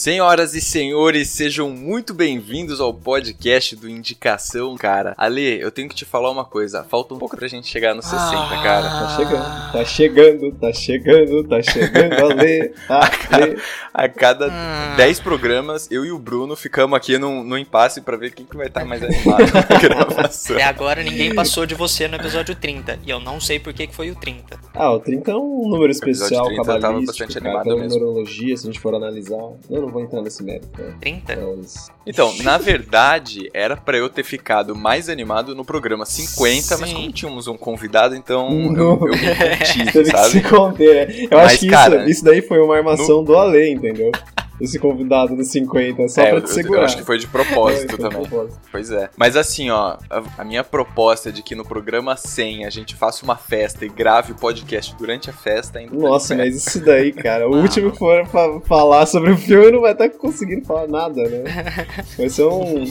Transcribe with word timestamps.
Senhoras 0.00 0.54
e 0.54 0.62
senhores, 0.62 1.28
sejam 1.28 1.68
muito 1.68 2.14
bem-vindos 2.14 2.80
ao 2.80 2.94
podcast 2.94 3.76
do 3.76 3.86
Indicação, 3.86 4.74
cara. 4.74 5.12
Ale, 5.14 5.60
eu 5.60 5.70
tenho 5.70 5.90
que 5.90 5.94
te 5.94 6.06
falar 6.06 6.30
uma 6.30 6.42
coisa. 6.42 6.82
Falta 6.84 7.12
um 7.12 7.18
pouco 7.18 7.36
pra 7.36 7.46
gente 7.46 7.68
chegar 7.68 7.94
nos 7.94 8.06
60, 8.06 8.22
cara. 8.62 8.88
Tá 8.88 9.14
chegando, 9.14 9.70
tá 9.70 9.84
chegando, 9.84 10.52
tá 10.54 10.72
chegando, 10.72 11.44
tá 11.46 11.62
chegando, 11.62 12.14
Ale, 12.14 12.72
Ale. 13.30 13.58
A 13.92 14.08
cada 14.08 14.46
Hum. 14.48 14.96
10 14.96 15.20
programas, 15.20 15.86
eu 15.90 16.02
e 16.06 16.10
o 16.10 16.18
Bruno 16.18 16.56
ficamos 16.56 16.96
aqui 16.96 17.18
no, 17.18 17.44
no 17.44 17.58
impasse 17.58 18.00
pra 18.00 18.16
ver 18.16 18.32
quem 18.32 18.46
que 18.46 18.56
vai 18.56 18.68
estar 18.68 18.86
mais 18.86 19.02
animado 19.02 19.44
na 19.52 19.60
gravação. 19.78 20.56
Até 20.56 20.64
agora 20.64 21.02
ninguém 21.02 21.34
passou 21.34 21.66
de 21.66 21.74
você 21.74 22.08
no 22.08 22.16
episódio 22.16 22.54
30. 22.54 23.00
E 23.04 23.10
eu 23.10 23.20
não 23.20 23.38
sei 23.38 23.60
por 23.60 23.74
que 23.74 23.86
que 23.86 23.94
foi 23.94 24.10
o 24.10 24.14
30. 24.14 24.58
Ah, 24.74 24.92
o 24.92 24.98
30 24.98 25.30
é 25.30 25.36
um 25.36 25.68
número 25.68 25.90
especial, 25.92 26.46
30 26.46 26.62
eu 26.62 26.64
tava 26.64 26.80
cabalístico, 26.80 27.18
bastante 27.18 27.34
cara, 27.44 27.58
animado 27.60 27.76
mesmo. 27.78 27.98
numerologia, 27.98 28.56
se 28.56 28.62
a 28.66 28.72
gente 28.72 28.80
for 28.80 28.94
analisar. 28.94 29.36
Eu 29.68 29.82
não 29.82 29.89
vou 29.90 30.02
entrar 30.02 30.22
nesse 30.22 30.42
mérito, 30.42 30.80
né? 30.80 30.94
30? 31.00 31.36
Mas... 31.56 31.90
Então, 32.06 32.32
na 32.42 32.58
verdade, 32.58 33.50
era 33.52 33.76
pra 33.76 33.96
eu 33.96 34.08
ter 34.08 34.24
ficado 34.24 34.74
mais 34.74 35.08
animado 35.08 35.54
no 35.54 35.64
programa 35.64 36.04
50, 36.06 36.78
mas 36.78 36.88
Sim. 36.88 36.94
como 36.94 37.12
tínhamos 37.12 37.46
um 37.48 37.56
convidado, 37.56 38.14
então 38.14 38.48
eu, 38.50 38.72
Não. 38.72 39.06
eu 39.06 39.12
me 39.12 39.18
contive, 39.58 39.92
Teve 39.92 40.10
que 40.10 40.16
se 40.18 40.32
sabe? 40.32 40.42
conter, 40.48 41.08
né? 41.08 41.26
Eu 41.30 41.38
Mas, 41.38 41.46
acho 41.52 41.58
que 41.60 41.68
cara, 41.68 41.96
isso, 42.02 42.08
isso 42.10 42.24
daí 42.24 42.42
foi 42.42 42.60
uma 42.60 42.76
armação 42.76 43.22
do 43.24 43.36
Ale, 43.36 43.70
entendeu? 43.70 44.10
Esse 44.60 44.78
convidado 44.78 45.34
dos 45.36 45.48
50, 45.48 46.08
só 46.08 46.20
É, 46.22 46.30
pra 46.30 46.40
te 46.40 46.48
eu- 46.48 46.54
segurar. 46.54 46.80
eu 46.80 46.84
acho 46.84 46.96
que 46.98 47.04
foi 47.04 47.18
de 47.18 47.26
propósito 47.26 47.88
Foi, 47.88 47.96
de 47.96 48.02
também. 48.10 48.26
propósito. 48.28 48.60
Pois 48.70 48.90
é. 48.90 49.08
Mas 49.16 49.36
assim, 49.36 49.70
ó, 49.70 49.96
a, 50.10 50.22
a 50.38 50.44
minha 50.44 50.62
proposta 50.62 51.32
de 51.32 51.42
que 51.42 51.54
no 51.54 51.64
programa 51.64 52.16
100 52.16 52.64
a 52.66 52.70
gente 52.70 52.94
faça 52.94 53.24
uma 53.24 53.36
festa 53.36 53.84
e 53.84 53.88
grave 53.88 54.32
o 54.32 54.34
podcast 54.34 54.94
durante 54.96 55.30
a 55.30 55.32
festa 55.32 55.78
ainda 55.78 55.92
tá 55.92 55.96
Nossa, 55.98 56.34
mas 56.34 56.54
isso 56.56 56.84
daí, 56.84 57.12
cara, 57.12 57.48
o 57.48 57.52
Não. 57.56 57.62
último 57.62 57.90
que 57.92 57.98
for 57.98 58.26
fa- 58.26 58.60
falar 58.66 59.06
sobre 59.06 59.30
o 59.32 59.36
filme 59.36 59.70
não 59.72 59.80
vai 59.80 59.92
estar 59.92 60.08
conseguindo 60.10 60.64
falar 60.64 60.86
nada, 60.88 61.22
né? 61.28 61.44
Vai 62.16 62.28
ser 62.28 62.44
um. 62.44 62.84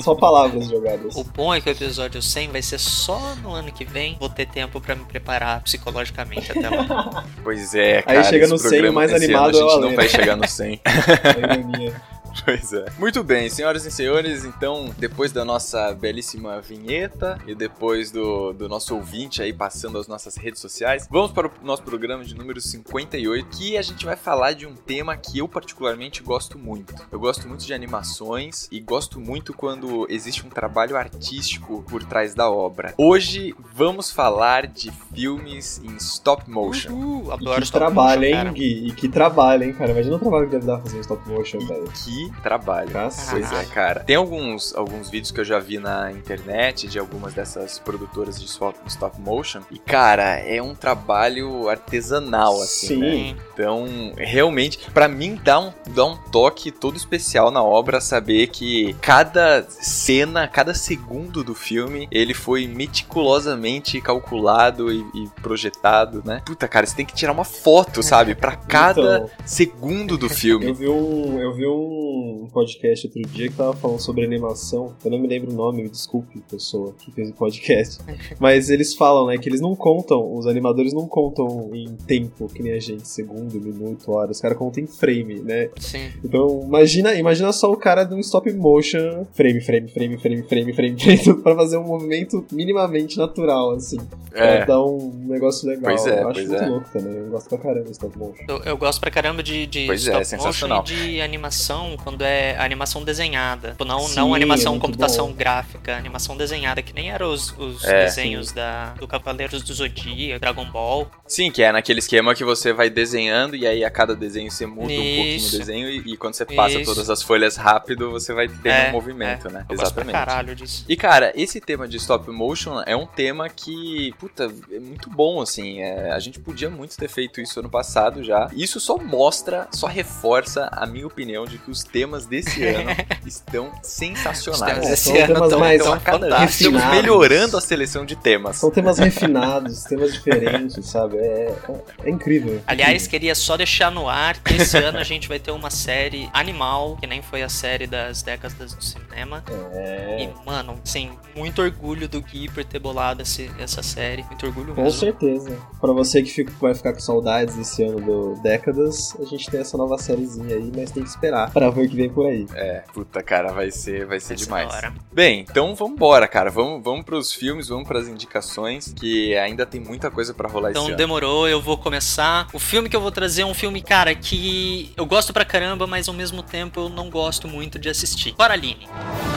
só 0.00 0.14
palavras 0.14 0.66
jogadas. 0.68 1.14
O 1.16 1.24
bom 1.24 1.54
é 1.54 1.60
que 1.60 1.68
o 1.68 1.72
episódio 1.72 2.20
100 2.20 2.48
vai 2.48 2.62
ser 2.62 2.78
só 2.78 3.34
no 3.42 3.50
ano 3.52 3.70
que 3.72 3.84
vem. 3.84 4.16
Vou 4.18 4.28
ter 4.28 4.46
tempo 4.46 4.80
pra 4.80 4.94
me 4.94 5.04
preparar 5.04 5.62
psicologicamente 5.62 6.50
até 6.50 6.68
lá. 6.68 7.24
Pois 7.44 7.74
é, 7.74 7.96
Aí 7.98 8.02
cara. 8.02 8.24
chega 8.24 8.44
esse 8.44 8.52
no 8.52 8.58
100, 8.58 8.68
programa- 8.70 8.90
o 8.90 8.94
mais 8.94 9.12
animado 9.12 9.56
é 9.56 9.60
a 9.60 9.62
gente 9.68 9.80
não 9.80 9.94
vai 9.94 10.04
né? 10.04 10.08
chegar 10.10 10.36
no 10.36 10.46
100. 10.48 10.80
A 11.12 11.38
ironia. 11.38 12.00
Pois 12.44 12.72
é. 12.72 12.86
Muito 12.98 13.22
bem, 13.22 13.48
senhoras 13.48 13.84
e 13.84 13.90
senhores, 13.90 14.44
então, 14.44 14.92
depois 14.98 15.30
da 15.32 15.44
nossa 15.44 15.94
belíssima 15.94 16.60
vinheta 16.60 17.38
e 17.46 17.54
depois 17.54 18.10
do, 18.10 18.52
do 18.52 18.68
nosso 18.68 18.94
ouvinte 18.96 19.40
aí 19.42 19.52
passando 19.52 19.96
as 19.98 20.08
nossas 20.08 20.36
redes 20.36 20.60
sociais, 20.60 21.06
vamos 21.10 21.30
para 21.30 21.46
o 21.46 21.50
nosso 21.62 21.82
programa 21.82 22.24
de 22.24 22.34
número 22.34 22.60
58, 22.60 23.46
que 23.48 23.76
a 23.76 23.82
gente 23.82 24.04
vai 24.04 24.16
falar 24.16 24.54
de 24.54 24.66
um 24.66 24.74
tema 24.74 25.16
que 25.16 25.38
eu 25.38 25.46
particularmente 25.46 26.22
gosto 26.22 26.58
muito. 26.58 26.94
Eu 27.12 27.20
gosto 27.20 27.46
muito 27.46 27.64
de 27.64 27.72
animações 27.72 28.66
e 28.72 28.80
gosto 28.80 29.20
muito 29.20 29.52
quando 29.54 30.06
existe 30.10 30.44
um 30.44 30.50
trabalho 30.50 30.96
artístico 30.96 31.84
por 31.88 32.02
trás 32.04 32.34
da 32.34 32.50
obra. 32.50 32.94
Hoje 32.98 33.54
vamos 33.74 34.10
falar 34.10 34.66
de 34.66 34.90
filmes 35.14 35.80
em 35.84 35.94
stop 35.96 36.50
motion. 36.50 36.92
Uh, 36.92 37.28
E 37.28 37.32
adoro 37.32 37.56
que 37.58 37.64
stop 37.64 37.84
trabalho, 37.84 38.20
motion, 38.20 38.26
hein, 38.26 38.32
cara. 38.32 38.50
Gui? 38.50 38.88
E 38.88 38.92
que 38.92 39.08
trabalho, 39.08 39.64
hein, 39.64 39.72
cara? 39.72 39.92
Imagina 39.92 40.16
o 40.16 40.18
trabalho 40.18 40.46
que 40.46 40.52
deve 40.52 40.66
dar 40.66 40.80
fazer 40.80 40.96
um 40.96 41.00
stop 41.00 41.28
motion, 41.28 41.58
velho. 41.60 41.84
Que 41.92 42.21
trabalho. 42.42 42.90
Cacete. 42.90 43.30
Pois 43.30 43.52
é, 43.52 43.64
cara. 43.66 44.00
Tem 44.00 44.16
alguns, 44.16 44.74
alguns 44.74 45.10
vídeos 45.10 45.30
que 45.30 45.40
eu 45.40 45.44
já 45.44 45.58
vi 45.58 45.78
na 45.78 46.12
internet 46.12 46.88
de 46.88 46.98
algumas 46.98 47.34
dessas 47.34 47.78
produtoras 47.78 48.38
de 48.38 48.46
stop, 48.46 48.78
stop 48.86 49.20
motion. 49.20 49.62
E, 49.70 49.78
cara, 49.78 50.38
é 50.38 50.60
um 50.62 50.74
trabalho 50.74 51.68
artesanal, 51.68 52.60
assim, 52.60 52.86
Sim. 52.86 53.00
né? 53.00 53.36
Então, 53.52 53.86
realmente, 54.16 54.78
pra 54.92 55.08
mim 55.08 55.38
dá 55.42 55.58
um, 55.58 55.72
dá 55.94 56.04
um 56.04 56.16
toque 56.30 56.70
todo 56.70 56.96
especial 56.96 57.50
na 57.50 57.62
obra 57.62 58.00
saber 58.00 58.48
que 58.48 58.94
cada 59.00 59.64
cena, 59.68 60.46
cada 60.48 60.74
segundo 60.74 61.42
do 61.44 61.54
filme, 61.54 62.08
ele 62.10 62.34
foi 62.34 62.66
meticulosamente 62.66 64.00
calculado 64.00 64.92
e, 64.92 65.00
e 65.14 65.28
projetado, 65.40 66.22
né? 66.24 66.42
Puta, 66.44 66.66
cara, 66.68 66.86
você 66.86 66.96
tem 66.96 67.06
que 67.06 67.14
tirar 67.14 67.32
uma 67.32 67.44
foto, 67.44 68.02
sabe? 68.02 68.34
Pra 68.34 68.56
cada 68.56 69.16
Então, 69.16 69.30
segundo 69.44 70.16
do 70.16 70.28
filme. 70.28 70.66
Eu 70.66 70.74
vi, 70.74 70.88
um, 70.88 71.40
eu 71.40 71.54
vi 71.54 71.66
um 71.66 72.11
podcast 72.52 73.06
outro 73.06 73.22
dia 73.32 73.48
que 73.48 73.56
tava 73.56 73.74
falando 73.74 74.00
sobre 74.00 74.24
animação. 74.24 74.94
Eu 75.04 75.10
não 75.10 75.18
me 75.18 75.28
lembro 75.28 75.50
o 75.50 75.54
nome, 75.54 75.82
me 75.82 75.88
desculpe, 75.88 76.40
pessoa 76.50 76.94
que 76.98 77.10
fez 77.12 77.30
o 77.30 77.34
podcast. 77.34 77.98
Mas 78.38 78.70
eles 78.70 78.94
falam, 78.94 79.26
né, 79.26 79.38
que 79.38 79.48
eles 79.48 79.60
não 79.60 79.74
contam, 79.74 80.34
os 80.36 80.46
animadores 80.46 80.92
não 80.92 81.06
contam 81.06 81.70
em 81.74 81.94
tempo, 82.06 82.48
que 82.48 82.62
nem 82.62 82.72
a 82.72 82.80
gente, 82.80 83.06
segundo, 83.06 83.60
minuto, 83.60 84.10
hora. 84.12 84.30
Os 84.30 84.40
caras 84.40 84.56
contam 84.56 84.82
em 84.82 84.86
frame, 84.86 85.40
né? 85.40 85.70
Sim. 85.78 86.10
Então, 86.24 86.62
imagina, 86.64 87.14
imagina 87.14 87.52
só 87.52 87.70
o 87.70 87.76
cara 87.76 88.04
de 88.04 88.14
um 88.14 88.20
stop 88.20 88.52
motion, 88.52 89.26
frame, 89.32 89.60
frame, 89.60 89.88
frame, 89.88 90.18
frame, 90.18 90.42
frame, 90.42 90.72
frame, 90.72 90.96
frame, 90.96 91.22
tudo 91.22 91.38
pra 91.42 91.54
fazer 91.54 91.76
um 91.76 91.84
movimento 91.84 92.44
minimamente 92.52 93.16
natural, 93.18 93.72
assim. 93.72 93.98
É. 94.34 94.56
Pra 94.58 94.64
dar 94.64 94.84
um 94.84 95.12
negócio 95.26 95.68
legal. 95.68 95.84
Pois 95.84 96.06
é, 96.06 96.22
eu 96.22 96.28
acho 96.28 96.34
pois 96.34 96.48
muito 96.48 96.62
é. 96.62 96.66
louco 96.66 96.88
também. 96.92 97.12
Eu 97.12 97.30
gosto 97.30 97.48
pra 97.48 97.58
caramba 97.58 97.84
de 97.84 97.92
stop 97.92 98.18
motion. 98.18 98.44
Eu, 98.48 98.58
eu 98.58 98.76
gosto 98.76 99.00
pra 99.00 99.10
caramba 99.10 99.42
de, 99.42 99.66
de 99.66 99.86
Pois 99.86 100.06
é, 100.06 100.10
stop 100.10 100.24
sensacional. 100.24 100.78
motion 100.80 100.94
e 100.94 100.96
de 100.96 101.20
animação 101.20 101.96
quando 102.02 102.22
é 102.22 102.56
animação 102.58 103.02
desenhada. 103.04 103.70
Tipo, 103.70 103.84
não, 103.84 104.00
Sim, 104.00 104.16
não 104.16 104.34
animação 104.34 104.76
é 104.76 104.78
computação 104.78 105.28
bom. 105.28 105.34
gráfica, 105.34 105.96
animação 105.96 106.36
desenhada, 106.36 106.82
que 106.82 106.92
nem 106.92 107.10
eram 107.10 107.32
os, 107.32 107.56
os 107.58 107.84
É. 107.84 108.04
desenhos 108.04 108.52
da, 108.52 108.90
do 108.94 109.06
Cavaleiros 109.08 109.62
do 109.62 109.72
Zodíaco, 109.72 110.40
Dragon 110.40 110.64
Ball. 110.64 111.10
Sim, 111.26 111.50
que 111.50 111.62
é 111.62 111.72
naquele 111.72 111.98
esquema 112.00 112.34
que 112.34 112.44
você 112.44 112.72
vai 112.72 112.90
desenhando 112.90 113.56
e 113.56 113.66
aí 113.66 113.84
a 113.84 113.90
cada 113.90 114.14
desenho 114.14 114.50
você 114.50 114.66
muda 114.66 114.92
um 114.92 114.96
pouquinho 114.96 115.36
Isso. 115.36 115.56
o 115.56 115.58
desenho 115.58 115.88
e, 115.88 116.12
e 116.12 116.16
quando 116.16 116.34
você 116.34 116.44
passa 116.44 116.76
Isso. 116.80 116.90
todas 116.92 117.08
as 117.08 117.22
folhas 117.22 117.56
rápido, 117.56 118.10
você 118.10 118.32
vai 118.34 118.48
ter 118.48 118.68
É, 118.68 118.88
um 118.88 118.92
movimento, 118.92 119.48
né? 119.50 119.64
Eu 119.68 119.74
Exatamente. 119.74 120.12
caralho 120.12 120.54
disso. 120.54 120.84
E 120.88 120.96
cara, 120.96 121.32
esse 121.34 121.60
tema 121.60 121.86
de 121.88 121.96
stop 121.96 122.30
motion 122.30 122.82
é 122.86 122.96
um 122.96 123.06
tema 123.06 123.48
que, 123.48 124.12
puta, 124.18 124.52
é 124.70 124.78
muito 124.80 125.08
bom, 125.10 125.40
assim. 125.40 125.80
é, 125.80 126.10
a 126.12 126.18
gente 126.18 126.38
podia 126.40 126.68
muito 126.70 126.96
ter 126.96 127.08
feito 127.08 127.40
isso 127.40 127.60
ano 127.60 127.70
passado 127.70 128.22
já. 128.22 128.48
Isso 128.54 128.78
só 128.80 128.96
mostra, 128.98 129.68
só 129.72 129.86
reforça 129.86 130.68
a 130.72 130.86
minha 130.86 131.06
opinião 131.06 131.44
de 131.44 131.58
que 131.58 131.70
os 131.70 131.82
temas 131.92 132.26
desse 132.26 132.64
ano 132.66 132.90
estão 133.26 133.70
sensacionais. 133.82 134.60
Os 134.60 134.60
temas 134.60 134.86
É, 134.86 134.90
desse 134.90 135.02
são 135.04 135.16
ano 135.16 135.26
temas 135.34 135.50
tão- 135.50 135.58
mais 135.60 135.82
tão 135.82 136.00
Cada- 136.00 136.12
fantásticos. 136.18 136.54
Estamos 136.60 136.80
refinados. 136.82 137.02
melhorando 137.02 137.56
a 137.56 137.60
seleção 137.60 138.04
de 138.06 138.16
temas. 138.16 138.56
São 138.56 138.70
temas 138.70 138.98
refinados, 138.98 139.84
temas 139.84 140.12
diferentes, 140.12 140.86
sabe? 140.86 141.18
É, 141.18 141.54
é, 141.68 141.80
é 142.04 142.10
incrível. 142.10 142.60
Aliás, 142.66 143.06
queria 143.06 143.34
só 143.34 143.56
deixar 143.56 143.90
no 143.90 144.08
ar 144.08 144.38
que 144.42 144.54
esse 144.54 144.76
ano 144.78 144.98
a 144.98 145.04
gente 145.04 145.28
vai 145.28 145.38
ter 145.38 145.50
uma 145.50 145.70
série 145.70 146.28
animal, 146.32 146.96
que 146.96 147.06
nem 147.06 147.20
foi 147.22 147.42
a 147.42 147.48
série 147.48 147.86
das 147.86 148.22
décadas 148.22 148.72
do 148.74 148.82
cinema. 148.82 149.11
É, 149.14 150.24
E, 150.24 150.46
mano, 150.46 150.78
sim, 150.84 151.10
muito 151.36 151.62
orgulho 151.62 152.08
do 152.08 152.20
Gui 152.20 152.48
por 152.48 152.64
ter 152.64 152.78
bolado 152.78 153.22
esse- 153.22 153.50
essa 153.58 153.82
série. 153.82 154.22
Muito 154.24 154.46
orgulho 154.46 154.74
com 154.74 154.82
mesmo. 154.82 154.98
certeza. 154.98 155.56
Pra 155.80 155.92
você 155.92 156.22
que 156.22 156.30
fica- 156.30 156.52
vai 156.60 156.74
ficar 156.74 156.92
com 156.92 157.00
saudades 157.00 157.54
desse 157.56 157.82
ano 157.82 158.00
do 158.00 158.42
Décadas, 158.42 159.16
a 159.20 159.24
gente 159.24 159.50
tem 159.50 159.60
essa 159.60 159.76
nova 159.76 159.96
sériezinha 159.98 160.54
aí, 160.56 160.70
mas 160.76 160.90
tem 160.90 161.02
que 161.02 161.08
esperar 161.08 161.50
pra 161.50 161.70
ver 161.70 161.86
o 161.86 161.88
que 161.88 161.96
vem 161.96 162.08
por 162.10 162.26
aí. 162.26 162.46
É, 162.54 162.82
puta, 162.92 163.22
cara, 163.22 163.52
vai 163.52 163.70
ser, 163.70 164.06
vai 164.06 164.20
ser 164.20 164.36
Vai 164.36 164.66
demais. 164.66 164.92
Bem, 165.12 165.40
então 165.48 165.74
vambora, 165.74 166.26
cara. 166.28 166.50
Vamos, 166.50 166.82
vamos 166.82 167.04
pros 167.04 167.32
filmes, 167.32 167.68
vamos 167.68 167.86
pras 167.86 168.08
indicações, 168.08 168.92
que 168.92 169.36
ainda 169.36 169.64
tem 169.66 169.80
muita 169.80 170.10
coisa 170.10 170.32
pra 170.34 170.48
rolar 170.48 170.70
Então 170.70 170.82
esse 170.82 170.90
ano. 170.92 170.98
demorou, 170.98 171.48
eu 171.48 171.60
vou 171.60 171.76
começar. 171.76 172.46
O 172.52 172.58
filme 172.58 172.88
que 172.88 172.96
eu 172.96 173.00
vou 173.00 173.10
trazer 173.10 173.42
é 173.42 173.46
um 173.46 173.54
filme, 173.54 173.80
cara, 173.82 174.14
que 174.14 174.92
eu 174.96 175.04
gosto 175.06 175.32
pra 175.32 175.44
caramba, 175.44 175.86
mas 175.86 176.08
ao 176.08 176.14
mesmo 176.14 176.42
tempo 176.42 176.80
eu 176.80 176.88
não 176.88 177.10
gosto 177.10 177.48
muito 177.48 177.78
de 177.78 177.88
assistir. 177.88 178.32
Coraline. 178.32 178.86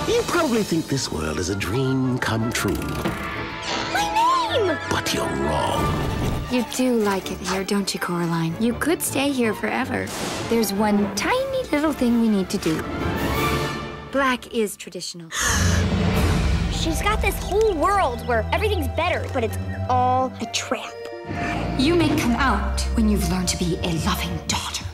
You 0.07 0.21
probably 0.27 0.63
think 0.63 0.87
this 0.87 1.11
world 1.11 1.39
is 1.39 1.49
a 1.49 1.55
dream 1.55 2.17
come 2.19 2.51
true. 2.51 2.73
My 3.93 4.07
name! 4.13 4.77
But 4.89 5.13
you're 5.13 5.25
wrong. 5.25 6.05
You 6.51 6.63
do 6.75 6.95
like 6.95 7.31
it 7.31 7.39
here, 7.39 7.63
don't 7.63 7.93
you, 7.93 7.99
Coraline? 7.99 8.55
You 8.61 8.73
could 8.75 9.01
stay 9.01 9.31
here 9.31 9.53
forever. 9.53 10.05
There's 10.49 10.71
one 10.71 11.13
tiny 11.15 11.63
little 11.71 11.91
thing 11.91 12.21
we 12.21 12.29
need 12.29 12.49
to 12.51 12.57
do. 12.59 12.83
Black 14.11 14.53
is 14.53 14.77
traditional. 14.77 15.29
She's 16.71 17.01
got 17.01 17.21
this 17.21 17.37
whole 17.39 17.73
world 17.73 18.25
where 18.27 18.47
everything's 18.53 18.87
better, 18.89 19.27
but 19.33 19.43
it's 19.43 19.57
all 19.89 20.31
a 20.39 20.45
trap. 20.53 20.93
You 21.79 21.95
may 21.95 22.09
come 22.19 22.33
out 22.33 22.81
when 22.95 23.09
you've 23.09 23.27
learned 23.31 23.47
to 23.49 23.57
be 23.57 23.77
a 23.77 23.91
loving 24.05 24.37
daughter. 24.47 24.85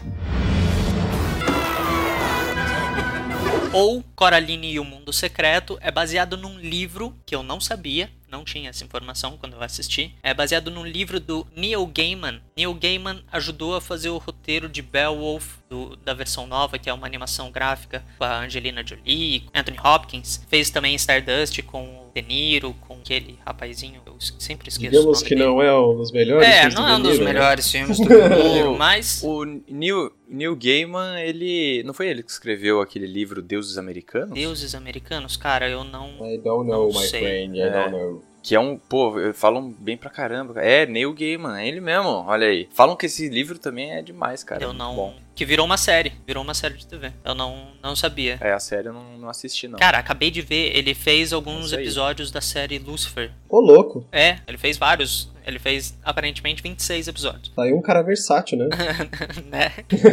Ou 3.74 4.04
Coraline 4.18 4.74
e 4.74 4.80
o 4.82 4.84
Mundo 4.84 5.14
Secreto 5.14 5.78
é 5.80 5.90
baseado 5.90 6.36
num 6.36 6.60
livro 6.60 7.16
que 7.26 7.34
eu 7.34 7.42
não 7.42 7.62
sabia, 7.62 8.12
não 8.30 8.44
tinha 8.44 8.70
essa 8.70 8.84
informação 8.84 9.38
quando 9.38 9.54
eu 9.54 9.64
assisti. 9.64 10.14
É 10.22 10.34
baseado 10.34 10.70
num 10.70 10.86
livro 10.86 11.22
do 11.22 11.48
Neil 11.56 11.86
Gaiman. 11.86 12.42
Neil 12.56 12.74
Gaiman 12.74 13.24
ajudou 13.32 13.74
a 13.74 13.82
fazer 13.82 14.10
o 14.10 14.18
roteiro 14.18 14.68
de 14.68 14.82
Beowulf, 14.82 15.56
do, 15.70 15.96
da 15.98 16.14
versão 16.14 16.46
nova, 16.46 16.78
que 16.78 16.90
é 16.90 16.94
uma 16.94 17.08
animação 17.08 17.50
gráfica 17.50 18.04
com 18.18 18.26
a 18.26 18.40
Angelina 18.40 18.86
Jolie, 18.86 19.50
Anthony 19.54 19.78
Hopkins. 19.80 20.46
Fez 20.50 20.70
também 20.70 20.94
Stardust 20.96 21.62
com 21.64 22.01
De 22.14 22.22
Niro, 22.22 22.74
com 22.82 22.96
aquele 22.96 23.40
rapazinho, 23.46 24.02
eu 24.06 24.16
sempre 24.20 24.68
esqueço 24.70 24.90
Digamos 24.92 25.06
o 25.06 25.12
nome 25.14 25.24
que 25.24 25.36
dele. 25.36 25.46
não 25.48 25.62
é 25.62 25.80
um 25.80 25.96
dos 25.96 26.12
melhores 26.12 26.48
É, 26.48 26.54
filmes 26.62 26.76
não 26.76 26.84
do 26.86 26.90
é 26.90 26.96
um 26.96 27.02
dos 27.02 27.20
né? 27.20 27.26
melhores 27.26 27.72
filmes 27.72 27.98
do 27.98 28.04
De 28.08 28.44
Niro, 28.54 28.78
mas... 28.78 29.22
O 29.24 29.46
Neil, 29.46 30.12
Neil 30.28 30.56
Gaiman, 30.56 31.20
ele. 31.22 31.84
Não 31.84 31.94
foi 31.94 32.08
ele 32.10 32.22
que 32.24 32.32
escreveu 32.32 32.82
aquele 32.82 33.08
livro 33.08 33.42
Deuses 33.42 33.78
Americanos? 33.78 34.32
Deuses 34.34 34.76
americanos, 34.76 35.38
cara, 35.38 35.70
eu 35.70 35.84
não... 35.84 36.10
I 36.30 36.38
don't 36.38 36.70
know, 36.70 36.92
Não 36.92 37.00
my 37.02 37.08
sei. 37.08 37.22
friend, 37.22 37.58
I 37.58 37.62
É. 37.62 37.70
don't 37.70 37.92
know. 37.92 38.24
Que 38.42 38.56
é 38.56 38.60
um, 38.60 38.78
pô, 38.78 39.14
falam 39.34 39.70
bem 39.80 39.96
pra 39.96 40.10
caramba. 40.10 40.60
É, 40.62 40.86
Neil 40.86 41.14
Gaiman, 41.14 41.60
é 41.60 41.68
ele 41.68 41.80
mesmo, 41.80 42.10
olha 42.10 42.48
aí. 42.48 42.68
Falam 42.74 42.96
que 42.96 43.06
esse 43.06 43.30
livro 43.30 43.60
também 43.60 43.92
é 43.92 44.02
demais, 44.02 44.44
cara. 44.44 44.64
Eu 44.64 44.74
não... 44.74 44.96
Bom. 44.96 45.16
Que 45.34 45.46
virou 45.46 45.66
uma 45.66 45.78
série, 45.78 46.14
virou 46.28 46.44
uma 46.44 46.54
série 46.54 46.76
de 46.76 46.86
TV. 46.86 47.12
Eu 47.24 47.34
não, 47.34 47.70
não 47.82 47.96
sabia. 47.96 48.38
É, 48.42 48.52
a 48.52 48.60
série 48.60 48.90
eu 48.90 48.94
não, 48.94 49.18
não 49.18 49.30
assisti, 49.30 49.68
não. 49.68 49.80
Cara, 49.80 49.98
acabei 49.98 50.30
de 50.30 50.42
ver, 50.42 50.76
ele 50.76 50.94
fez 50.94 51.32
alguns 51.32 51.74
aí. 51.74 51.82
episódios 51.82 52.32
da 52.32 52.42
série 52.42 52.78
Lucifer. 52.78 53.32
Ô, 53.50 53.60
louco. 53.60 54.06
É, 54.12 54.38
ele 54.48 54.58
fez 54.58 54.78
vários. 54.78 55.32
Ele 55.46 55.58
fez 55.58 55.98
aparentemente 56.04 56.62
26 56.62 57.08
episódios. 57.08 57.50
Tá 57.56 57.64
aí 57.64 57.74
um 57.74 57.82
cara 57.82 58.04
versátil, 58.04 58.58
né? 58.58 58.70
né? 59.50 59.72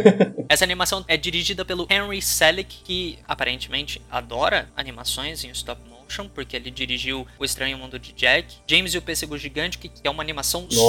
Essa 0.49 0.63
animação 0.63 1.05
é 1.07 1.15
dirigida 1.15 1.63
pelo 1.63 1.85
Henry 1.89 2.21
Selick, 2.21 2.81
que 2.83 3.19
aparentemente 3.27 4.01
adora 4.09 4.69
animações 4.75 5.43
em 5.43 5.51
stop 5.51 5.79
motion, 5.87 5.98
porque 6.33 6.55
ele 6.55 6.71
dirigiu 6.71 7.27
O 7.37 7.45
Estranho 7.45 7.77
Mundo 7.77 7.99
de 7.99 8.11
Jack, 8.13 8.47
James 8.67 8.93
e 8.93 8.97
o 8.97 9.01
Pêssego 9.01 9.37
Gigante, 9.37 9.77
que 9.77 9.89
que 9.89 10.07
é 10.07 10.09
uma 10.09 10.23
animação 10.23 10.61
super, 10.69 10.81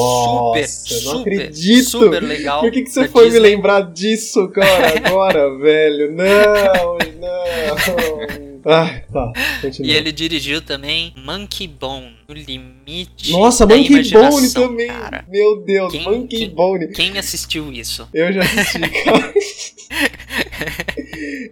Nossa, 0.63 0.95
não 1.05 1.19
super, 1.19 1.33
acredito. 1.35 1.85
super 1.91 2.23
legal. 2.23 2.61
Por 2.61 2.71
que, 2.71 2.83
que 2.83 2.91
você 2.91 3.09
foi 3.09 3.25
Disney. 3.27 3.41
me 3.41 3.49
lembrar 3.57 3.81
disso, 3.93 4.49
cara, 4.49 4.99
agora, 5.07 5.59
velho? 5.59 6.13
Não, 6.13 6.99
não. 7.21 8.41
Ah, 8.63 9.01
tá, 9.11 9.33
continua. 9.63 9.91
E 9.91 9.97
ele 9.97 10.13
dirigiu 10.13 10.61
também 10.61 11.15
Monkey 11.17 11.67
Bone, 11.67 12.13
No 12.29 12.35
Limite 12.35 13.33
Nossa, 13.33 13.67
da 13.67 13.75
Monkey 13.75 14.11
Bone 14.13 14.51
também. 14.53 14.87
cara. 14.89 15.25
Meu 15.29 15.63
Deus, 15.65 15.91
Quem- 15.91 16.03
Monkey 16.05 16.39
quem- 16.41 16.51
Bone. 16.51 16.89
Quem 16.89 17.19
assistiu 17.19 17.73
isso? 17.73 18.07
Eu 18.13 18.31
já 18.33 18.43
assisti, 18.43 18.81
cara. 19.05 19.33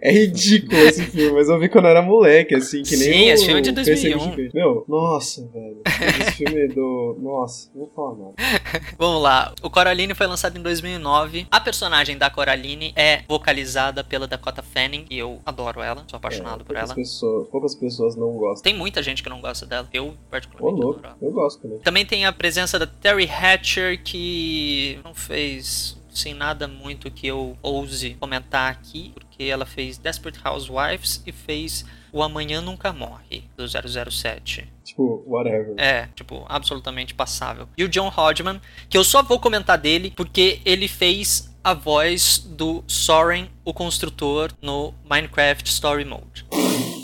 É 0.01 0.11
ridículo 0.11 0.77
esse 0.81 1.03
filme, 1.03 1.31
mas 1.33 1.49
eu 1.49 1.59
vi 1.59 1.69
quando 1.69 1.85
eu 1.85 1.91
era 1.91 2.01
moleque, 2.01 2.55
assim, 2.55 2.83
que 2.83 2.95
nem 2.97 3.11
Sim, 3.13 3.29
o 3.29 3.33
esse 3.33 3.45
filme 3.45 3.59
é 3.59 3.63
de 3.63 3.73
Pêssego 3.73 4.17
2001. 4.17 4.31
Gigante. 4.35 4.55
Meu, 4.55 4.85
nossa, 4.87 5.47
velho. 5.47 5.81
Esse 5.85 6.31
filme 6.33 6.67
do... 6.69 7.17
Nossa, 7.21 7.69
não 7.73 7.85
vou 7.85 7.91
falar 7.95 8.17
nada. 8.17 8.33
Vamos 8.97 9.21
lá. 9.21 9.53
O 9.61 9.69
Coraline 9.69 10.13
foi 10.13 10.27
lançado 10.27 10.57
em 10.57 10.61
2009. 10.61 11.47
A 11.49 11.59
personagem 11.59 12.17
da 12.17 12.29
Coraline 12.29 12.93
é 12.95 13.23
vocalizada 13.27 14.03
pela 14.03 14.27
Dakota 14.27 14.61
Fanning 14.61 15.05
e 15.09 15.17
eu 15.17 15.39
adoro 15.45 15.81
ela, 15.81 16.03
sou 16.07 16.17
apaixonado 16.17 16.61
É, 16.61 16.63
por 16.63 16.75
ela. 16.75 16.93
Pessoas, 16.93 17.47
poucas 17.49 17.75
pessoas 17.75 18.15
não 18.15 18.31
gostam. 18.33 18.63
Tem 18.63 18.77
muita 18.77 19.01
gente 19.01 19.23
que 19.23 19.29
não 19.29 19.41
gosta 19.41 19.65
dela. 19.65 19.87
Eu, 19.93 20.09
Ô, 20.09 20.13
particularmente, 20.29 20.83
louco, 20.83 20.99
adoro 20.99 21.15
eu 21.21 21.31
gosto 21.31 21.61
também. 21.61 21.79
Também 21.79 22.05
tem 22.05 22.25
a 22.25 22.33
presença 22.33 22.79
da 22.79 22.87
Terry 22.87 23.29
Hatcher, 23.29 24.01
que 24.03 24.99
não 25.03 25.13
fez 25.13 25.97
sem 26.11 26.33
nada 26.33 26.67
muito 26.67 27.09
que 27.11 27.27
eu 27.27 27.55
ouse 27.61 28.15
comentar 28.19 28.71
aqui, 28.71 29.13
porque 29.39 29.45
ela 29.45 29.65
fez 29.65 29.97
Desperate 29.97 30.37
Housewives 30.43 31.23
e 31.25 31.31
fez 31.31 31.85
O 32.11 32.21
Amanhã 32.21 32.59
Nunca 32.59 32.91
Morre, 32.91 33.45
do 33.55 33.65
007. 33.65 34.67
Tipo, 34.83 35.23
whatever. 35.25 35.75
É, 35.77 36.09
tipo, 36.13 36.45
absolutamente 36.49 37.13
passável. 37.13 37.69
E 37.77 37.85
o 37.85 37.87
John 37.87 38.09
Hodgman, 38.09 38.59
que 38.89 38.97
eu 38.97 39.03
só 39.03 39.23
vou 39.23 39.39
comentar 39.39 39.77
dele 39.77 40.11
porque 40.13 40.59
ele 40.65 40.89
fez 40.89 41.55
a 41.63 41.73
voz 41.73 42.39
do 42.39 42.83
Soren, 42.85 43.47
o 43.63 43.73
construtor, 43.73 44.51
no 44.61 44.93
Minecraft 45.09 45.69
Story 45.69 46.03
Mode. 46.03 46.45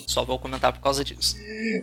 Só 0.07 0.23
vou 0.23 0.39
comentar 0.39 0.71
por 0.71 0.81
causa 0.81 1.03
disso. 1.03 1.35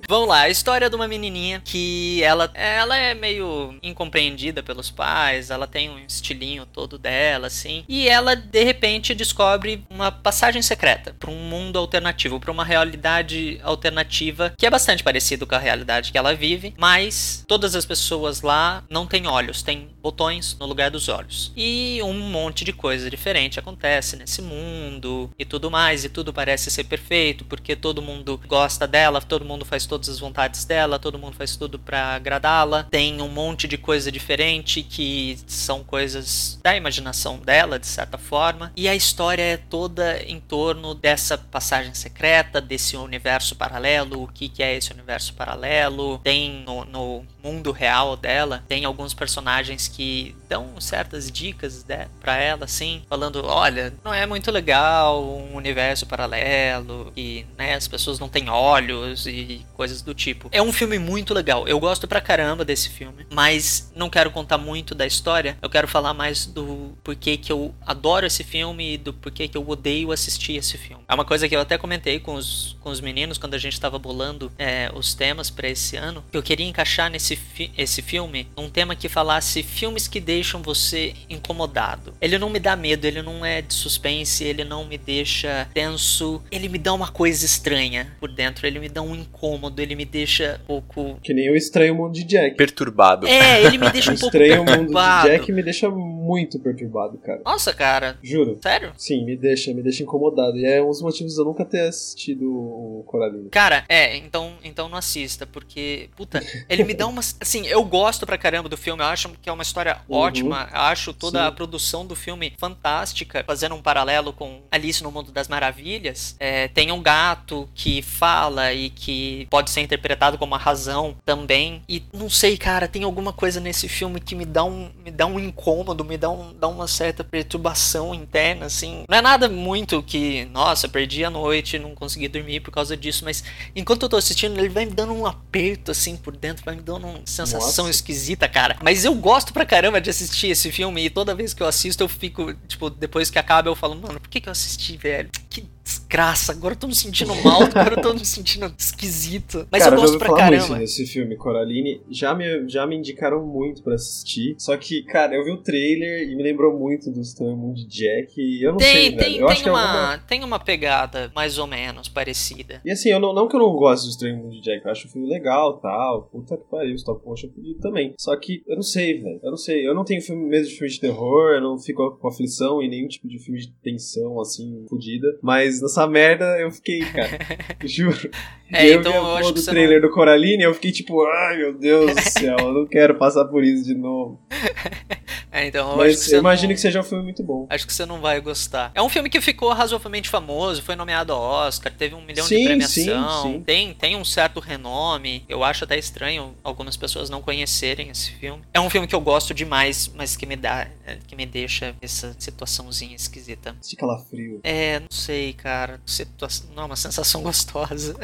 Vamos 0.09 0.29
lá, 0.29 0.43
a 0.43 0.51
história 0.51 0.89
de 0.89 0.97
uma 0.97 1.09
menininha 1.09 1.61
que 1.65 2.23
ela, 2.23 2.51
ela 2.55 2.97
é 2.97 3.15
meio 3.15 3.77
incompreendida 3.83 4.63
pelos 4.63 4.91
pais, 4.91 5.51
ela 5.51 5.67
tem 5.67 5.91
um 5.91 5.99
estilinho 5.99 6.67
todo 6.67 6.99
dela, 6.99 7.47
assim, 7.47 7.85
e 7.89 8.09
ela 8.09 8.35
de 8.37 8.63
repente 8.63 9.15
descobre 9.15 9.85
uma 9.91 10.13
passagem 10.13 10.63
secreta 10.63 11.15
para 11.19 11.31
um 11.31 11.49
mundo 11.49 11.79
alternativo, 11.79 12.39
para 12.39 12.51
uma 12.51 12.65
realidade 12.65 13.61
alternativa 13.63 14.53
que 14.57 14.67
é 14.67 14.71
bastante 14.71 15.03
parecido 15.03 15.47
com 15.47 15.55
a 15.55 15.59
realidade 15.59 16.13
que 16.13 16.19
ela 16.19 16.35
vive, 16.35 16.75
mas 16.79 17.45
todas 17.47 17.75
as 17.75 17.85
pessoas 17.85 18.43
lá 18.43 18.85
não 18.89 19.07
têm 19.07 19.27
olhos, 19.27 19.63
têm 19.63 19.89
botões 20.01 20.57
no 20.59 20.67
lugar 20.67 20.91
dos 20.91 21.09
olhos. 21.09 21.53
E 21.57 22.01
um 22.03 22.15
monte 22.15 22.65
de 22.65 22.73
coisa 22.73 23.11
diferente 23.11 23.59
acontece 23.59 24.17
nesse 24.17 24.43
mundo 24.43 25.31
e 25.39 25.45
tudo 25.45 25.71
mais, 25.71 26.05
e 26.05 26.09
tudo 26.09 26.33
parece 26.33 26.71
ser 26.71 26.85
perfeito, 26.85 27.45
porque 27.45 27.75
todo 27.77 28.03
mundo 28.03 28.12
gosta 28.47 28.87
dela, 28.87 29.21
todo 29.21 29.45
mundo 29.45 29.65
faz 29.65 29.87
todas 29.87 30.09
as 30.09 30.19
vontades 30.19 30.65
dela, 30.65 30.99
todo 30.99 31.19
mundo 31.19 31.37
faz 31.37 31.57
tudo 31.57 31.79
pra 31.79 32.15
agradá-la. 32.15 32.85
Tem 32.85 33.21
um 33.21 33.29
monte 33.29 33.69
de 33.69 33.79
coisa 33.79 34.11
diferente 34.11 34.83
que 34.83 35.39
são 35.47 35.85
coisas 35.85 36.59
da 36.63 36.77
imaginação 36.77 37.39
dela, 37.39 37.79
de 37.79 37.87
certa 37.87 38.19
forma. 38.19 38.73
E 38.77 38.89
a 38.89 38.95
história 38.95 39.43
é 39.43 39.57
toda 39.57 40.23
em 40.23 40.41
torno 40.41 40.95
dessa 40.95 41.39
passagem 41.39 41.95
secreta, 41.95 42.61
desse 42.61 42.97
universo 42.97 43.55
paralelo, 43.57 44.25
o 44.25 44.29
que, 44.29 44.49
que 44.49 44.63
é 44.63 44.75
esse 44.75 44.93
universo 44.93 45.35
paralelo. 45.35 46.19
Tem 46.19 46.63
no, 46.67 46.85
no 46.85 47.27
mundo 47.43 47.73
real 47.73 48.17
dela, 48.17 48.63
tem 48.69 48.85
alguns 48.85 49.15
personagens 49.15 49.89
que 49.89 50.35
dão 50.49 50.81
certas 50.81 51.31
dicas 51.31 51.85
né, 51.85 52.09
para 52.21 52.37
ela, 52.37 52.65
assim, 52.65 53.03
falando: 53.09 53.45
olha, 53.45 53.93
não 54.05 54.13
é 54.13 54.27
muito 54.27 54.51
legal 54.51 55.23
um 55.25 55.57
universo 55.57 56.07
paralelo, 56.07 57.13
e 57.17 57.45
né, 57.57 57.75
as 57.75 57.89
pessoas 57.89 58.02
não 58.19 58.29
têm 58.29 58.49
olhos 58.49 59.27
e 59.27 59.65
coisas 59.75 60.03
do 60.03 60.15
tipo. 60.15 60.49
É 60.53 60.63
um 60.63 60.73
filme 60.73 60.99
muito 60.99 61.35
legal, 61.35 61.67
eu 61.67 61.79
gosto 61.79 62.07
pra 62.07 62.21
caramba 62.21 62.65
desse 62.65 62.89
filme, 62.89 63.27
mas 63.31 63.91
não 63.95 64.11
quero 64.11 64.31
contar 64.31 64.59
muito 64.59 64.95
da 64.95 65.07
história, 65.07 65.57
eu 65.61 65.71
quero 65.71 65.89
falar 65.89 66.15
mais 66.15 66.47
do 66.47 66.93
porquê 67.03 67.37
que 67.37 67.53
eu 67.53 67.75
adoro 67.87 68.27
esse 68.27 68.45
filme 68.45 68.95
e 68.95 68.99
do 68.99 69.13
porquê 69.13 69.49
que 69.49 69.57
eu 69.57 69.69
odeio 69.69 70.13
assistir 70.13 70.57
esse 70.57 70.79
filme. 70.79 71.03
É 71.09 71.15
uma 71.15 71.25
coisa 71.25 71.49
que 71.49 71.55
eu 71.55 71.61
até 71.61 71.77
comentei 71.79 72.19
com 72.19 72.35
os, 72.35 72.77
com 72.81 72.91
os 72.91 73.01
meninos 73.01 73.39
quando 73.39 73.55
a 73.55 73.59
gente 73.59 73.81
tava 73.81 73.99
bolando 73.99 74.53
é, 74.59 74.91
os 74.95 75.15
temas 75.15 75.51
para 75.51 75.69
esse 75.69 75.97
ano, 75.97 76.25
que 76.31 76.37
eu 76.37 76.43
queria 76.43 76.67
encaixar 76.67 77.11
nesse 77.11 77.37
fi 77.37 77.71
esse 77.77 78.03
filme 78.03 78.49
um 78.57 78.69
tema 78.69 78.95
que 78.95 79.09
falasse 79.09 79.63
filmes 79.63 80.09
que 80.09 80.21
deixam 80.21 80.63
você 80.63 81.15
incomodado. 81.29 82.15
Ele 82.21 82.39
não 82.39 82.51
me 82.51 82.59
dá 82.59 82.77
medo, 82.77 83.05
ele 83.05 83.23
não 83.23 83.45
é 83.45 83.63
de 83.63 83.75
suspense, 83.75 84.45
ele 84.45 84.65
não 84.65 84.85
me 84.85 84.99
deixa 84.99 85.69
tenso, 85.75 86.43
ele 86.51 86.69
me 86.69 86.79
dá 86.79 86.93
uma 86.93 87.09
coisa 87.09 87.45
estranha 87.45 87.92
por 88.19 88.31
dentro, 88.33 88.67
ele 88.67 88.79
me 88.79 88.89
dá 88.89 89.03
um 89.03 89.15
incômodo, 89.15 89.81
ele 89.81 89.95
me 89.95 90.05
deixa 90.05 90.61
um 90.63 90.67
pouco. 90.67 91.19
Que 91.23 91.33
nem 91.35 91.51
o 91.51 91.57
Estranho 91.57 91.95
Mundo 91.95 92.13
de 92.13 92.25
Jack. 92.25 92.57
Perturbado. 92.57 93.27
É, 93.27 93.63
ele 93.65 93.79
me 93.79 93.91
deixa 93.91 94.11
O 94.11 94.15
um 94.15 94.19
pouco 94.19 94.37
Estranho 94.37 94.59
Mundo 94.61 94.71
de 94.71 94.77
perturbado. 94.77 95.29
Jack 95.29 95.53
me 95.53 95.63
deixa 95.63 95.91
muito 95.91 96.59
perturbado, 96.59 97.19
cara. 97.19 97.41
Nossa, 97.45 97.73
cara, 97.75 98.19
Juro. 98.23 98.59
sério? 98.63 98.93
Sim, 98.97 99.25
me 99.25 99.37
deixa, 99.37 99.73
me 99.75 99.83
deixa 99.83 100.03
incomodado. 100.03 100.57
E 100.57 100.65
é 100.65 100.83
um 100.83 100.89
dos 100.89 101.03
motivos 101.03 101.35
de 101.35 101.41
eu 101.41 101.45
nunca 101.45 101.65
ter 101.65 101.81
assistido 101.89 102.45
o 102.51 103.05
Coraline. 103.07 103.49
Cara, 103.51 103.85
é, 103.89 104.17
então, 104.17 104.53
então 104.65 104.89
não 104.89 104.99
assista, 104.99 105.47
porque, 105.47 106.09
puta, 106.17 106.43
ele 106.69 106.85
me 106.85 106.95
dá 106.95 107.07
umas. 107.07 107.37
Assim, 107.41 107.67
eu 107.67 107.83
gosto 107.85 108.25
pra 108.27 108.39
caramba 108.39 108.69
do 108.69 108.77
filme, 108.77 109.03
eu 109.03 109.07
acho 109.07 109.29
que 109.41 109.49
é 109.49 109.53
uma 109.53 109.63
história 109.63 109.99
Uhum. 110.09 110.17
ótima, 110.19 110.69
eu 110.73 110.81
acho 110.81 111.13
toda 111.13 111.41
Sim. 111.41 111.47
a 111.47 111.53
produção 111.53 112.07
do 112.07 112.15
filme 112.15 112.53
fantástica, 112.59 113.43
fazendo 113.47 113.75
um 113.75 113.83
paralelo 113.83 114.33
com 114.33 114.63
Alice 114.71 115.03
no 115.03 115.11
Mundo 115.11 115.31
das 115.33 115.49
Maravilhas. 115.49 116.37
É, 116.39 116.69
tem 116.69 116.91
um 116.93 117.03
gato 117.03 117.69
que 117.75 117.82
fala 118.03 118.73
e 118.73 118.91
que 118.91 119.47
pode 119.51 119.71
ser 119.71 119.81
interpretado 119.81 120.39
como 120.39 120.55
a 120.55 120.59
razão 120.59 121.17
também. 121.25 121.83
E 121.89 122.03
não 122.13 122.31
sei, 122.31 122.57
cara, 122.57 122.87
tem 122.87 123.03
alguma 123.03 123.33
coisa 123.33 123.59
nesse 123.59 123.89
filme 123.89 124.21
que 124.21 124.35
me 124.35 124.45
dá 124.45 124.63
um, 124.63 124.91
me 125.05 125.11
dá 125.11 125.27
um 125.27 125.41
incômodo, 125.41 126.05
me 126.05 126.17
dá, 126.17 126.31
um, 126.31 126.55
dá 126.55 126.69
uma 126.69 126.87
certa 126.87 127.25
perturbação 127.25 128.15
interna, 128.15 128.67
assim. 128.67 129.05
Não 129.09 129.19
é 129.19 129.23
nada 129.23 129.49
muito 129.49 130.03
que, 130.03 130.45
nossa, 130.47 130.89
perdi 130.89 131.25
a 131.25 131.31
noite, 131.31 131.79
não 131.79 131.95
consegui 131.95 132.29
dormir 132.29 132.61
por 132.61 132.71
causa 132.71 132.97
disso, 132.97 133.25
mas 133.25 133.43
enquanto 133.75 134.03
eu 134.05 134.09
tô 134.09 134.17
assistindo, 134.17 134.59
ele 134.59 134.69
vai 134.69 134.85
me 134.85 134.93
dando 134.93 135.13
um 135.13 135.27
aperto 135.27 135.91
assim 135.91 136.17
por 136.17 136.37
dentro, 136.37 136.65
vai 136.65 136.77
me 136.77 136.83
dando 136.83 137.07
uma 137.07 137.21
sensação 137.25 137.87
Nossa. 137.87 137.91
esquisita, 137.91 138.49
cara. 138.49 138.77
Mas 138.83 139.05
eu 139.05 139.15
gosto 139.15 139.53
pra 139.53 139.67
caramba 139.67 140.01
de 140.01 140.11
assistir 140.11 140.49
esse 140.49 140.71
filme 140.71 141.05
e 141.05 141.11
toda 141.11 141.35
vez 141.35 141.55
que 141.55 141.63
eu 141.63 141.67
assisto 141.67 142.03
eu 142.03 142.09
fico, 142.09 142.55
tipo, 142.69 142.91
depois 142.91 143.31
que 143.31 143.39
acaba 143.39 143.69
eu 143.69 143.75
falo, 143.75 143.95
mano, 143.97 144.21
por 144.21 144.29
que, 144.29 144.41
que 144.41 144.49
eu 144.49 144.53
assisti, 144.53 144.97
velho? 144.97 145.31
Que 145.49 145.65
desgraça, 145.85 146.53
agora 146.53 146.75
eu 146.75 146.79
tô 146.79 146.87
me 146.87 146.95
sentindo 146.95 147.35
mal, 147.43 147.63
agora 147.75 147.95
eu 147.97 148.03
tô 148.03 148.13
me 148.15 148.25
sentindo 148.25 148.73
esquisito. 148.79 149.67
Mas 149.71 149.83
Cara, 149.83 149.95
eu 149.95 150.01
gosto 150.01 150.13
ouvi 150.15 150.19
pra 150.19 150.29
falar 150.29 150.39
caramba. 150.41 150.67
muito 150.69 150.81
nesse 150.81 151.07
filme, 151.07 151.37
Coraline. 151.37 152.01
Já 152.11 152.35
me, 152.35 152.69
já 152.69 152.87
me 152.87 152.97
indicaram 152.97 153.45
muito 153.45 153.83
pra 153.83 153.95
assistir. 153.95 154.55
Só 154.59 154.77
que, 154.77 155.03
cara, 155.03 155.35
eu 155.35 155.45
vi 155.45 155.51
o 155.51 155.63
trailer 155.63 156.29
e 156.29 156.37
me 156.37 156.43
lembrou 156.43 156.79
muito 156.79 157.11
do 157.11 157.21
Estranho 157.21 157.57
Mundo 157.57 157.77
de 157.77 157.87
Jack. 157.87 158.33
E 158.41 158.63
eu 158.63 158.73
não 158.73 158.81
sei, 158.81 158.93
Tem, 158.93 159.11
velho. 159.11 159.19
tem, 159.19 159.37
eu 159.39 159.49
acho 159.49 159.57
tem, 159.57 159.63
que 159.65 159.69
é 159.69 159.73
uma, 159.73 159.83
alguma... 159.83 160.19
tem 160.19 160.45
uma 160.45 160.59
pegada 160.59 161.33
mais 161.35 161.59
ou 161.59 161.67
menos 161.67 162.09
parecida. 162.09 162.81
E 162.85 162.91
assim, 162.91 163.11
eu 163.11 163.21
não, 163.21 163.33
não 163.35 163.49
que 163.49 163.57
eu 163.57 163.61
não 163.61 163.73
gosto 163.75 164.05
do 164.05 164.11
Estranho 164.11 164.37
Mundo 164.39 164.53
de 164.53 164.63
Jack, 164.63 164.85
eu 164.85 164.91
acho 164.91 165.07
o 165.07 165.11
filme 165.11 165.29
legal 165.29 165.79
tal. 165.79 166.29
Puta 166.31 166.57
que 166.57 166.65
pariu, 166.71 166.95
stop 166.95 167.25
motion 167.27 167.49
fudido 167.49 167.81
também. 167.81 168.15
Só 168.19 168.37
que 168.37 168.63
eu 168.67 168.77
não 168.77 168.83
sei, 168.83 169.21
velho. 169.21 169.41
Eu 169.43 169.51
não 169.51 169.57
sei. 169.57 169.87
Eu 169.87 169.95
não 169.95 170.05
tenho 170.05 170.21
filme, 170.21 170.49
medo 170.49 170.67
de 170.67 170.75
filme 170.75 170.93
de 170.93 171.01
terror, 171.01 171.55
eu 171.55 171.61
não 171.61 171.79
fico 171.79 172.19
com 172.19 172.29
aflição 172.29 172.83
e 172.83 172.89
nenhum 172.89 173.09
tipo 173.09 173.29
de 173.29 173.39
filme 173.39 173.61
de 173.61 173.73
tensão, 173.83 174.41
assim, 174.41 174.85
fudida. 174.89 175.27
Mas 175.43 175.82
nessa 175.83 176.07
merda 176.07 176.45
eu 176.59 176.71
fiquei, 176.71 177.01
cara. 177.01 177.39
Juro. 177.85 178.31
É, 178.73 178.89
eu 178.89 179.01
então 179.01 179.15
eu 179.15 179.37
acho 179.37 179.49
do 179.49 179.55
que 179.55 179.61
você 179.61 179.71
trailer 179.71 180.01
do 180.01 180.11
Coraline 180.11 180.63
e 180.63 180.67
eu 180.67 180.73
fiquei 180.73 180.91
tipo, 180.91 181.23
ai 181.27 181.59
meu 181.59 181.75
Deus 181.75 182.15
do 182.15 182.23
céu, 182.23 182.57
eu 182.59 182.73
não 182.73 182.87
quero 182.87 183.17
passar 183.17 183.45
por 183.45 183.63
isso 183.63 183.85
de 183.85 183.95
novo. 183.95 184.41
É, 185.55 185.67
então 185.67 185.99
Mas 185.99 186.33
eu 186.33 186.39
imagino 186.39 186.69
não... 186.69 186.75
que 186.75 186.81
seja 186.81 186.99
um 186.99 187.03
filme 187.03 187.25
muito 187.25 187.43
bom. 187.43 187.67
Acho 187.69 187.87
que 187.87 187.93
você 187.93 188.07
não 188.07 188.23
vai 188.23 188.41
gostar. 188.41 188.91
É 188.95 189.03
um 189.03 189.09
filme 189.11 189.29
que 189.29 189.39
ficou 189.39 189.71
razoavelmente 189.71 190.31
famoso, 190.31 190.81
foi 190.81 190.97
nomeado 190.97 191.31
ao 191.35 191.43
Oscar, 191.43 191.93
teve 191.93 192.15
um 192.15 192.23
milhão 192.23 192.47
Sim, 192.47 192.57
de 192.57 192.65
premiação, 192.65 193.43
sim, 193.43 193.53
sim. 193.53 193.61
Tem, 193.61 193.93
tem 193.93 194.17
um 194.17 194.25
certo 194.25 194.61
renome. 194.61 195.45
Eu 195.47 195.63
acho 195.63 195.85
até 195.85 195.99
estranho 195.99 196.55
algumas 196.65 196.97
pessoas 196.97 197.29
não 197.29 197.43
conhecerem 197.43 198.09
esse 198.09 198.33
filme. 198.33 198.63
É 198.73 198.81
um 198.81 198.89
filme 198.89 199.07
que 199.07 199.15
eu 199.15 199.21
gosto 199.21 199.53
demais, 199.53 200.11
mas 200.15 200.37
que 200.37 200.47
me 200.47 200.57
dá, 200.57 200.87
é, 201.07 201.17
que 201.27 201.35
me 201.35 201.47
deixa 201.47 201.95
essa 202.01 202.35
situaçãozinha 202.39 203.17
esquisita. 203.17 203.75
Esse 203.83 203.97
calafrio. 203.97 204.61
É, 204.63 205.01
não 205.01 205.11
sei, 205.11 205.53
cara. 205.53 206.01
Situação, 206.07 206.69
não, 206.77 206.87
uma 206.87 206.97
sensação 206.97 207.43
gostosa. 207.45 208.15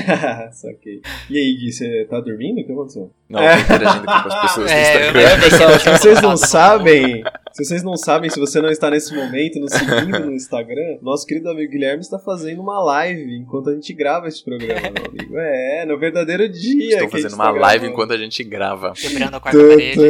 Saquei. 0.52 1.00
E 1.30 1.38
aí, 1.38 1.56
Gui, 1.56 1.72
você 1.72 2.04
tá 2.06 2.20
dormindo? 2.20 2.60
O 2.60 2.66
que 2.66 2.72
aconteceu? 2.72 3.10
Não, 3.28 3.40
tô 3.40 3.74
interagindo 3.74 4.10
aqui 4.10 4.22
com 4.22 4.34
as 4.34 4.40
pessoas 4.42 4.66
do 4.66 4.72
É, 4.74 4.94
eu 4.94 5.00
Instagram. 5.00 5.40
que 5.40 5.50
Pessoal, 5.50 5.78
se 5.78 5.90
vocês 5.90 6.22
não 6.22 6.36
sabem, 6.36 7.24
se 7.52 7.64
vocês 7.64 7.82
não 7.82 7.96
sabem, 7.96 8.30
se 8.30 8.40
você 8.40 8.60
não 8.60 8.70
está 8.70 8.90
nesse 8.90 9.14
momento 9.14 9.60
nos 9.60 9.72
seguindo 9.72 10.18
no 10.20 10.32
Instagram, 10.32 10.98
nosso 11.00 11.26
querido 11.26 11.48
amigo 11.50 11.70
Guilherme 11.70 12.00
está 12.00 12.18
fazendo 12.18 12.60
uma 12.60 12.82
live 12.82 13.36
enquanto 13.36 13.70
a 13.70 13.74
gente 13.74 13.92
grava 13.92 14.28
esse 14.28 14.44
programa, 14.44 14.90
meu 14.90 15.06
amigo. 15.06 15.38
É, 15.38 15.84
no 15.86 15.98
verdadeiro 15.98 16.48
dia. 16.48 16.94
Estou 16.94 17.10
fazendo 17.10 17.30
está 17.30 17.42
uma 17.42 17.50
live 17.50 17.86
enquanto 17.86 18.12
a 18.12 18.18
gente 18.18 18.42
grava. 18.42 18.92
Quebrando 18.92 19.36
a 19.36 19.40
quarta 19.40 19.58
parede. 19.58 20.00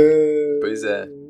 Pois 0.60 0.82
é. 0.84 1.23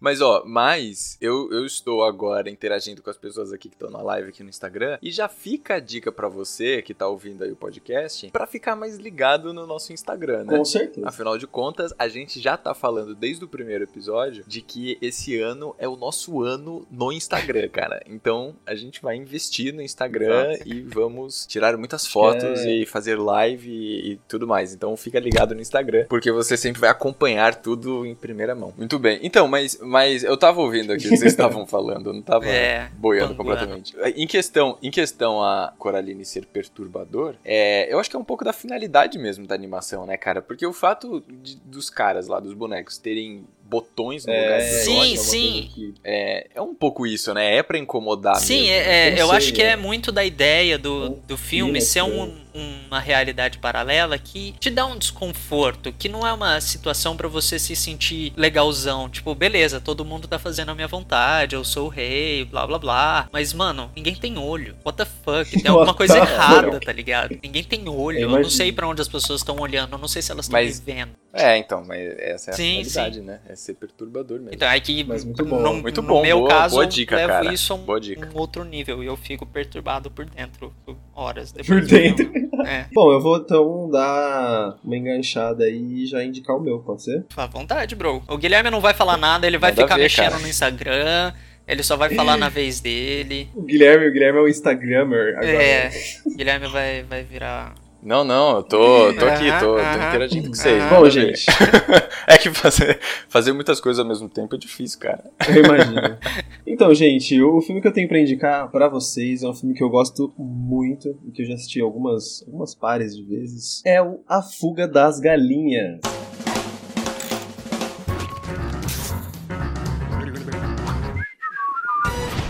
Mas 0.00 0.20
ó, 0.20 0.42
mas 0.46 1.16
eu, 1.20 1.50
eu 1.52 1.64
estou 1.66 2.04
agora 2.04 2.50
interagindo 2.50 3.02
com 3.02 3.10
as 3.10 3.16
pessoas 3.16 3.52
aqui 3.52 3.68
que 3.68 3.74
estão 3.74 3.90
na 3.90 4.02
live 4.02 4.28
aqui 4.28 4.42
no 4.42 4.48
Instagram 4.48 4.98
e 5.02 5.10
já 5.10 5.28
fica 5.28 5.74
a 5.74 5.80
dica 5.80 6.10
pra 6.12 6.28
você 6.28 6.82
que 6.82 6.94
tá 6.94 7.06
ouvindo 7.08 7.42
aí 7.44 7.50
o 7.52 7.56
podcast 7.56 8.30
pra 8.30 8.46
ficar 8.46 8.76
mais 8.76 8.96
ligado 8.96 9.52
no 9.52 9.66
nosso 9.66 9.92
Instagram, 9.92 10.44
né? 10.44 10.56
Com 10.56 10.64
certeza. 10.64 11.08
Afinal 11.08 11.38
de 11.38 11.46
contas, 11.46 11.92
a 11.98 12.08
gente 12.08 12.40
já 12.40 12.56
tá 12.56 12.74
falando 12.74 13.14
desde 13.14 13.44
o 13.44 13.48
primeiro 13.48 13.84
episódio 13.84 14.44
de 14.46 14.60
que 14.60 14.98
esse 15.00 15.38
ano 15.40 15.74
é 15.78 15.88
o 15.88 15.96
nosso 15.96 16.42
ano 16.42 16.86
no 16.90 17.12
Instagram, 17.12 17.68
cara. 17.68 18.02
Então 18.06 18.54
a 18.66 18.74
gente 18.74 19.00
vai 19.02 19.16
investir 19.16 19.72
no 19.72 19.82
Instagram 19.82 20.56
e 20.64 20.82
vamos 20.82 21.46
tirar 21.46 21.76
muitas 21.76 22.06
fotos 22.06 22.60
É. 22.60 22.70
e 22.74 22.86
fazer 22.86 23.16
live 23.18 23.70
e, 23.70 24.12
e 24.12 24.16
tudo 24.28 24.46
mais. 24.46 24.74
Então 24.74 24.96
fica 24.96 25.18
ligado 25.18 25.54
no 25.54 25.60
Instagram, 25.60 26.06
porque 26.08 26.30
você 26.30 26.56
sempre 26.56 26.80
vai 26.80 26.90
acompanhar 26.90 27.54
tudo 27.54 28.04
em 28.04 28.14
primeira 28.14 28.54
mão. 28.54 28.72
Muito 28.76 28.98
bem. 28.98 29.18
Então, 29.22 29.46
mas, 29.48 29.55
mas 29.82 30.22
eu 30.24 30.36
tava 30.36 30.60
ouvindo 30.60 30.92
aqui 30.92 31.06
o 31.06 31.10
que 31.10 31.16
vocês 31.16 31.32
estavam 31.32 31.66
falando, 31.66 32.10
eu 32.10 32.12
não 32.14 32.22
tava 32.22 32.46
É, 32.46 32.88
boiando 32.96 33.34
completamente. 33.34 33.94
Em 34.14 34.26
questão, 34.26 34.78
em 34.82 34.90
questão 34.90 35.42
a 35.42 35.72
Coraline 35.78 36.24
ser 36.24 36.46
perturbador, 36.46 37.34
é, 37.44 37.92
eu 37.92 37.98
acho 37.98 38.10
que 38.10 38.16
é 38.16 38.18
um 38.18 38.24
pouco 38.24 38.44
da 38.44 38.52
finalidade 38.52 39.18
mesmo 39.18 39.46
da 39.46 39.54
animação, 39.54 40.04
né, 40.06 40.16
cara? 40.16 40.40
Porque 40.42 40.66
o 40.66 40.72
fato 40.72 41.22
de- 41.28 41.56
dos 41.64 41.88
caras 41.90 42.26
lá, 42.28 42.40
dos 42.40 42.52
bonecos, 42.54 42.98
terem 42.98 43.46
botões 43.68 44.24
no 44.26 44.32
lugar 44.32 44.58
dos 44.60 44.68
Sim, 44.84 45.12
é 45.12 45.16
sim. 45.16 45.70
que- 45.74 45.94
é, 46.04 46.46
é 46.54 46.60
um 46.62 46.74
pouco 46.74 47.06
isso, 47.06 47.32
né? 47.34 47.56
É 47.56 47.62
pra 47.62 47.78
incomodar 47.78 48.36
Sim, 48.36 48.62
mesmo. 48.62 48.72
é, 48.72 49.08
é, 49.08 49.12
Eu 49.12 49.16
eu 49.18 49.26
sei, 49.28 49.36
acho 49.36 49.52
que 49.52 49.62
é. 49.62 49.70
é 49.72 49.76
muito 49.76 50.10
da 50.12 50.24
ideia 50.24 50.78
do, 50.78 51.10
do 51.26 51.36
filme 51.36 51.80
ser 51.80 52.02
um- 52.02 52.46
uma 52.88 52.98
realidade 53.00 53.58
paralela 53.58 54.16
que 54.16 54.52
te 54.58 54.70
dá 54.70 54.86
um 54.86 54.96
desconforto, 54.96 55.92
que 55.92 56.08
não 56.08 56.26
é 56.26 56.32
uma 56.32 56.58
situação 56.60 57.14
pra 57.14 57.28
você 57.28 57.58
se 57.58 57.76
sentir 57.76 58.32
legalzão. 58.34 59.10
Tipo, 59.10 59.34
beleza, 59.34 59.78
todo 59.78 60.04
mundo 60.06 60.26
tá 60.26 60.38
fazendo 60.38 60.70
a 60.70 60.74
minha 60.74 60.88
vontade, 60.88 61.54
eu 61.54 61.62
sou 61.64 61.86
o 61.86 61.90
rei, 61.90 62.46
blá 62.46 62.66
blá 62.66 62.78
blá. 62.78 63.28
Mas, 63.30 63.52
mano, 63.52 63.90
ninguém 63.94 64.14
tem 64.14 64.38
olho. 64.38 64.74
What 64.86 64.96
the 64.96 65.04
fuck? 65.04 65.50
Tem 65.62 65.68
alguma 65.70 65.92
coisa 65.92 66.16
errada, 66.16 66.80
tá 66.80 66.92
ligado? 66.92 67.36
Ninguém 67.42 67.62
tem 67.62 67.86
olho. 67.88 68.18
Eu 68.20 68.30
Eu, 68.30 68.38
não 68.42 68.48
sei 68.50 68.72
pra 68.72 68.88
onde 68.88 69.02
as 69.02 69.08
pessoas 69.08 69.40
estão 69.40 69.56
olhando, 69.58 69.92
eu 69.92 69.98
não 69.98 70.08
sei 70.08 70.22
se 70.22 70.32
elas 70.32 70.46
estão 70.46 70.58
me 70.58 70.66
Mas- 70.66 70.80
vendo. 70.80 71.10
É, 71.36 71.58
então, 71.58 71.84
mas 71.84 72.00
essa 72.18 72.50
é 72.50 72.54
a 72.54 72.56
Sim, 72.56 72.84
finalidade, 72.84 73.20
né? 73.20 73.40
É 73.48 73.54
ser 73.54 73.74
perturbador 73.74 74.38
mesmo. 74.38 74.54
Então 74.54 74.68
é 74.68 74.80
que 74.80 75.04
Mas 75.04 75.24
muito 75.24 75.44
bom. 75.44 75.60
no, 75.60 75.74
Muito 75.74 76.02
no 76.02 76.08
bom, 76.08 76.22
meu 76.22 76.38
boa- 76.38 76.48
caso, 76.50 76.74
boa 76.76 76.86
dica, 76.86 77.14
eu 77.14 77.18
levo 77.18 77.28
cara. 77.32 77.52
isso 77.54 77.72
a 77.72 77.76
um, 77.76 77.84
Boa 77.84 78.00
dica. 78.00 78.28
um 78.34 78.38
outro 78.38 78.64
nível 78.64 79.02
e 79.02 79.06
eu 79.06 79.16
fico 79.16 79.44
perturbado 79.46 80.10
por 80.10 80.24
dentro 80.24 80.72
horas 81.14 81.52
depois. 81.52 81.68
Por 81.68 81.86
dentro. 81.88 82.24
filme. 82.30 82.46
É, 82.66 82.86
Bom, 82.92 83.12
eu 83.12 83.20
vou 83.20 83.36
então 83.36 83.88
dar 83.90 84.76
uma 84.82 84.96
enganchada 84.96 85.64
aí 85.64 86.02
e 86.02 86.06
já 86.06 86.24
indicar 86.24 86.56
o 86.56 86.60
meu, 86.60 86.80
pode 86.80 87.04
ser? 87.04 87.24
à 87.36 87.46
vontade, 87.46 87.94
bro. 87.94 88.20
O 88.26 88.36
Guilherme 88.36 88.70
não 88.70 88.80
vai 88.80 88.92
falar 88.92 89.16
nada, 89.16 89.46
ele 89.46 89.56
vai 89.58 89.72
ficar 89.72 89.94
ver, 89.94 90.02
mexendo 90.02 90.30
cara. 90.30 90.38
no 90.42 90.48
Instagram, 90.48 91.32
ele 91.68 91.82
só 91.84 91.96
vai 91.96 92.10
falar 92.12 92.36
na 92.36 92.48
vez 92.48 92.80
dele. 92.80 93.48
O 93.54 93.62
Guilherme, 93.62 94.08
o 94.08 94.12
Guilherme 94.12 94.38
é 94.38 94.42
o 94.42 94.48
Instagrammer 94.48 95.34
agora. 95.36 95.62
É, 95.62 95.90
o 96.24 96.34
Guilherme 96.36 96.66
vai, 96.66 97.02
vai 97.04 97.22
virar. 97.22 97.72
Não, 98.06 98.22
não, 98.22 98.58
eu 98.58 98.62
tô, 98.62 99.12
tô 99.14 99.24
aqui, 99.26 99.46
tô, 99.58 99.74
tô 99.74 99.80
interagindo 99.80 100.48
com 100.48 100.54
vocês. 100.54 100.80
Bom, 100.84 100.98
a 100.98 101.02
ver. 101.02 101.10
gente, 101.10 101.44
É 102.24 102.38
que 102.38 102.50
fazer, 102.50 103.00
fazer 103.28 103.52
muitas 103.52 103.80
coisas 103.80 103.98
ao 103.98 104.06
mesmo 104.06 104.28
tempo 104.28 104.54
é 104.54 104.58
difícil, 104.58 105.00
cara. 105.00 105.24
eu 105.48 105.64
imagino. 105.64 106.16
Então, 106.64 106.94
gente, 106.94 107.42
o 107.42 107.60
filme 107.60 107.80
que 107.80 107.88
eu 107.88 107.92
tenho 107.92 108.06
pra 108.06 108.20
indicar 108.20 108.70
pra 108.70 108.88
vocês 108.88 109.42
é 109.42 109.48
um 109.48 109.54
filme 109.54 109.74
que 109.74 109.82
eu 109.82 109.90
gosto 109.90 110.32
muito 110.38 111.18
e 111.26 111.32
que 111.32 111.42
eu 111.42 111.46
já 111.46 111.54
assisti 111.54 111.80
algumas, 111.80 112.44
algumas 112.46 112.76
pares 112.76 113.16
de 113.16 113.24
vezes. 113.24 113.82
É 113.84 114.00
o 114.00 114.20
A 114.28 114.40
Fuga 114.40 114.86
das 114.86 115.18
Galinhas. 115.18 115.98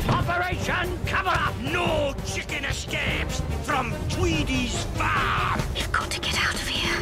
Operation 0.09 0.89
Cover 1.09 1.49
Up! 1.49 1.55
No 1.73 2.06
escapes 2.77 3.41
from 3.63 3.95
Tweedy's 4.11 4.85
farm! 4.99 5.61
We've 5.75 5.91
got 5.91 6.11
to 6.11 6.21
get 6.21 6.35
out 6.39 6.55
of 6.55 6.69
here. 6.69 6.95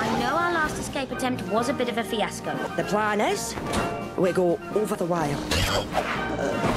I 0.00 0.18
know 0.18 0.34
our 0.34 0.52
last 0.52 0.78
escape 0.78 1.10
attempt 1.10 1.42
was 1.48 1.68
a 1.68 1.74
bit 1.74 1.90
of 1.90 1.98
a 1.98 2.04
fiasco. 2.04 2.56
The 2.76 2.84
plan 2.84 3.20
is 3.20 3.54
we 4.16 4.32
go 4.32 4.58
over 4.74 4.96
the 4.96 5.04
wire. 5.04 6.67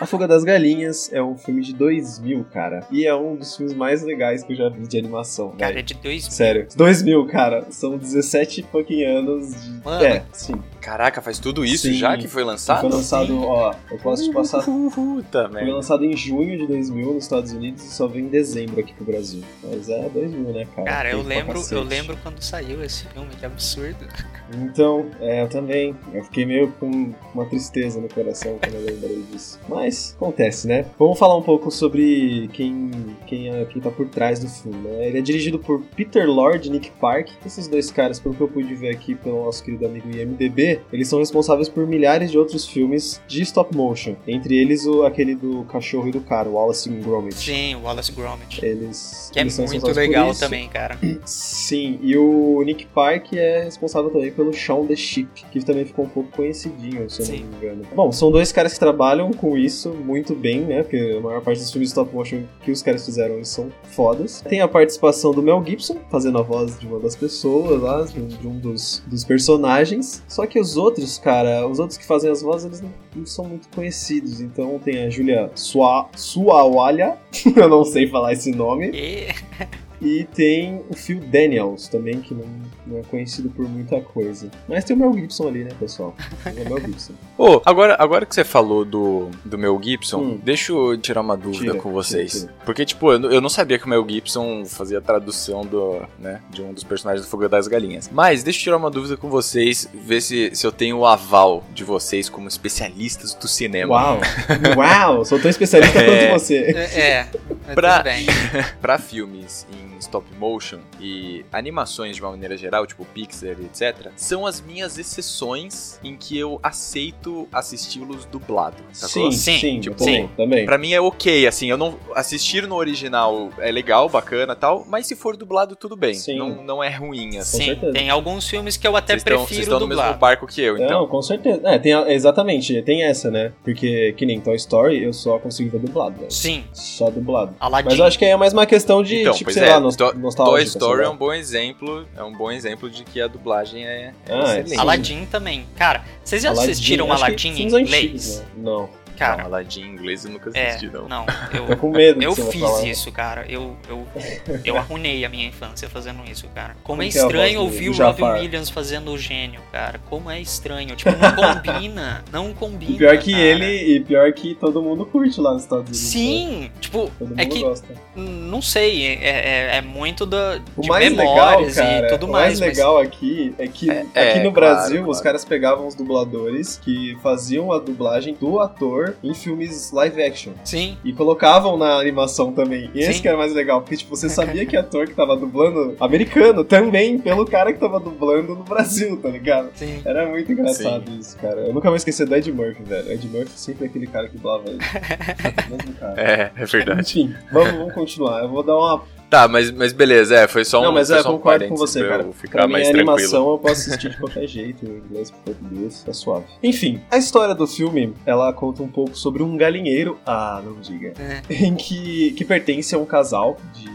A 0.00 0.06
Fuga 0.06 0.26
das 0.26 0.44
Galinhas 0.44 1.12
é 1.12 1.22
um 1.22 1.36
filme 1.36 1.60
de 1.60 1.74
2000, 1.74 2.46
cara. 2.50 2.86
E 2.90 3.04
é 3.06 3.14
um 3.14 3.36
dos 3.36 3.54
filmes 3.54 3.74
mais 3.74 4.02
legais 4.02 4.42
que 4.42 4.54
eu 4.54 4.56
já 4.56 4.68
vi 4.70 4.86
de 4.86 4.98
animação, 4.98 5.50
Cara, 5.58 5.72
é 5.72 5.74
velho. 5.74 5.86
de 5.86 5.94
dois 5.94 6.22
mil. 6.22 6.32
Sério. 6.32 6.66
2000, 6.74 7.26
cara. 7.26 7.66
São 7.70 7.98
17 7.98 8.62
fucking 8.72 9.04
anos 9.04 9.50
de... 9.62 9.70
Mano. 9.84 10.02
É, 10.04 10.22
sim. 10.32 10.54
Caraca, 10.80 11.20
faz 11.20 11.38
tudo 11.38 11.64
isso 11.64 11.88
Sim. 11.88 11.94
já 11.94 12.16
que 12.16 12.26
foi 12.26 12.42
lançado? 12.42 12.80
Foi 12.80 12.90
lançado, 12.90 13.38
ó, 13.42 13.74
eu 13.90 13.98
posso 13.98 14.24
te 14.24 14.32
passar 14.32 14.62
Puta 14.62 15.44
Foi 15.44 15.54
merda. 15.54 15.74
lançado 15.74 16.04
em 16.04 16.16
junho 16.16 16.58
de 16.58 16.66
2000 16.66 17.14
nos 17.14 17.24
Estados 17.24 17.52
Unidos 17.52 17.84
e 17.84 17.90
só 17.90 18.06
veio 18.06 18.26
em 18.26 18.28
dezembro 18.28 18.80
aqui 18.80 18.94
pro 18.94 19.04
Brasil. 19.04 19.42
Mas 19.62 19.88
é 19.88 20.08
2000, 20.08 20.52
né, 20.52 20.66
cara? 20.74 20.88
Cara, 20.88 21.10
eu 21.10 21.22
lembro, 21.22 21.62
eu 21.70 21.82
lembro 21.82 22.16
quando 22.22 22.40
saiu 22.42 22.82
esse 22.82 23.06
filme, 23.06 23.28
que 23.38 23.44
absurdo. 23.44 24.06
Então, 24.54 25.06
é, 25.20 25.42
eu 25.42 25.48
também. 25.48 25.94
Eu 26.12 26.24
fiquei 26.24 26.44
meio 26.44 26.72
com 26.72 27.12
uma 27.34 27.46
tristeza 27.46 28.00
no 28.00 28.08
coração 28.08 28.58
quando 28.60 28.74
eu 28.74 28.84
lembrei 28.84 29.22
disso. 29.30 29.60
Mas 29.68 30.14
acontece, 30.16 30.66
né? 30.66 30.86
Vamos 30.98 31.18
falar 31.18 31.36
um 31.36 31.42
pouco 31.42 31.70
sobre 31.70 32.48
quem, 32.52 32.90
quem, 33.26 33.48
é, 33.48 33.64
quem 33.66 33.80
tá 33.80 33.90
por 33.90 34.08
trás 34.08 34.40
do 34.40 34.48
filme. 34.48 34.88
Né? 34.88 35.08
Ele 35.08 35.18
é 35.18 35.20
dirigido 35.20 35.58
por 35.58 35.82
Peter 35.96 36.28
Lord 36.28 36.68
e 36.68 36.70
Nick 36.70 36.90
Park. 36.92 37.28
Esses 37.44 37.68
dois 37.68 37.90
caras, 37.90 38.18
pelo 38.18 38.34
que 38.34 38.40
eu 38.40 38.48
pude 38.48 38.74
ver 38.74 38.90
aqui 38.90 39.14
pelo 39.14 39.44
nosso 39.44 39.62
querido 39.62 39.86
amigo 39.86 40.08
IMDB, 40.10 40.69
eles 40.92 41.08
são 41.08 41.18
responsáveis 41.18 41.68
por 41.68 41.86
milhares 41.86 42.30
de 42.30 42.38
outros 42.38 42.66
filmes 42.66 43.20
de 43.26 43.42
stop 43.42 43.74
motion. 43.76 44.14
Entre 44.26 44.56
eles 44.56 44.86
o, 44.86 45.04
aquele 45.04 45.34
do 45.34 45.64
cachorro 45.64 46.08
e 46.08 46.12
do 46.12 46.20
cara, 46.20 46.48
o 46.48 46.54
Wallace 46.54 46.90
and 46.90 47.00
Gromit. 47.00 47.34
Sim, 47.34 47.74
o 47.76 47.82
Wallace 47.82 48.12
Gromit. 48.12 48.64
Eles, 48.64 49.30
Que 49.32 49.38
é 49.38 49.42
eles 49.42 49.54
são 49.54 49.64
muito 49.66 49.90
legal 49.92 50.34
também, 50.34 50.68
cara. 50.68 50.98
Sim, 51.24 51.98
e 52.02 52.16
o 52.16 52.62
Nick 52.64 52.86
Park 52.86 53.32
é 53.32 53.64
responsável 53.64 54.10
também 54.10 54.30
pelo 54.30 54.52
Shaun 54.52 54.86
the 54.86 54.96
Sheep, 54.96 55.44
que 55.50 55.64
também 55.64 55.84
ficou 55.84 56.04
um 56.04 56.08
pouco 56.08 56.30
conhecidinho, 56.30 57.08
se 57.08 57.20
eu 57.20 57.26
Sim. 57.26 57.40
não 57.40 57.48
me 57.48 57.56
engano. 57.56 57.82
Bom, 57.94 58.12
são 58.12 58.30
dois 58.30 58.52
caras 58.52 58.72
que 58.74 58.78
trabalham 58.78 59.30
com 59.32 59.56
isso 59.56 59.80
isso 59.80 59.90
muito 59.94 60.34
bem, 60.34 60.60
né? 60.60 60.82
Porque 60.82 61.16
a 61.16 61.20
maior 61.20 61.40
parte 61.42 61.60
dos 61.60 61.70
filmes 61.70 61.88
de 61.88 61.92
stop 61.92 62.14
motion 62.14 62.42
que 62.62 62.70
os 62.70 62.82
caras 62.82 63.04
fizeram 63.04 63.36
eles 63.36 63.48
são 63.48 63.70
fodas. 63.84 64.42
Tem 64.42 64.60
a 64.60 64.68
participação 64.68 65.32
do 65.32 65.42
Mel 65.42 65.62
Gibson, 65.64 65.98
fazendo 66.10 66.38
a 66.38 66.42
voz 66.42 66.78
de 66.78 66.86
uma 66.86 66.98
das 66.98 67.16
pessoas 67.16 67.80
lá, 67.80 68.02
de 68.02 68.20
um, 68.20 68.26
de 68.26 68.46
um 68.46 68.58
dos, 68.58 69.02
dos 69.06 69.24
personagens. 69.24 70.22
Só 70.28 70.46
que 70.46 70.58
os 70.60 70.76
outros, 70.76 71.18
cara, 71.18 71.66
os 71.66 71.78
outros 71.78 71.98
que 71.98 72.04
fazem 72.04 72.30
as 72.30 72.42
vozes, 72.42 72.66
eles 72.66 72.80
não, 72.80 72.92
não 73.16 73.26
são 73.26 73.44
muito 73.44 73.68
conhecidos. 73.74 74.40
Então 74.40 74.78
tem 74.78 75.04
a 75.04 75.10
Julia 75.10 75.50
Sua, 75.54 76.08
Suawalha, 76.14 77.16
eu 77.56 77.68
não 77.68 77.84
sei 77.84 78.06
falar 78.06 78.32
esse 78.32 78.52
nome. 78.52 78.92
E... 80.00 80.24
Tem 80.34 80.82
o 80.88 80.94
Phil 80.94 81.20
Daniels 81.20 81.88
também, 81.88 82.20
que 82.20 82.32
não, 82.34 82.44
não 82.86 82.98
é 82.98 83.02
conhecido 83.02 83.50
por 83.50 83.68
muita 83.68 84.00
coisa. 84.00 84.50
Mas 84.68 84.84
tem 84.84 84.96
o 84.96 84.98
Mel 84.98 85.12
Gibson 85.12 85.48
ali, 85.48 85.64
né, 85.64 85.70
pessoal? 85.78 86.14
Tem 86.44 86.64
o 86.64 86.68
Mel 86.70 86.80
Gibson. 86.80 87.12
Ô, 87.36 87.60
agora, 87.64 87.96
agora 87.98 88.24
que 88.24 88.34
você 88.34 88.44
falou 88.44 88.84
do, 88.84 89.28
do 89.44 89.58
Mel 89.58 89.78
Gibson, 89.82 90.20
Hum. 90.20 90.40
deixa 90.42 90.72
eu 90.72 90.96
tirar 90.98 91.20
uma 91.20 91.36
dúvida 91.36 91.72
Tira, 91.72 91.78
com 91.82 91.90
vocês. 91.92 92.32
tira, 92.32 92.46
tira. 92.46 92.54
Porque, 92.64 92.84
tipo, 92.84 93.12
eu, 93.12 93.18
não- 93.18 93.30
eu 93.32 93.40
não 93.40 93.48
sabia 93.48 93.78
que 93.78 93.86
o 93.86 93.88
Mel 93.88 94.06
Gibson 94.08 94.64
fazia 94.64 94.98
a 94.98 95.00
tradução 95.00 95.62
do, 95.64 96.00
né, 96.18 96.40
de 96.50 96.62
um 96.62 96.72
dos 96.72 96.84
personagens 96.84 97.26
do 97.26 97.30
Fogo 97.30 97.48
das 97.48 97.66
Galinhas. 97.68 98.08
Mas 98.12 98.42
deixa 98.42 98.58
eu 98.60 98.62
tirar 98.64 98.76
uma 98.76 98.90
dúvida 98.90 99.16
com 99.16 99.28
vocês, 99.28 99.88
ver 99.92 100.20
se, 100.20 100.50
se 100.54 100.66
eu 100.66 100.72
tenho 100.72 100.98
o 100.98 101.06
aval 101.06 101.62
de 101.74 101.84
vocês 101.84 102.28
como 102.28 102.48
especialistas 102.48 103.34
do 103.34 103.48
cinema. 103.48 103.94
Uau! 103.94 104.20
Uau! 104.76 105.24
Sou 105.24 105.38
tão 105.40 105.50
especialista 105.50 105.98
É. 105.98 106.28
quanto 106.28 106.40
você. 106.40 106.56
É, 106.56 107.00
é, 107.00 107.28
Pra- 107.74 107.98
tudo 107.98 108.04
bem. 108.04 108.26
Pra 108.80 108.98
filmes 108.98 109.66
em 109.72 109.89
stop 110.00 110.26
motion 110.38 110.78
e 111.00 111.44
animações 111.52 112.16
de 112.16 112.22
uma 112.22 112.30
maneira 112.30 112.56
geral, 112.56 112.86
tipo 112.86 113.04
Pixar 113.04 113.56
e 113.60 113.64
etc, 113.66 114.10
são 114.16 114.46
as 114.46 114.60
minhas 114.60 114.98
exceções 114.98 115.98
em 116.02 116.16
que 116.16 116.38
eu 116.38 116.58
aceito 116.62 117.48
assisti-los 117.52 118.24
dublado. 118.26 118.76
sacou? 118.92 119.30
Sim, 119.30 119.38
Sim, 119.38 119.58
sim, 119.58 119.80
tipo, 119.80 120.02
sim. 120.02 120.28
também. 120.36 120.64
Pra 120.64 120.76
mim 120.78 120.92
é 120.92 121.00
ok, 121.00 121.46
assim, 121.46 121.68
eu 121.70 121.76
não 121.76 121.96
assistir 122.14 122.66
no 122.66 122.76
original 122.76 123.50
é 123.58 123.70
legal, 123.70 124.08
bacana, 124.08 124.54
tal, 124.56 124.84
mas 124.88 125.06
se 125.06 125.14
for 125.16 125.36
dublado 125.36 125.76
tudo 125.76 125.96
bem, 125.96 126.14
Sim. 126.14 126.38
não, 126.38 126.62
não 126.64 126.84
é 126.84 126.88
ruim 126.94 127.38
assim. 127.38 127.58
Sim, 127.58 127.64
certeza. 127.66 127.92
tem 127.92 128.10
alguns 128.10 128.48
filmes 128.48 128.76
que 128.76 128.86
eu 128.86 128.96
até 128.96 129.14
Vocês 129.14 129.22
estão, 129.22 129.36
vocês 129.38 129.46
prefiro 129.48 129.62
estão 129.62 129.80
no 129.80 129.86
mesmo 129.86 130.02
dublado. 130.02 130.18
barco 130.18 130.46
que 130.46 130.60
eu, 130.60 130.76
então. 130.76 131.00
Não, 131.00 131.06
com 131.06 131.22
certeza. 131.22 131.60
É, 131.64 131.78
tem 131.78 131.92
exatamente, 132.12 132.80
tem 132.82 133.02
essa, 133.04 133.30
né? 133.30 133.52
Porque, 133.64 134.12
que 134.16 134.26
nem 134.26 134.40
Toy 134.40 134.56
Story, 134.56 135.02
eu 135.02 135.12
só 135.12 135.38
consigo 135.38 135.70
ver 135.70 135.78
dublado, 135.80 136.20
né? 136.20 136.26
Sim, 136.30 136.64
Só 136.72 137.10
dublado. 137.10 137.54
Aladdin. 137.60 137.88
Mas 137.90 137.98
eu 137.98 138.04
acho 138.04 138.18
que 138.18 138.24
aí 138.24 138.30
é 138.30 138.36
mais 138.36 138.52
uma 138.52 138.66
questão 138.66 139.02
de, 139.02 139.20
Então, 139.20 139.32
tipo, 139.32 139.50
sei 139.52 139.64
é, 139.64 139.70
lá, 139.74 139.80
nos. 139.96 140.34
Toy 140.34 140.62
Story 140.64 140.98
sei 140.98 141.06
é 141.06 141.08
um 141.08 141.16
bom 141.16 141.32
exemplo, 141.32 142.06
é 142.16 142.22
um 142.22 142.32
bom 142.32 142.50
exemplo 142.50 142.88
de 142.90 143.04
que 143.04 143.20
a 143.20 143.26
dublagem 143.26 143.84
é, 143.86 144.12
é 144.26 144.32
Ah, 144.32 144.58
excelente. 144.58 144.78
Aladdin 144.78 145.26
também. 145.26 145.66
Cara, 145.76 146.04
vocês 146.24 146.42
já 146.42 146.50
Aladdin, 146.50 146.70
assistiram 146.70 147.12
Aladdin 147.12 147.48
em 147.48 147.52
antigos, 147.52 147.80
inglês? 147.80 148.40
né? 148.40 148.46
Não. 148.58 148.90
Cara, 149.20 149.36
não, 149.38 149.44
Aladdin 149.46 149.82
em 149.82 149.86
inglês 149.92 150.24
eu 150.24 150.30
nunca 150.32 150.50
é, 150.54 150.68
assisti, 150.70 150.86
não. 150.88 151.06
não, 151.08 151.26
Tô 151.52 151.72
eu, 151.72 151.76
com 151.76 151.90
medo 151.90 152.22
eu 152.22 152.34
fiz 152.34 152.60
falar. 152.60 152.84
isso, 152.86 153.12
cara. 153.12 153.44
Eu, 153.48 153.76
eu, 153.88 154.06
eu 154.64 154.76
arruinei 154.76 155.24
a 155.24 155.28
minha 155.28 155.46
infância 155.46 155.88
fazendo 155.88 156.22
isso, 156.28 156.46
cara. 156.54 156.74
Como 156.82 157.02
é 157.02 157.06
Como 157.06 157.08
é 157.08 157.10
voz 157.10 157.14
estranho 157.16 157.58
do- 157.60 157.64
ouvir 157.64 157.88
o 157.90 157.92
Robin 157.92 158.22
Jafar? 158.22 158.40
Williams 158.40 158.70
fazendo 158.70 159.10
o 159.12 159.18
gênio, 159.18 159.60
cara. 159.70 160.00
Como 160.08 160.30
é 160.30 160.40
estranho. 160.40 160.96
Tipo, 160.96 161.10
não 161.12 161.34
combina. 161.54 162.24
Não 162.32 162.52
combina. 162.54 162.92
E 162.92 162.96
pior 162.98 163.18
que 163.18 163.32
cara. 163.32 163.42
ele, 163.44 163.96
e 163.96 164.00
pior 164.00 164.32
que 164.32 164.54
todo 164.54 164.82
mundo 164.82 165.04
curte 165.06 165.40
lá 165.40 165.52
nos 165.52 165.62
Estados 165.62 165.84
Unidos. 165.88 166.02
né? 166.02 166.10
Sim, 166.10 166.70
tipo, 166.80 167.10
Todo 167.18 167.28
mundo 167.28 167.40
é 167.40 167.44
que, 167.46 167.60
gosta. 167.60 167.88
não 168.16 168.62
sei, 168.62 169.06
é, 169.06 169.18
é, 169.22 169.76
é 169.76 169.80
muito 169.82 170.24
da, 170.24 170.58
O 170.76 170.80
de 170.80 170.88
mais 170.88 171.10
legal, 171.10 171.26
memórias 171.34 171.74
cara, 171.74 172.06
e 172.06 172.10
tudo 172.10 172.26
o 172.26 172.30
mais. 172.32 172.58
mais 172.58 172.60
mas- 172.60 172.68
legal 172.78 172.98
aqui 172.98 173.54
é 173.58 173.68
que 173.68 173.90
É, 173.90 174.00
aqui 174.00 174.10
é, 174.14 174.42
no 174.42 174.50
claro, 174.52 174.52
Brasil 174.52 174.96
claro. 174.98 175.10
os 175.10 175.20
caras 175.20 175.44
pegavam 175.44 175.86
os 175.86 175.94
dubladores 175.94 176.78
que 176.82 177.16
faziam 177.22 177.70
a 177.72 177.78
dublagem 177.78 178.34
do 178.34 178.58
ator 178.60 179.09
em 179.22 179.34
filmes 179.34 179.92
live 179.92 180.22
action. 180.22 180.52
Sim, 180.64 180.96
E 181.04 181.12
colocavam 181.12 181.76
na 181.76 181.98
animação 181.98 182.52
também. 182.52 182.90
E 182.94 183.00
esse 183.00 183.14
Sim. 183.14 183.22
que 183.22 183.28
era 183.28 183.36
mais 183.36 183.52
legal, 183.52 183.80
porque 183.80 183.96
tipo, 183.96 184.14
você 184.14 184.28
sabia 184.28 184.64
que 184.66 184.76
ator 184.76 185.06
que 185.06 185.14
tava 185.14 185.36
dublando 185.36 185.96
americano 186.00 186.64
também 186.64 187.18
pelo 187.18 187.44
cara 187.46 187.72
que 187.72 187.78
tava 187.78 187.98
dublando 188.00 188.54
no 188.54 188.64
Brasil, 188.64 189.16
tá 189.20 189.28
ligado? 189.28 189.70
sim. 189.74 190.00
Era 190.04 190.28
muito 190.28 190.50
engraçado 190.52 191.10
isso, 191.18 191.36
cara. 191.36 191.60
Eu 191.60 191.74
nunca 191.74 191.88
vou 191.88 191.96
esquecer 191.96 192.26
do 192.26 192.34
Ed 192.34 192.50
Murphy, 192.52 192.82
velho. 192.82 193.12
Ed 193.12 193.28
Murphy 193.28 193.52
sempre 193.58 193.84
é 193.84 193.88
aquele 193.88 194.06
cara 194.06 194.28
que 194.28 194.36
dublava 194.36 194.68
ele. 194.68 194.78
Mesmo 195.70 195.92
cara. 195.94 196.20
É, 196.20 196.50
é 196.56 196.64
verdade. 196.64 197.00
Enfim, 197.00 197.34
vamos, 197.52 197.72
vamos 197.72 197.94
continuar. 197.94 198.42
Eu 198.42 198.48
vou 198.48 198.62
dar 198.62 198.76
uma 198.76 199.02
Tá, 199.30 199.46
mas, 199.46 199.70
mas 199.70 199.92
beleza, 199.92 200.34
é, 200.34 200.48
foi 200.48 200.64
só 200.64 200.80
um 200.80 200.86
não, 200.86 200.92
mas 200.92 201.08
foi 201.08 201.18
é, 201.18 201.22
só 201.22 201.28
um 201.28 201.36
concordo 201.36 201.68
com 201.68 201.76
você, 201.76 202.02
cara. 202.02 202.26
ficar 202.32 202.58
pra 202.58 202.66
mim, 202.66 202.72
mais 202.72 202.88
tranquilo. 202.88 203.10
animação 203.12 203.50
eu 203.52 203.58
posso 203.58 203.88
assistir 203.88 204.10
de 204.10 204.16
qualquer 204.16 204.46
jeito, 204.48 204.84
em 204.84 204.88
inglês, 204.88 205.30
em 205.30 205.44
português, 205.44 206.02
tá 206.02 206.12
suave. 206.12 206.46
Enfim, 206.60 207.00
a 207.08 207.16
história 207.16 207.54
do 207.54 207.64
filme, 207.64 208.12
ela 208.26 208.52
conta 208.52 208.82
um 208.82 208.88
pouco 208.88 209.16
sobre 209.16 209.44
um 209.44 209.56
galinheiro, 209.56 210.18
ah, 210.26 210.60
não 210.64 210.80
diga, 210.80 211.14
É. 211.18 211.42
em 211.54 211.76
que, 211.76 212.32
que 212.32 212.44
pertence 212.44 212.92
a 212.92 212.98
um 212.98 213.04
casal 213.04 213.56
de 213.72 213.88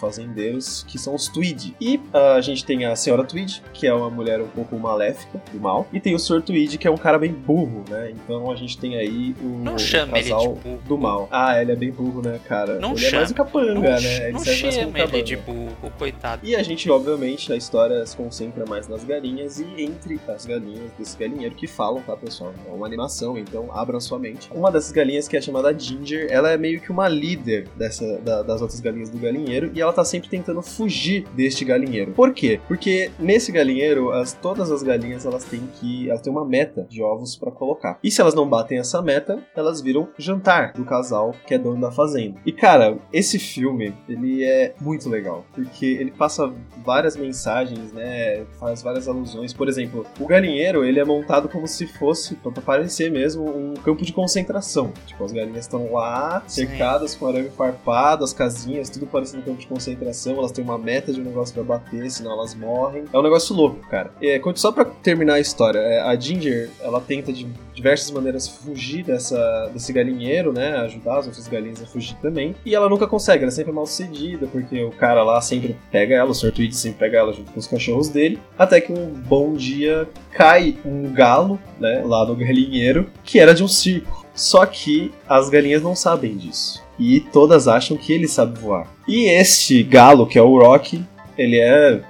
fazendeiros, 0.00 0.84
que 0.88 0.98
são 0.98 1.14
os 1.14 1.28
Tweed. 1.28 1.74
E 1.80 2.00
ah, 2.12 2.34
a 2.34 2.40
gente 2.40 2.64
tem 2.64 2.84
a 2.84 2.94
senhora 2.96 3.24
Tweed, 3.24 3.62
que 3.72 3.86
é 3.86 3.92
uma 3.94 4.10
mulher 4.10 4.40
um 4.40 4.48
pouco 4.48 4.76
maléfica, 4.78 5.40
do 5.52 5.60
mal, 5.60 5.86
e 5.92 6.00
tem 6.00 6.14
o 6.14 6.18
Sr. 6.18 6.42
Tweed, 6.42 6.78
que 6.78 6.86
é 6.86 6.90
um 6.90 6.96
cara 6.96 7.18
bem 7.18 7.32
burro, 7.32 7.84
né? 7.88 8.10
Então 8.12 8.50
a 8.50 8.56
gente 8.56 8.78
tem 8.78 8.96
aí 8.96 9.34
o, 9.42 9.46
Não 9.62 9.74
o 9.74 9.78
chama 9.78 10.18
ele 10.18 10.24
de 10.24 10.30
casal 10.30 10.54
burro. 10.54 10.78
do 10.86 10.98
mal. 10.98 11.28
Ah, 11.30 11.60
ele 11.60 11.72
é 11.72 11.76
bem 11.76 11.90
burro, 11.90 12.22
né, 12.22 12.40
cara? 12.46 12.78
Não 12.78 12.92
ele 12.92 13.06
é 13.06 13.12
mais 13.12 13.28
chama. 13.28 13.30
o 13.30 13.34
capanga, 13.34 13.74
Não, 13.74 13.82
né? 13.82 14.22
Ele 14.24 14.32
não 14.32 14.44
chama 14.44 14.98
ele 14.98 15.22
de 15.22 15.36
burro, 15.36 15.92
coitado. 15.98 16.46
E 16.46 16.54
a 16.56 16.62
gente, 16.62 16.90
obviamente, 16.90 17.52
a 17.52 17.56
história 17.56 18.04
se 18.06 18.16
concentra 18.16 18.64
mais 18.66 18.88
nas 18.88 19.04
galinhas 19.04 19.58
e 19.60 19.66
entre 19.82 20.18
as 20.28 20.46
galinhas 20.46 20.90
desse 20.98 21.16
galinheiro 21.16 21.54
que 21.54 21.66
falam, 21.66 22.00
tá, 22.02 22.16
pessoal? 22.16 22.52
É 22.68 22.72
uma 22.72 22.86
animação, 22.86 23.36
então 23.38 23.68
abram 23.72 24.00
sua 24.00 24.18
mente. 24.18 24.48
Uma 24.52 24.70
dessas 24.70 24.92
galinhas, 24.92 25.28
que 25.28 25.36
é 25.36 25.40
chamada 25.40 25.76
Ginger, 25.78 26.28
ela 26.30 26.50
é 26.50 26.56
meio 26.56 26.80
que 26.80 26.90
uma 26.90 27.08
líder 27.08 27.68
dessa, 27.76 28.18
da- 28.18 28.42
das 28.42 28.60
outras 28.60 28.80
galinhas 28.80 29.10
do 29.10 29.18
galinheiro 29.18 29.70
e 29.74 29.80
ela 29.80 29.89
tá 29.92 30.04
sempre 30.04 30.28
tentando 30.28 30.62
fugir 30.62 31.24
deste 31.34 31.64
galinheiro. 31.64 32.12
Por 32.12 32.32
quê? 32.32 32.60
Porque 32.68 33.10
nesse 33.18 33.52
galinheiro, 33.52 34.12
as, 34.12 34.32
todas 34.32 34.70
as 34.70 34.82
galinhas 34.82 35.24
elas 35.24 35.44
têm 35.44 35.62
que. 35.78 36.08
Elas 36.08 36.20
têm 36.20 36.32
uma 36.32 36.44
meta 36.44 36.86
de 36.88 37.02
ovos 37.02 37.36
pra 37.36 37.50
colocar. 37.50 37.98
E 38.02 38.10
se 38.10 38.20
elas 38.20 38.34
não 38.34 38.48
batem 38.48 38.78
essa 38.78 39.00
meta, 39.02 39.42
elas 39.54 39.80
viram 39.80 40.08
jantar 40.18 40.72
do 40.72 40.84
casal 40.84 41.34
que 41.46 41.54
é 41.54 41.58
dono 41.58 41.80
da 41.80 41.90
fazenda. 41.90 42.40
E 42.44 42.52
cara, 42.52 42.98
esse 43.12 43.38
filme, 43.38 43.94
ele 44.08 44.44
é 44.44 44.74
muito 44.80 45.08
legal, 45.08 45.44
porque 45.54 45.86
ele 45.86 46.10
passa 46.10 46.52
várias 46.84 47.16
mensagens, 47.16 47.92
né? 47.92 48.44
Faz 48.58 48.82
várias 48.82 49.08
alusões. 49.08 49.52
Por 49.52 49.68
exemplo, 49.68 50.06
o 50.18 50.26
galinheiro, 50.26 50.84
ele 50.84 51.00
é 51.00 51.04
montado 51.04 51.48
como 51.48 51.66
se 51.66 51.86
fosse, 51.86 52.34
pra 52.36 52.62
parecer 52.62 53.10
mesmo, 53.10 53.44
um 53.44 53.74
campo 53.74 54.04
de 54.04 54.12
concentração. 54.12 54.92
Tipo, 55.06 55.24
as 55.24 55.32
galinhas 55.32 55.64
estão 55.64 55.92
lá, 55.92 56.42
Sim. 56.46 56.66
cercadas 56.66 57.14
com 57.14 57.26
arame 57.26 57.50
farpado, 57.50 58.24
as 58.24 58.32
casinhas, 58.32 58.88
tudo 58.88 59.06
parecendo 59.06 59.42
um 59.42 59.44
campo 59.46 59.58
de 59.58 59.66
concentração. 59.66 59.79
Elas 59.88 60.52
têm 60.52 60.64
uma 60.64 60.78
meta 60.78 61.12
de 61.12 61.20
um 61.20 61.24
negócio 61.24 61.54
pra 61.54 61.62
bater, 61.62 62.10
senão 62.10 62.32
elas 62.32 62.54
morrem. 62.54 63.04
É 63.12 63.18
um 63.18 63.22
negócio 63.22 63.54
louco, 63.54 63.76
cara. 63.88 64.10
É, 64.22 64.40
só 64.54 64.72
pra 64.72 64.84
terminar 64.84 65.34
a 65.34 65.40
história, 65.40 65.78
é, 65.78 66.00
a 66.00 66.14
Ginger, 66.18 66.70
ela 66.80 67.00
tenta 67.00 67.32
de 67.32 67.46
diversas 67.74 68.10
maneiras 68.10 68.46
fugir 68.46 69.04
dessa, 69.04 69.70
desse 69.72 69.92
galinheiro, 69.92 70.52
né? 70.52 70.76
Ajudar 70.78 71.18
as 71.18 71.26
outras 71.26 71.48
galinhas 71.48 71.82
a 71.82 71.86
fugir 71.86 72.16
também. 72.16 72.54
E 72.64 72.74
ela 72.74 72.88
nunca 72.88 73.06
consegue, 73.06 73.44
ela 73.44 73.52
é 73.52 73.54
sempre 73.54 73.72
mal 73.72 73.86
sucedida, 73.86 74.46
porque 74.46 74.82
o 74.84 74.90
cara 74.90 75.22
lá 75.22 75.40
sempre 75.40 75.76
pega 75.90 76.14
ela, 76.14 76.30
o 76.30 76.34
Sr. 76.34 76.52
Tweed 76.52 76.76
sempre 76.76 76.98
pega 76.98 77.18
ela 77.18 77.32
junto 77.32 77.50
com 77.52 77.58
os 77.58 77.66
cachorros 77.66 78.08
dele. 78.08 78.38
Até 78.58 78.80
que 78.80 78.92
um 78.92 79.06
bom 79.06 79.54
dia 79.54 80.08
cai 80.32 80.76
um 80.84 81.12
galo, 81.12 81.58
né? 81.78 82.02
Lá 82.04 82.26
no 82.26 82.36
galinheiro, 82.36 83.10
que 83.24 83.38
era 83.38 83.54
de 83.54 83.64
um 83.64 83.68
circo. 83.68 84.26
Só 84.34 84.64
que 84.64 85.12
as 85.28 85.48
galinhas 85.50 85.82
não 85.82 85.94
sabem 85.94 86.36
disso. 86.36 86.82
E 87.00 87.18
todas 87.18 87.66
acham 87.66 87.96
que 87.96 88.12
ele 88.12 88.28
sabe 88.28 88.60
voar. 88.60 88.86
E 89.08 89.24
este 89.24 89.82
galo, 89.82 90.26
que 90.26 90.38
é 90.38 90.42
o 90.42 90.58
Rock, 90.58 91.02
ele 91.36 91.58
é 91.58 92.02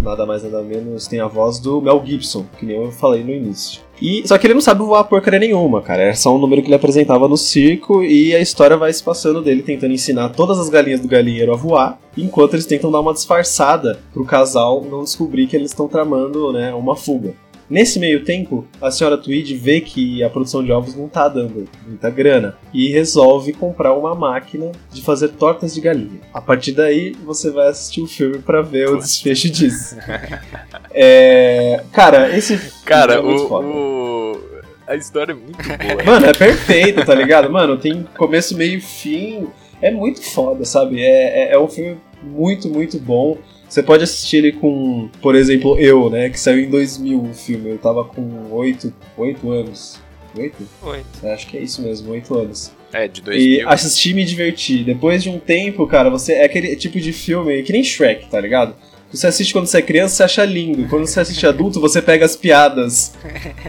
nada 0.00 0.24
mais 0.24 0.42
nada 0.42 0.62
menos 0.62 1.06
tem 1.06 1.20
a 1.20 1.26
voz 1.26 1.58
do 1.58 1.80
Mel 1.80 2.02
Gibson, 2.04 2.46
que 2.58 2.64
nem 2.64 2.76
eu 2.76 2.90
falei 2.92 3.22
no 3.22 3.32
início. 3.32 3.80
E 4.00 4.26
só 4.26 4.38
que 4.38 4.46
ele 4.46 4.54
não 4.54 4.60
sabe 4.60 4.80
voar 4.80 5.04
porcaria 5.04 5.40
nenhuma, 5.40 5.82
cara. 5.82 6.02
É 6.02 6.14
só 6.14 6.34
um 6.34 6.38
número 6.38 6.62
que 6.62 6.68
ele 6.68 6.74
apresentava 6.74 7.26
no 7.26 7.36
circo 7.36 8.02
e 8.04 8.34
a 8.34 8.40
história 8.40 8.76
vai 8.76 8.92
se 8.92 9.02
passando 9.02 9.42
dele 9.42 9.62
tentando 9.62 9.92
ensinar 9.92 10.28
todas 10.30 10.58
as 10.58 10.68
galinhas 10.68 11.00
do 11.00 11.08
galinheiro 11.08 11.52
a 11.52 11.56
voar, 11.56 11.98
enquanto 12.16 12.54
eles 12.54 12.66
tentam 12.66 12.92
dar 12.92 13.00
uma 13.00 13.12
disfarçada 13.12 13.98
pro 14.12 14.24
casal 14.24 14.86
não 14.88 15.02
descobrir 15.02 15.48
que 15.48 15.56
eles 15.56 15.72
estão 15.72 15.88
tramando, 15.88 16.52
né, 16.52 16.72
uma 16.72 16.94
fuga. 16.94 17.34
Nesse 17.70 17.98
meio 17.98 18.24
tempo, 18.24 18.66
a 18.80 18.90
senhora 18.90 19.18
Tweed 19.18 19.54
vê 19.56 19.80
que 19.80 20.22
a 20.22 20.30
produção 20.30 20.64
de 20.64 20.72
ovos 20.72 20.94
não 20.94 21.06
tá 21.08 21.28
dando 21.28 21.68
muita 21.86 22.08
grana 22.08 22.56
e 22.72 22.88
resolve 22.88 23.52
comprar 23.52 23.92
uma 23.92 24.14
máquina 24.14 24.72
de 24.90 25.02
fazer 25.02 25.28
tortas 25.30 25.74
de 25.74 25.80
galinha. 25.82 26.20
A 26.32 26.40
partir 26.40 26.72
daí, 26.72 27.12
você 27.24 27.50
vai 27.50 27.68
assistir 27.68 28.00
o 28.00 28.06
filme 28.06 28.38
pra 28.38 28.62
ver 28.62 28.88
o 28.88 28.96
desfecho 28.96 29.50
disso. 29.50 29.96
É, 30.92 31.82
Cara, 31.92 32.36
esse 32.36 32.58
Cara, 32.84 33.14
é 33.14 33.20
muito 33.22 33.44
o, 33.44 33.48
foda. 33.48 33.66
o- 33.66 34.40
a 34.86 34.96
história 34.96 35.32
é 35.32 35.34
muito 35.34 35.58
boa. 35.58 36.02
Mano, 36.04 36.26
é 36.26 36.32
perfeito, 36.32 37.04
tá 37.04 37.14
ligado? 37.14 37.50
Mano, 37.50 37.76
tem 37.76 38.06
começo, 38.16 38.56
meio 38.56 38.78
e 38.78 38.80
fim. 38.80 39.46
É 39.82 39.90
muito 39.90 40.22
foda, 40.22 40.64
sabe? 40.64 41.00
É, 41.02 41.50
é, 41.50 41.52
é 41.52 41.58
um 41.58 41.68
filme 41.68 41.98
muito, 42.22 42.68
muito 42.68 42.98
bom. 42.98 43.36
Você 43.68 43.82
pode 43.82 44.02
assistir 44.04 44.38
ele 44.38 44.52
com, 44.52 45.08
por 45.20 45.34
exemplo, 45.34 45.78
eu, 45.78 46.08
né? 46.08 46.30
Que 46.30 46.40
saiu 46.40 46.60
em 46.60 46.70
2000 46.70 47.20
o 47.22 47.34
filme. 47.34 47.70
Eu 47.70 47.78
tava 47.78 48.04
com 48.04 48.48
8, 48.50 48.92
8 49.16 49.50
anos. 49.50 49.98
Oito? 50.36 50.56
Oito. 50.82 51.06
Eu 51.22 51.32
Acho 51.32 51.46
que 51.46 51.56
é 51.56 51.60
isso 51.60 51.82
mesmo, 51.82 52.12
oito 52.12 52.36
anos. 52.38 52.70
É, 52.92 53.08
de 53.08 53.20
E 53.20 53.24
2000. 53.24 53.68
assisti 53.68 54.10
e 54.10 54.14
me 54.14 54.24
diverti. 54.24 54.84
Depois 54.84 55.22
de 55.22 55.28
um 55.30 55.38
tempo, 55.38 55.86
cara, 55.86 56.08
você. 56.10 56.34
É 56.34 56.44
aquele 56.44 56.76
tipo 56.76 57.00
de 57.00 57.12
filme 57.12 57.62
que 57.62 57.72
nem 57.72 57.82
Shrek, 57.82 58.28
tá 58.30 58.40
ligado? 58.40 58.74
Você 59.10 59.26
assiste 59.26 59.52
quando 59.54 59.66
você 59.66 59.78
é 59.78 59.82
criança, 59.82 60.14
você 60.16 60.22
acha 60.22 60.44
lindo. 60.44 60.86
Quando 60.88 61.06
você 61.06 61.18
assiste 61.18 61.44
adulto, 61.48 61.80
você 61.80 62.00
pega 62.02 62.26
as 62.26 62.36
piadas 62.36 63.14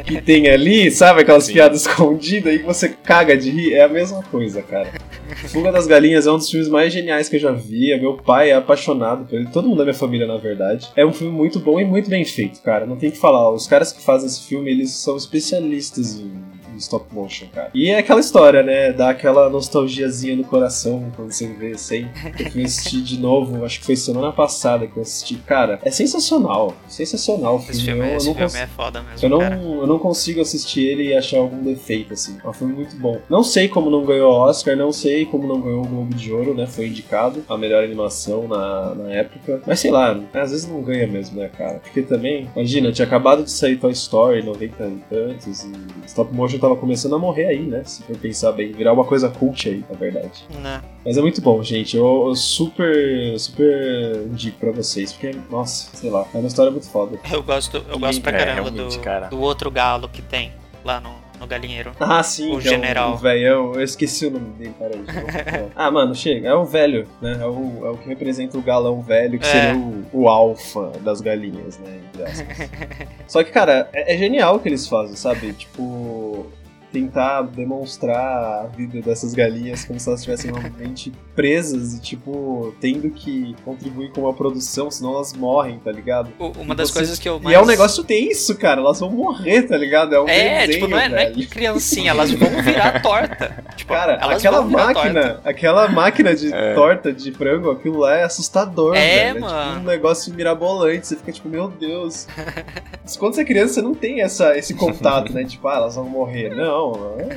que 0.05 0.21
tem 0.21 0.49
ali, 0.49 0.91
sabe? 0.91 1.21
Aquelas 1.21 1.45
Sim. 1.45 1.53
piadas 1.53 1.81
escondidas 1.87 2.53
e 2.53 2.57
você 2.59 2.89
caga 2.89 3.35
de 3.37 3.49
rir. 3.49 3.73
É 3.73 3.83
a 3.83 3.87
mesma 3.89 4.21
coisa, 4.23 4.61
cara. 4.61 4.91
Fuga 5.35 5.71
das 5.71 5.87
Galinhas 5.87 6.27
é 6.27 6.31
um 6.31 6.37
dos 6.37 6.49
filmes 6.49 6.69
mais 6.69 6.91
geniais 6.91 7.29
que 7.29 7.35
eu 7.35 7.39
já 7.39 7.51
vi. 7.51 7.97
Meu 7.99 8.15
pai 8.15 8.51
é 8.51 8.55
apaixonado 8.55 9.25
por 9.25 9.35
ele. 9.35 9.47
Todo 9.47 9.67
mundo 9.67 9.77
da 9.77 9.83
minha 9.83 9.93
família, 9.93 10.27
na 10.27 10.37
verdade. 10.37 10.89
É 10.95 11.05
um 11.05 11.13
filme 11.13 11.35
muito 11.35 11.59
bom 11.59 11.79
e 11.79 11.85
muito 11.85 12.09
bem 12.09 12.25
feito, 12.25 12.61
cara. 12.61 12.85
Não 12.85 12.95
tem 12.95 13.09
o 13.09 13.11
que 13.11 13.17
falar. 13.17 13.49
Os 13.51 13.67
caras 13.67 13.91
que 13.91 14.01
fazem 14.01 14.27
esse 14.27 14.43
filme, 14.43 14.69
eles 14.69 14.91
são 14.91 15.15
especialistas 15.15 16.15
em 16.15 16.31
stop 16.79 17.13
motion, 17.13 17.47
cara. 17.53 17.69
E 17.73 17.89
é 17.89 17.97
aquela 17.99 18.19
história, 18.19 18.63
né? 18.63 18.91
Dá 18.93 19.09
aquela 19.09 19.49
nostalgiazinha 19.49 20.35
no 20.35 20.43
coração 20.43 21.11
quando 21.15 21.31
você 21.31 21.47
vê 21.47 21.71
assim. 21.71 22.07
Eu 22.39 22.51
fui 22.51 22.63
assistir 22.63 23.01
de 23.01 23.19
novo, 23.19 23.63
acho 23.65 23.79
que 23.79 23.85
foi 23.85 23.95
semana 23.95 24.31
passada 24.31 24.87
que 24.87 24.97
eu 24.97 25.01
assisti. 25.03 25.35
Cara, 25.37 25.79
é 25.83 25.91
sensacional. 25.91 26.73
Sensacional 26.87 27.57
o 27.57 27.59
Esse 27.59 27.83
filme. 27.83 28.01
filme, 28.01 28.09
Eu, 28.11 28.17
esse 28.17 28.27
não 28.27 28.33
filme 28.33 28.49
consigo. 28.49 28.63
é 28.63 28.67
foda 28.67 29.01
mesmo, 29.03 29.25
Eu 29.25 29.29
não, 29.29 29.39
cara. 29.39 29.55
eu 29.61 29.87
não 29.87 29.99
consigo 29.99 30.41
assistir 30.41 30.81
ele 30.87 31.03
e 31.09 31.15
achar 31.15 31.37
algum 31.37 31.61
defeito, 31.63 32.13
assim. 32.13 32.37
É 32.43 32.47
um 32.47 32.53
filme 32.53 32.73
muito 32.73 32.95
bom. 32.95 33.19
Não 33.29 33.43
sei 33.43 33.67
como 33.67 33.89
não 33.89 34.05
ganhou 34.05 34.31
Oscar, 34.31 34.75
não 34.75 34.91
sei 34.91 35.25
como 35.25 35.47
não 35.47 35.61
ganhou 35.61 35.83
o 35.83 35.87
Globo 35.87 36.13
de 36.15 36.31
Ouro, 36.31 36.53
né? 36.53 36.65
Foi 36.67 36.87
indicado 36.87 37.43
a 37.47 37.57
melhor 37.57 37.83
animação 37.83 38.47
na, 38.47 38.95
na 38.95 39.11
época. 39.11 39.61
Mas 39.65 39.79
sei 39.79 39.91
lá, 39.91 40.19
às 40.33 40.51
vezes 40.51 40.67
não 40.67 40.81
ganha 40.81 41.07
mesmo, 41.07 41.39
né, 41.39 41.49
cara? 41.57 41.79
Porque 41.79 42.01
também, 42.01 42.49
imagina, 42.55 42.91
tinha 42.91 43.05
acabado 43.05 43.43
de 43.43 43.51
sair 43.51 43.77
Toy 43.77 43.91
Story 43.91 44.43
90 44.43 44.83
e 44.87 44.91
tantos 45.09 45.63
e 45.63 45.71
stop 46.05 46.33
motion 46.33 46.59
tava 46.69 46.79
começando 46.79 47.15
a 47.15 47.19
morrer 47.19 47.45
aí, 47.45 47.61
né? 47.61 47.83
Se 47.85 48.03
for 48.03 48.15
pensar 48.17 48.51
bem, 48.51 48.71
virar 48.71 48.93
uma 48.93 49.03
coisa 49.05 49.29
cult 49.29 49.67
aí, 49.67 49.83
na 49.89 49.97
verdade. 49.97 50.45
Né? 50.61 50.81
Mas 51.05 51.17
é 51.17 51.21
muito 51.21 51.41
bom, 51.41 51.61
gente. 51.63 51.97
Eu, 51.97 52.27
eu 52.27 52.35
super, 52.35 53.39
super 53.39 54.23
indico 54.27 54.57
pra 54.59 54.71
vocês, 54.71 55.11
porque, 55.13 55.35
nossa, 55.49 55.95
sei 55.95 56.09
lá, 56.09 56.25
é 56.33 56.37
uma 56.37 56.47
história 56.47 56.71
muito 56.71 56.89
foda. 56.89 57.17
Eu 57.31 57.41
gosto, 57.43 57.83
eu 57.89 57.99
gosto 57.99 58.21
pra 58.21 58.31
É, 58.37 58.45
caramba 58.45 58.71
do, 58.71 58.99
cara. 58.99 59.27
do 59.27 59.39
outro 59.41 59.69
galo 59.71 60.07
que 60.09 60.21
tem 60.21 60.51
lá 60.83 60.99
no, 60.99 61.11
no 61.39 61.47
galinheiro. 61.47 61.91
Ah, 61.99 62.21
sim, 62.23 62.53
O 62.53 62.59
é 62.59 62.61
general. 62.61 63.13
o 63.13 63.17
velhão. 63.17 63.73
Eu 63.75 63.81
esqueci 63.83 64.27
o 64.27 64.31
nome 64.31 64.49
dele, 64.51 64.73
peraí. 64.77 65.01
ah, 65.75 65.89
mano, 65.91 66.13
chega. 66.15 66.49
É 66.49 66.53
o 66.53 66.65
velho, 66.65 67.07
né? 67.21 67.37
É 67.41 67.45
o, 67.45 67.85
é 67.85 67.89
o 67.91 67.97
que 67.97 68.07
representa 68.07 68.57
o 68.57 68.61
galão 68.61 69.01
velho, 69.01 69.39
que 69.39 69.45
É. 69.45 69.49
seria 69.49 69.75
o, 69.77 70.05
o 70.13 70.27
alfa 70.29 70.91
das 71.01 71.21
galinhas, 71.21 71.77
né? 71.79 71.99
Só 73.27 73.43
que, 73.43 73.51
cara, 73.51 73.89
é, 73.93 74.13
é 74.13 74.17
genial 74.17 74.55
o 74.55 74.59
que 74.59 74.67
eles 74.67 74.87
fazem, 74.87 75.15
sabe? 75.15 75.53
Tipo. 75.53 76.47
Tentar 76.91 77.43
demonstrar 77.43 78.63
a 78.63 78.67
vida 78.67 78.99
dessas 79.01 79.33
galinhas 79.33 79.85
como 79.85 79.99
se 79.99 80.07
elas 80.09 80.21
estivessem 80.21 80.51
realmente 80.51 81.11
presas 81.35 81.93
e, 81.93 82.01
tipo, 82.01 82.73
tendo 82.81 83.09
que 83.11 83.55
contribuir 83.63 84.11
com 84.11 84.21
uma 84.21 84.33
produção, 84.33 84.89
senão 84.89 85.13
elas 85.15 85.33
morrem, 85.33 85.79
tá 85.79 85.91
ligado? 85.91 86.31
O- 86.39 86.47
Uma 86.59 86.73
E 86.73 86.77
das 86.77 86.89
você- 86.89 86.99
coisas 86.99 87.19
que 87.19 87.29
eu 87.29 87.39
mais... 87.39 87.55
E 87.55 87.59
é 87.59 87.61
um 87.61 87.65
negócio 87.65 88.03
tenso, 88.03 88.55
cara. 88.57 88.81
Elas 88.81 88.99
vão 88.99 89.11
morrer, 89.11 89.63
tá 89.63 89.77
ligado? 89.77 90.13
É 90.15 90.19
um 90.21 90.27
É, 90.27 90.65
desenho, 90.67 90.71
tipo, 90.73 90.87
não 90.87 90.99
é, 90.99 91.09
não 91.09 91.17
é 91.17 91.31
criancinha, 91.45 92.11
elas 92.11 92.31
vão 92.31 92.49
virar 92.61 93.01
torta. 93.01 93.63
Tipo, 93.79 93.93
Cara, 93.93 94.19
elas 94.21 94.37
aquela 94.37 94.59
vão 94.59 94.69
virar 94.69 94.85
máquina, 94.87 95.21
torta. 95.21 95.49
aquela 95.49 95.87
máquina 95.87 96.35
de 96.35 96.53
É. 96.53 96.73
torta 96.73 97.13
de 97.13 97.31
frango, 97.31 97.71
aquilo 97.71 97.99
lá 97.99 98.15
é 98.17 98.23
assustador, 98.23 98.93
É, 98.95 99.27
velho. 99.31 99.41
mano. 99.41 99.69
tipo 99.71 99.79
um 99.81 99.83
negócio 99.89 100.33
mirabolante, 100.33 101.07
você 101.07 101.15
fica 101.15 101.31
tipo, 101.31 101.47
meu 101.47 101.69
Deus. 101.69 102.27
Mas 103.01 103.15
Quando 103.15 103.35
você 103.35 103.41
é 103.41 103.45
criança, 103.45 103.75
você 103.75 103.81
não 103.81 103.93
tem 103.95 104.21
essa, 104.21 104.57
esse 104.57 104.73
contato, 104.73 105.31
né? 105.33 105.43
Tipo, 105.45 105.67
ah, 105.69 105.75
elas 105.77 105.95
vão 105.95 106.05
morrer. 106.09 106.53
Não, 106.55 106.78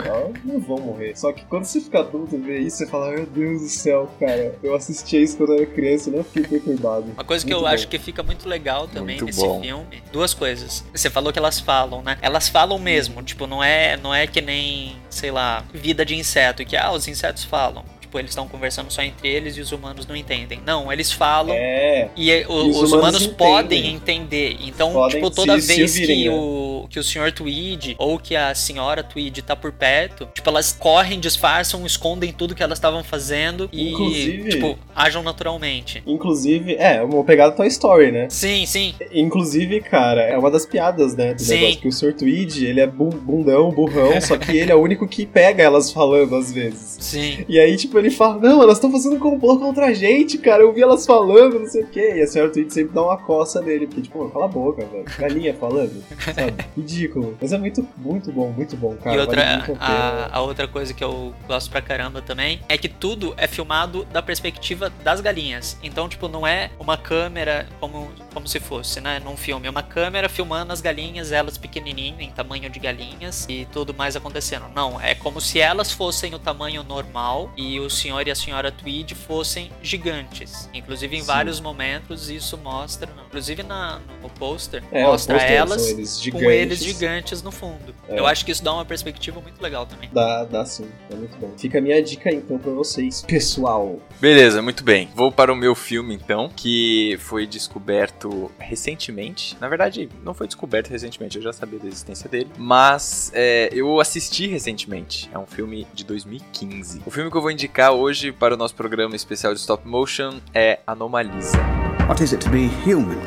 elas 0.05 0.33
não 0.45 0.61
vão 0.61 0.79
morrer. 0.79 1.17
Só 1.17 1.33
que 1.33 1.45
quando 1.45 1.65
você 1.65 1.81
fica 1.81 2.01
adulto 2.01 2.35
e 2.37 2.39
vê 2.39 2.59
isso, 2.59 2.79
você 2.79 2.87
fala, 2.87 3.13
meu 3.13 3.27
Deus 3.27 3.61
do 3.63 3.69
céu, 3.69 4.11
cara. 4.19 4.55
Eu 4.63 4.75
assistia 4.75 5.21
isso 5.21 5.37
quando 5.37 5.51
eu 5.53 5.57
era 5.57 5.67
criança 5.67 6.11
e 6.11 6.13
não 6.13 6.25
fiquei 6.25 6.43
perturbado. 6.45 7.07
Uma 7.13 7.25
coisa 7.25 7.45
que 7.45 7.53
Muito 7.53 7.65
eu 7.65 7.69
bom. 7.69 7.75
acho 7.75 7.89
que 7.89 7.99
fica 7.99 8.23
muito 8.23 8.49
legal 8.49 8.87
também 8.89 9.17
Muito 9.17 9.27
nesse 9.27 9.41
bom. 9.41 9.61
filme, 9.61 10.03
duas 10.13 10.35
coisas. 10.35 10.85
Você 10.95 11.11
falou 11.11 11.33
que 11.33 11.39
elas 11.39 11.61
falam, 11.61 12.03
né? 12.03 12.17
Elas 12.21 12.49
falam 12.49 12.79
mesmo, 12.79 13.23
tipo, 13.23 13.47
não 13.47 13.63
é, 13.63 13.97
não 13.97 14.15
é 14.15 14.27
que 14.27 14.41
nem, 14.41 14.97
sei 15.11 15.31
lá, 15.31 15.65
vida 15.73 16.05
de 16.05 16.15
inseto, 16.17 16.65
que 16.65 16.77
ah, 16.77 16.93
os 16.93 17.07
insetos 17.09 17.45
falam. 17.45 17.85
Tipo, 18.13 18.19
eles 18.19 18.33
estão 18.33 18.47
conversando 18.47 18.91
só 18.91 19.01
entre 19.01 19.27
eles 19.27 19.57
e 19.57 19.63
os 19.63 19.73
humanos 19.73 20.07
não 20.07 20.15
entendem. 20.15 20.61
Não, 20.67 20.93
eles 20.93 21.11
falam 21.11 21.55
É, 21.55 22.11
e 22.15 22.31
é, 22.31 22.45
o- 22.47 22.67
E 22.67 22.71
os 22.71 22.77
os, 22.83 22.93
humanos 22.93 22.93
humanos 22.93 23.23
entendem. 23.23 23.37
podem 23.39 23.87
entender. 23.95 24.57
Então, 24.61 24.93
Podem 24.93 25.17
tipo, 25.17 25.31
toda 25.31 25.59
se- 25.59 25.67
se 25.69 25.77
vez 25.77 25.91
ouvirem, 25.93 26.17
que, 26.25 26.29
né? 26.29 26.35
o, 26.37 26.87
que 26.91 26.99
o 26.99 27.03
Sr. 27.03 27.33
Tweed 27.33 27.97
ou 27.99 28.19
que 28.19 28.37
a 28.37 28.55
senhora 28.55 29.03
Tweed 29.03 29.41
tá 29.41 29.57
por 29.57 29.73
perto, 29.73 30.29
tipo, 30.35 30.47
elas 30.51 30.73
correm, 30.79 31.19
disfarçam, 31.21 31.87
escondem 31.87 32.31
tudo 32.33 32.55
que 32.55 32.63
elas 32.63 32.77
estavam 32.77 33.03
fazendo 33.03 33.67
e, 33.73 33.93
Inclusive- 33.93 34.51
tipo, 34.51 34.79
agem 34.95 35.23
naturalmente. 35.23 36.03
inclusive, 36.07 36.75
é, 36.75 37.01
uma 37.03 37.25
pegada 37.25 37.57
Toy 37.57 37.67
Story, 37.69 38.13
né? 38.13 38.27
Sim, 38.29 38.67
sim. 38.67 38.95
Inclusive, 39.11 39.81
cara, 39.81 40.21
é 40.21 40.37
uma 40.37 40.51
das 40.51 40.67
piadas, 40.67 41.17
né, 41.17 41.33
do 41.33 41.41
Sim. 41.41 41.55
negócio, 41.61 41.81
que 41.81 41.89
o 41.89 41.93
Sr. 41.93 42.13
Tweed, 42.13 42.67
ele 42.67 42.81
é 42.81 42.87
bundão, 42.87 43.71
burrão, 43.71 44.21
só 44.21 44.37
que 44.37 44.55
ele 44.55 44.71
é 44.71 44.75
o 44.75 44.81
único 44.83 45.09
que 45.09 45.25
pega 45.25 45.63
elas 45.63 45.91
falando 45.91 46.37
às 46.37 46.53
vezes. 46.53 46.99
Sim. 47.01 47.45
E 47.49 47.59
aí, 47.59 47.75
tipo, 47.75 48.02
ele 48.03 48.15
fala, 48.15 48.39
não, 48.39 48.63
elas 48.63 48.77
estão 48.77 48.91
fazendo 48.91 49.17
um 49.17 49.21
complô 49.21 49.59
contra 49.59 49.87
a 49.87 49.95
gente, 49.95 50.39
cara, 50.39 50.63
eu 50.63 50.73
vi 50.73 50.83
elas 50.83 51.07
falando, 51.07 51.59
não 51.59 51.67
sei 51.67 51.83
o 51.83 51.87
quê. 51.87 52.15
E 52.17 52.21
a 52.21 52.25
Sra. 52.25 52.49
Tweed 52.49 52.73
sempre 52.73 52.95
dá 52.95 53.03
uma 53.03 53.17
coça 53.17 53.61
nele, 53.63 53.87
porque, 53.87 54.03
tipo, 54.03 54.29
cala 54.31 54.45
a 54.45 54.49
boca, 54.49 54.85
velho, 54.85 55.05
galinha 55.19 55.55
falando, 55.55 56.03
sabe? 56.35 56.65
Ridículo. 56.77 57.37
Mas 57.41 57.53
é 57.53 57.59
muito, 57.59 57.87
muito 57.97 58.33
bom, 58.33 58.51
muito 58.51 58.77
bom, 58.77 58.97
cara. 58.97 59.17
e 59.17 59.21
outra, 59.21 59.43
a 59.79 60.23
a, 60.33 60.41
outra 60.41 60.67
coisa 60.67 60.93
que 60.93 61.03
eu 61.03 61.33
gosto 61.47 61.71
pra 61.71 61.81
caramba 61.81 62.21
também 62.21 62.61
é 62.69 62.77
que 62.77 62.89
tudo 62.89 63.35
é 63.37 63.47
filmado 63.47 64.05
da 64.07 64.23
perspectiva 64.23 64.91
das 65.03 65.21
galinhas. 65.21 65.77
Então, 65.83 66.09
tipo, 66.09 66.29
não 66.29 66.47
é 66.47 66.71
uma 66.79 66.97
câmera 66.97 67.67
como, 67.81 68.11
como 68.33 68.47
se 68.47 68.61
fosse, 68.61 69.01
né? 69.01 69.21
Num 69.25 69.37
filme. 69.37 69.67
É 69.67 69.71
uma 69.71 69.83
câmera 69.83 70.29
filmando 70.29 70.73
as 70.73 70.81
galinhas, 70.81 71.33
elas 71.33 71.57
pequenininhas, 71.57 72.21
em 72.21 72.31
tamanho 72.31 72.69
de 72.69 72.79
galinhas 72.79 73.47
e 73.49 73.67
tudo 73.73 73.95
mais 73.95 74.17
acontecendo. 74.17 74.67
Não, 74.75 75.01
é 75.01 75.15
como 75.15 75.41
se 75.41 75.61
elas 75.61 75.93
fossem 75.93 76.35
o 76.35 76.39
tamanho 76.39 76.83
normal 76.83 77.51
e 77.57 77.79
o 77.81 77.89
senhor 77.93 78.27
e 78.27 78.31
a 78.31 78.35
senhora 78.35 78.71
Tweed 78.73 79.15
fossem 79.15 79.71
gigantes. 79.83 80.69
Inclusive, 80.75 81.17
em 81.17 81.21
Sim. 81.21 81.27
vários 81.27 81.61
momentos, 81.61 82.31
isso 82.31 82.57
mostra. 82.59 83.09
Inclusive, 83.27 83.63
na, 83.63 84.01
no 84.21 84.29
pôster, 84.31 84.83
É, 84.91 85.05
os 85.05 85.11
mostra 85.11 85.35
posters 85.35 85.59
elas 85.59 85.89
eles 85.89 86.31
com 86.31 86.51
eles 86.51 86.79
gigantes 86.83 87.43
no 87.43 87.51
fundo. 87.53 87.95
É. 88.09 88.19
Eu 88.19 88.27
acho 88.27 88.45
que 88.45 88.51
isso 88.51 88.63
dá 88.63 88.73
uma 88.73 88.85
perspectiva 88.85 89.41
muito 89.41 89.61
legal 89.63 89.87
também. 89.87 90.11
Dá, 90.13 90.45
dá 90.45 90.65
sim, 90.65 90.89
é 91.11 91.15
muito 91.15 91.37
bom. 91.39 91.53
Fica 91.57 91.79
a 91.79 91.81
minha 91.81 92.03
dica 92.03 92.31
aí, 92.31 92.37
então, 92.37 92.59
pra 92.59 92.73
vocês, 92.73 93.23
pessoal. 93.23 93.99
Beleza, 94.21 94.63
muito 94.63 94.83
bem. 94.85 95.09
Vou 95.15 95.31
para 95.31 95.53
o 95.53 95.57
meu 95.57 95.75
filme 95.75 96.15
então, 96.15 96.51
que 96.55 97.17
foi 97.21 97.47
descoberto 97.47 98.51
recentemente. 98.59 99.57
Na 99.61 99.69
verdade, 99.69 100.09
não 100.23 100.35
foi 100.35 100.47
descoberto 100.47 100.89
recentemente, 100.89 101.37
eu 101.37 101.43
já 101.43 101.53
sabia 101.53 101.79
da 101.79 101.87
existência 101.89 102.29
dele. 102.29 102.51
Mas 102.57 103.31
é, 103.35 103.69
eu 103.73 104.01
assisti 104.01 104.47
recentemente. 104.47 105.29
É 105.33 105.39
um 105.39 105.47
filme 105.47 105.87
de 105.93 106.05
2015. 106.05 107.03
O 107.05 107.11
filme 107.11 107.31
que 107.31 107.37
eu 107.37 107.43
vou 107.43 107.51
indicar 107.51 107.82
hoje 107.91 108.31
para 108.31 108.55
o 108.55 108.57
nosso 108.57 108.75
programa 108.75 109.17
especial 109.17 109.55
de 109.55 109.61
stop 109.61 109.89
motion 109.89 110.41
é 110.55 110.79
Anomalisa. 110.87 111.59
What 112.07 112.23
is 112.23 112.33
it 112.33 112.45
to 112.45 112.51
be 112.51 112.69
human? 112.85 113.19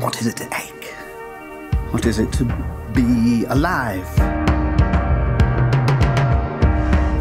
What 0.00 0.20
is 0.20 0.26
it 0.26 0.36
to 0.36 0.44
ache? 0.54 0.94
What 1.92 2.06
is 2.06 2.18
it 2.18 2.30
to 2.38 2.44
be 2.92 3.46
alive? 3.48 4.06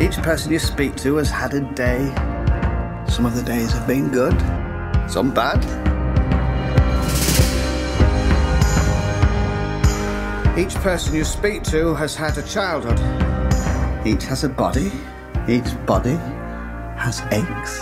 Each 0.02 0.22
person 0.22 0.52
you 0.52 0.60
speak 0.60 0.96
to 0.98 1.18
has 1.18 1.32
had 1.32 1.54
a 1.54 1.62
day. 1.76 2.12
Some 3.08 3.26
of 3.26 3.36
the 3.36 3.44
days 3.44 3.72
have 3.72 3.88
been 3.88 4.10
good, 4.10 4.36
some 5.10 5.32
bad. 5.34 5.60
Each 10.58 10.76
person 10.84 11.16
you 11.16 11.24
speak 11.24 11.64
to 11.72 11.96
has 11.96 12.16
had 12.16 12.38
a 12.38 12.44
childhood. 12.44 13.00
Each 14.06 14.26
has 14.26 14.44
a 14.44 14.50
body. 14.50 14.92
Each 15.48 15.76
body 15.88 16.18
has 16.98 17.24
aches. 17.32 17.82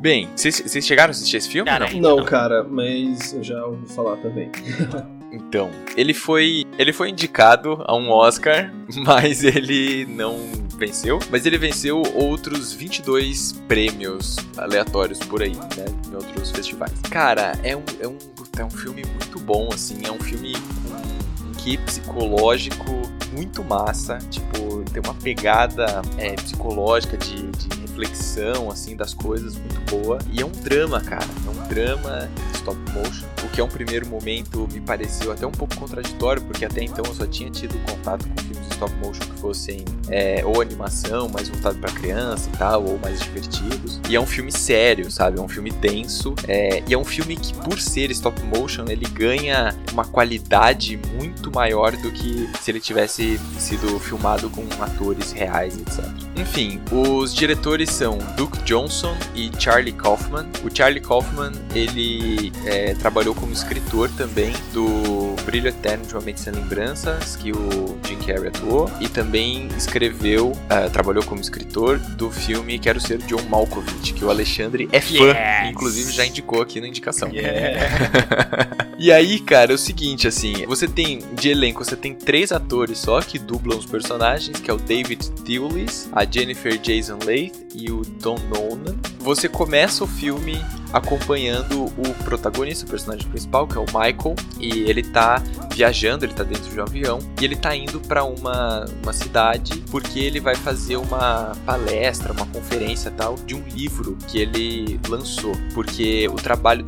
Bem, 0.00 0.28
vocês 0.34 0.84
chegaram 0.86 1.10
a 1.10 1.12
assistir 1.12 1.36
esse 1.36 1.48
filme? 1.50 1.70
Cara, 1.70 1.90
não? 1.92 2.16
Não, 2.16 2.24
cara, 2.24 2.64
mas 2.64 3.34
eu 3.34 3.42
já 3.42 3.64
ouvi 3.64 3.86
falar 3.92 4.16
também. 4.16 4.50
Então, 5.34 5.68
ele 5.96 6.14
foi, 6.14 6.64
ele 6.78 6.92
foi 6.92 7.10
indicado 7.10 7.82
a 7.86 7.96
um 7.96 8.08
Oscar, 8.08 8.72
mas 9.04 9.42
ele 9.42 10.06
não 10.06 10.38
venceu. 10.78 11.18
Mas 11.28 11.44
ele 11.44 11.58
venceu 11.58 12.04
outros 12.14 12.72
22 12.72 13.50
prêmios 13.66 14.36
aleatórios 14.56 15.18
por 15.18 15.42
aí, 15.42 15.56
né? 15.56 15.86
Em 16.08 16.14
outros 16.14 16.52
festivais. 16.52 16.92
Cara, 17.10 17.58
é 17.64 17.76
um, 17.76 17.82
é 17.98 18.06
um, 18.06 18.16
é 18.56 18.64
um 18.64 18.70
filme 18.70 19.02
muito 19.04 19.40
bom, 19.40 19.70
assim. 19.72 19.98
É 20.06 20.12
um 20.12 20.20
filme 20.20 20.52
com 20.52 21.48
um 21.48 21.52
quê 21.54 21.78
psicológico 21.78 23.02
muito 23.34 23.62
massa. 23.64 24.18
Tipo, 24.30 24.82
tem 24.92 25.02
uma 25.02 25.14
pegada 25.14 26.02
é, 26.16 26.32
psicológica 26.34 27.16
de, 27.16 27.50
de 27.52 27.83
reflexão, 27.94 28.70
assim, 28.70 28.96
das 28.96 29.14
coisas 29.14 29.56
muito 29.56 29.80
boa. 29.90 30.18
E 30.32 30.42
é 30.42 30.44
um 30.44 30.50
drama, 30.50 31.00
cara. 31.00 31.24
É 31.46 31.50
um 31.50 31.68
drama 31.68 32.28
stop 32.54 32.78
motion. 32.92 33.26
O 33.44 33.48
que 33.48 33.60
a 33.60 33.64
um 33.64 33.68
primeiro 33.68 34.06
momento 34.06 34.68
me 34.72 34.80
pareceu 34.80 35.30
até 35.30 35.46
um 35.46 35.52
pouco 35.52 35.76
contraditório, 35.76 36.42
porque 36.42 36.64
até 36.64 36.82
então 36.82 37.04
eu 37.06 37.14
só 37.14 37.26
tinha 37.26 37.50
tido 37.50 37.78
contato 37.86 38.26
com 38.28 38.42
filmes 38.42 38.66
stop 38.72 38.92
motion 38.96 39.20
que 39.20 39.40
fossem 39.40 39.84
é, 40.08 40.44
ou 40.44 40.60
animação, 40.60 41.28
mais 41.28 41.48
voltado 41.48 41.78
para 41.78 41.90
criança 41.92 42.48
e 42.52 42.56
tal, 42.56 42.84
ou 42.84 42.98
mais 42.98 43.20
divertidos. 43.20 44.00
E 44.08 44.16
é 44.16 44.20
um 44.20 44.26
filme 44.26 44.50
sério, 44.50 45.10
sabe? 45.10 45.38
É 45.38 45.42
um 45.42 45.48
filme 45.48 45.70
denso. 45.70 46.34
É, 46.48 46.82
e 46.86 46.94
é 46.94 46.98
um 46.98 47.04
filme 47.04 47.36
que, 47.36 47.54
por 47.54 47.78
ser 47.78 48.10
stop 48.10 48.40
motion, 48.42 48.86
ele 48.88 49.06
ganha 49.06 49.74
uma 49.92 50.04
qualidade 50.04 50.98
muito 51.16 51.52
maior 51.52 51.92
do 51.92 52.10
que 52.10 52.48
se 52.60 52.70
ele 52.70 52.80
tivesse 52.80 53.38
sido 53.58 53.98
filmado 54.00 54.50
com 54.50 54.64
atores 54.82 55.32
reais, 55.32 55.78
etc. 55.78 56.04
Enfim, 56.36 56.80
os 56.90 57.34
diretores 57.34 57.83
são 57.86 58.18
Duke 58.36 58.58
Johnson 58.64 59.16
e 59.34 59.50
Charlie 59.58 59.92
Kaufman. 59.92 60.46
O 60.64 60.74
Charlie 60.74 61.00
Kaufman, 61.00 61.52
ele 61.74 62.52
é, 62.64 62.94
trabalhou 62.94 63.34
como 63.34 63.52
escritor 63.52 64.10
também 64.16 64.52
do 64.72 65.34
Brilho 65.44 65.68
Eterno 65.68 66.04
de 66.06 66.14
Uma 66.14 66.22
Mente 66.22 66.40
Sem 66.40 66.52
Lembranças, 66.52 67.36
que 67.36 67.52
o 67.52 67.98
Jim 68.06 68.16
Carrey 68.26 68.48
atuou, 68.48 68.90
e 69.00 69.08
também 69.08 69.68
escreveu, 69.76 70.48
uh, 70.50 70.90
trabalhou 70.92 71.24
como 71.24 71.40
escritor 71.40 71.98
do 71.98 72.30
filme 72.30 72.78
Quero 72.78 73.00
Ser 73.00 73.18
John 73.18 73.42
Malkovich, 73.48 74.12
que 74.14 74.24
o 74.24 74.30
Alexandre 74.30 74.88
é 74.92 75.00
fã, 75.00 75.24
Yes! 75.24 75.70
inclusive 75.70 76.12
já 76.12 76.26
indicou 76.26 76.62
aqui 76.62 76.80
na 76.80 76.88
indicação. 76.88 77.28
Yeah. 77.30 78.84
E 78.96 79.10
aí, 79.10 79.40
cara, 79.40 79.72
é 79.72 79.74
o 79.74 79.78
seguinte, 79.78 80.28
assim, 80.28 80.64
você 80.66 80.86
tem, 80.86 81.18
de 81.32 81.48
elenco, 81.48 81.84
você 81.84 81.96
tem 81.96 82.14
três 82.14 82.52
atores 82.52 82.98
só 82.98 83.20
que 83.20 83.38
dublam 83.40 83.76
os 83.76 83.86
personagens, 83.86 84.60
que 84.60 84.70
é 84.70 84.74
o 84.74 84.76
David 84.76 85.30
Thewlis, 85.44 86.08
a 86.12 86.24
Jennifer 86.24 86.78
Jason 86.78 87.18
Leigh 87.24 87.52
e 87.74 87.90
o 87.90 88.02
Tom 88.02 88.36
Noonan. 88.48 88.94
Você 89.18 89.48
começa 89.48 90.04
o 90.04 90.06
filme 90.06 90.64
acompanhando 90.92 91.86
o 91.86 92.14
protagonista, 92.24 92.86
o 92.86 92.88
personagem 92.88 93.26
principal, 93.28 93.66
que 93.66 93.76
é 93.76 93.80
o 93.80 93.86
Michael, 93.86 94.36
e 94.60 94.88
ele 94.88 95.02
tá 95.02 95.42
viajando, 95.74 96.24
ele 96.24 96.34
tá 96.34 96.44
dentro 96.44 96.70
de 96.70 96.78
um 96.78 96.82
avião, 96.82 97.18
e 97.40 97.44
ele 97.44 97.56
tá 97.56 97.74
indo 97.74 97.98
para 98.00 98.22
uma, 98.22 98.84
uma 99.02 99.12
cidade 99.12 99.82
porque 99.90 100.20
ele 100.20 100.38
vai 100.38 100.54
fazer 100.54 100.96
uma 100.96 101.52
palestra, 101.66 102.32
uma 102.32 102.46
conferência 102.46 103.10
tal, 103.10 103.34
de 103.34 103.56
um 103.56 103.62
livro 103.74 104.16
que 104.28 104.38
ele 104.38 105.00
lançou, 105.08 105.52
porque 105.74 106.28
o 106.28 106.36
trabalho 106.36 106.84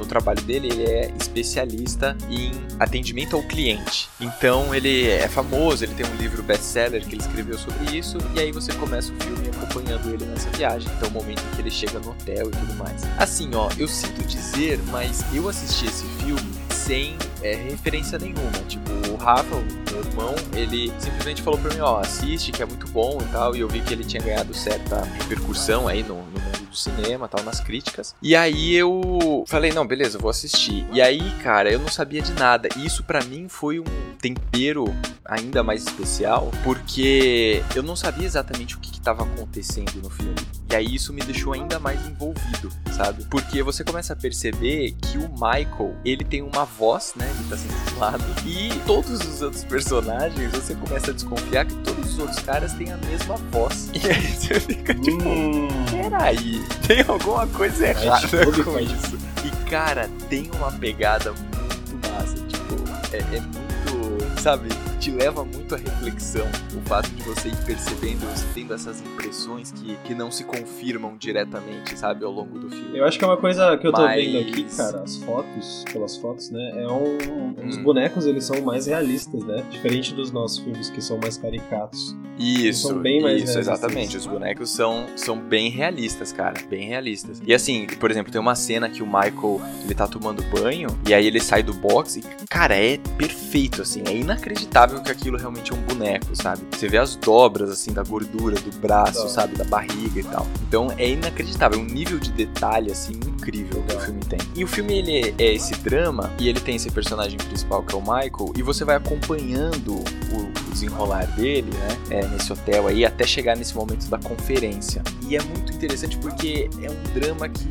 no 0.00 0.06
trabalho 0.06 0.40
dele, 0.42 0.68
ele 0.68 0.84
é 0.84 1.12
especialista 1.50 2.16
em 2.30 2.52
atendimento 2.78 3.34
ao 3.36 3.42
cliente. 3.42 4.08
Então 4.20 4.74
ele 4.74 5.08
é 5.08 5.28
famoso, 5.28 5.84
ele 5.84 5.94
tem 5.94 6.06
um 6.06 6.14
livro 6.16 6.42
best-seller 6.42 7.04
que 7.04 7.14
ele 7.14 7.22
escreveu 7.22 7.58
sobre 7.58 7.98
isso, 7.98 8.18
e 8.34 8.40
aí 8.40 8.52
você 8.52 8.72
começa 8.74 9.12
o 9.12 9.16
filme 9.22 9.48
acompanhando 9.48 10.12
ele 10.14 10.24
nessa 10.24 10.48
viagem, 10.50 10.88
até 10.88 11.06
o 11.06 11.10
momento 11.10 11.42
em 11.42 11.56
que 11.56 11.60
ele 11.60 11.70
chega 11.70 11.98
no 11.98 12.10
hotel 12.10 12.48
e 12.48 12.50
tudo 12.50 12.74
mais. 12.74 13.02
Assim, 13.18 13.50
ó, 13.54 13.68
eu 13.76 13.88
sinto 13.88 14.22
dizer, 14.24 14.78
mas 14.90 15.24
eu 15.34 15.48
assisti 15.48 15.86
esse 15.86 16.04
filme 16.22 16.52
sem 16.70 17.16
é, 17.42 17.54
referência 17.54 18.18
nenhuma. 18.18 18.50
Tipo, 18.68 18.90
o 19.10 19.16
Rafa, 19.16 19.54
o 19.54 19.64
meu 19.90 20.00
irmão, 20.04 20.34
ele 20.54 20.92
simplesmente 20.98 21.42
falou 21.42 21.58
pra 21.58 21.74
mim, 21.74 21.80
ó, 21.80 22.00
assiste, 22.00 22.52
que 22.52 22.62
é 22.62 22.66
muito 22.66 22.86
bom 22.88 23.18
e 23.20 23.32
tal, 23.32 23.56
e 23.56 23.60
eu 23.60 23.68
vi 23.68 23.80
que 23.80 23.92
ele 23.92 24.04
tinha 24.04 24.22
ganhado 24.22 24.54
certa 24.54 25.02
repercussão 25.18 25.88
aí 25.88 26.02
no, 26.02 26.16
no 26.16 26.59
do 26.70 26.76
cinema 26.76 27.28
tal, 27.28 27.44
nas 27.44 27.60
críticas. 27.60 28.14
E 28.22 28.34
aí 28.34 28.74
eu 28.74 29.44
falei, 29.46 29.72
não, 29.72 29.86
beleza, 29.86 30.16
eu 30.16 30.20
vou 30.20 30.30
assistir. 30.30 30.86
E 30.92 31.02
aí, 31.02 31.20
cara, 31.42 31.70
eu 31.70 31.78
não 31.78 31.88
sabia 31.88 32.22
de 32.22 32.32
nada. 32.32 32.68
E 32.76 32.86
isso 32.86 33.02
para 33.04 33.22
mim 33.24 33.48
foi 33.48 33.78
um 33.80 33.84
tempero 34.20 34.84
ainda 35.24 35.62
mais 35.62 35.82
especial, 35.82 36.50
porque 36.64 37.62
eu 37.74 37.82
não 37.82 37.94
sabia 37.94 38.26
exatamente 38.26 38.76
o 38.76 38.80
que 38.80 38.90
estava 38.92 39.22
acontecendo 39.22 40.00
no 40.02 40.10
filme. 40.10 40.34
E 40.70 40.76
aí 40.76 40.94
isso 40.94 41.12
me 41.12 41.20
deixou 41.22 41.52
ainda 41.52 41.78
mais 41.80 42.04
envolvido, 42.06 42.70
sabe? 42.92 43.24
Porque 43.30 43.62
você 43.62 43.82
começa 43.82 44.12
a 44.12 44.16
perceber 44.16 44.92
que 45.02 45.18
o 45.18 45.28
Michael, 45.32 45.96
ele 46.04 46.24
tem 46.24 46.42
uma 46.42 46.64
voz, 46.64 47.12
né? 47.16 47.28
Ele 47.38 47.48
tá 47.48 47.56
sempre 47.56 47.76
dublado. 47.90 48.24
E 48.46 48.70
todos 48.86 49.10
os 49.10 49.42
outros 49.42 49.64
personagens, 49.64 50.52
você 50.52 50.74
começa 50.74 51.10
a 51.10 51.14
desconfiar 51.14 51.64
que 51.66 51.74
todos 51.76 52.12
os 52.12 52.18
outros 52.18 52.38
caras 52.40 52.72
têm 52.74 52.92
a 52.92 52.96
mesma 52.98 53.36
voz. 53.50 53.90
E 54.00 54.08
aí 54.10 54.26
você 54.34 54.58
fica 54.60 54.94
tipo, 54.94 55.28
Hum, 55.28 55.68
peraí, 55.90 56.59
tem 56.86 57.04
alguma 57.06 57.46
coisa 57.46 57.88
errada 57.88 58.46
com 58.64 58.78
isso. 58.78 59.18
E 59.44 59.70
cara, 59.70 60.08
tem 60.28 60.50
uma 60.54 60.72
pegada 60.72 61.32
muito 61.32 62.08
massa, 62.08 62.36
tipo, 62.46 62.74
é, 63.12 63.18
é 63.18 63.40
muito, 63.40 64.40
sabe, 64.40 64.68
te 64.98 65.10
leva 65.10 65.44
muito 65.44 65.59
à 65.74 65.78
reflexão 65.78 66.46
o 66.76 66.88
fato 66.88 67.08
de 67.10 67.22
você 67.22 67.48
ir 67.48 67.56
percebendo, 67.64 68.20
você 68.26 68.46
tendo 68.54 68.74
essas 68.74 69.00
impressões 69.00 69.72
que, 69.72 69.96
que 70.04 70.14
não 70.14 70.30
se 70.30 70.44
confirmam 70.44 71.16
diretamente, 71.16 71.96
sabe, 71.98 72.24
ao 72.24 72.32
longo 72.32 72.58
do 72.58 72.70
filme. 72.70 72.98
Eu 72.98 73.04
acho 73.04 73.18
que 73.18 73.24
é 73.24 73.28
uma 73.28 73.36
coisa 73.36 73.76
que 73.78 73.86
eu 73.86 73.92
tô 73.92 74.02
Mas- 74.02 74.24
vendo 74.24 74.38
aqui, 74.38 74.64
cara, 74.76 75.02
as 75.02 75.16
fotos, 75.18 75.84
pelas 75.92 76.16
fotos, 76.16 76.50
né? 76.50 76.82
É 76.82 76.86
um. 76.88 77.54
Os 77.68 77.76
Hum. 77.76 77.82
bonecos 77.82 78.26
eles 78.26 78.44
são 78.44 78.60
mais 78.62 78.86
realistas, 78.86 79.42
né? 79.44 79.64
Diferente 79.70 80.14
dos 80.14 80.30
nossos 80.32 80.58
filmes 80.58 80.88
que 80.90 81.00
são 81.02 81.18
mais 81.18 81.36
caricatos. 81.36 82.16
Isso, 82.38 82.88
São 82.88 82.98
bem 82.98 83.20
mais 83.20 83.42
isso, 83.42 83.58
exatamente. 83.58 84.16
Os 84.16 84.24
bonecos 84.26 84.70
são, 84.70 85.06
são 85.14 85.38
bem 85.38 85.68
realistas, 85.68 86.32
cara, 86.32 86.54
bem 86.70 86.88
realistas. 86.88 87.40
E 87.46 87.52
assim, 87.52 87.86
por 87.98 88.10
exemplo, 88.10 88.32
tem 88.32 88.40
uma 88.40 88.54
cena 88.54 88.88
que 88.88 89.02
o 89.02 89.06
Michael, 89.06 89.60
ele 89.84 89.94
tá 89.94 90.06
tomando 90.08 90.42
banho, 90.44 90.88
e 91.06 91.12
aí 91.12 91.26
ele 91.26 91.38
sai 91.38 91.62
do 91.62 91.74
box 91.74 92.16
e, 92.16 92.22
cara, 92.48 92.74
é 92.74 92.96
perfeito, 93.18 93.82
assim, 93.82 94.02
é 94.06 94.16
inacreditável 94.16 95.02
que 95.02 95.10
aquilo 95.12 95.36
realmente 95.36 95.59
é 95.68 95.74
um 95.74 95.82
boneco, 95.82 96.34
sabe? 96.34 96.62
Você 96.70 96.88
vê 96.88 96.98
as 96.98 97.16
dobras, 97.16 97.70
assim, 97.70 97.92
da 97.92 98.02
gordura, 98.02 98.56
do 98.56 98.70
braço, 98.78 99.28
sabe, 99.28 99.56
da 99.56 99.64
barriga 99.64 100.20
e 100.20 100.24
tal. 100.24 100.46
Então 100.66 100.88
é 100.96 101.08
inacreditável, 101.08 101.78
é 101.78 101.82
um 101.82 101.86
nível 101.86 102.18
de 102.18 102.30
detalhe, 102.32 102.90
assim, 102.90 103.12
incrível 103.12 103.82
que 103.82 103.96
o 103.96 104.00
filme 104.00 104.20
tem. 104.20 104.38
E 104.54 104.64
o 104.64 104.66
filme, 104.66 104.98
ele 104.98 105.34
é 105.38 105.54
esse 105.54 105.74
drama, 105.80 106.32
e 106.38 106.48
ele 106.48 106.60
tem 106.60 106.76
esse 106.76 106.90
personagem 106.90 107.38
principal 107.38 107.82
que 107.82 107.94
é 107.94 107.98
o 107.98 108.00
Michael, 108.00 108.52
e 108.56 108.62
você 108.62 108.84
vai 108.84 108.96
acompanhando 108.96 109.96
o, 109.96 110.70
desenrolar 110.70 111.26
dele, 111.36 111.70
né, 111.70 112.20
é, 112.20 112.26
nesse 112.28 112.52
hotel 112.52 112.86
aí, 112.86 113.04
até 113.04 113.26
chegar 113.26 113.56
nesse 113.56 113.74
momento 113.74 114.08
da 114.08 114.18
conferência. 114.18 115.02
E 115.28 115.36
é 115.36 115.42
muito 115.42 115.72
interessante 115.72 116.16
porque 116.16 116.70
é 116.82 116.90
um 116.90 117.20
drama 117.20 117.48
que, 117.48 117.68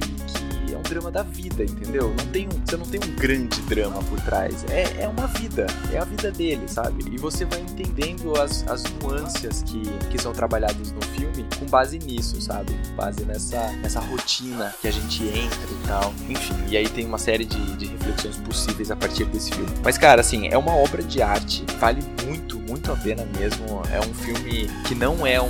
drama 0.89 1.11
da 1.11 1.23
vida, 1.23 1.63
entendeu? 1.63 2.09
Não 2.09 2.25
tem 2.31 2.47
um, 2.47 2.65
você 2.65 2.75
não 2.75 2.85
tem 2.85 2.99
um 3.03 3.15
grande 3.15 3.61
drama 3.61 4.01
por 4.03 4.19
trás. 4.21 4.65
É, 4.69 5.03
é 5.03 5.07
uma 5.07 5.27
vida, 5.27 5.67
é 5.93 5.99
a 5.99 6.03
vida 6.03 6.31
dele, 6.31 6.67
sabe? 6.67 7.05
E 7.11 7.17
você 7.17 7.45
vai 7.45 7.59
entendendo 7.61 8.35
as, 8.41 8.67
as 8.67 8.83
nuances 9.01 9.63
que, 9.63 9.81
que 10.09 10.17
são 10.19 10.33
trabalhadas 10.33 10.91
no 10.91 11.01
filme 11.15 11.45
com 11.59 11.65
base 11.67 11.99
nisso, 11.99 12.41
sabe? 12.41 12.73
Com 12.87 12.95
base 12.95 13.23
nessa, 13.23 13.71
nessa 13.73 13.99
rotina 13.99 14.73
que 14.81 14.87
a 14.87 14.91
gente 14.91 15.23
entra 15.23 15.69
e 15.71 15.87
tal. 15.87 16.13
Enfim, 16.27 16.55
e 16.67 16.75
aí 16.75 16.89
tem 16.89 17.05
uma 17.05 17.19
série 17.19 17.45
de, 17.45 17.77
de 17.77 17.85
reflexões 17.85 18.37
possíveis 18.37 18.89
a 18.89 18.95
partir 18.95 19.25
desse 19.25 19.51
filme. 19.51 19.71
Mas, 19.83 19.97
cara, 19.97 20.21
assim, 20.21 20.47
é 20.47 20.57
uma 20.57 20.75
obra 20.75 21.03
de 21.03 21.21
arte, 21.21 21.63
vale 21.79 22.03
muito, 22.25 22.59
muito 22.59 22.91
a 22.91 22.95
pena 22.95 23.25
mesmo. 23.37 23.81
É 23.91 23.99
um 23.99 24.13
filme 24.13 24.67
que 24.87 24.95
não 24.95 25.25
é 25.25 25.39
um, 25.39 25.49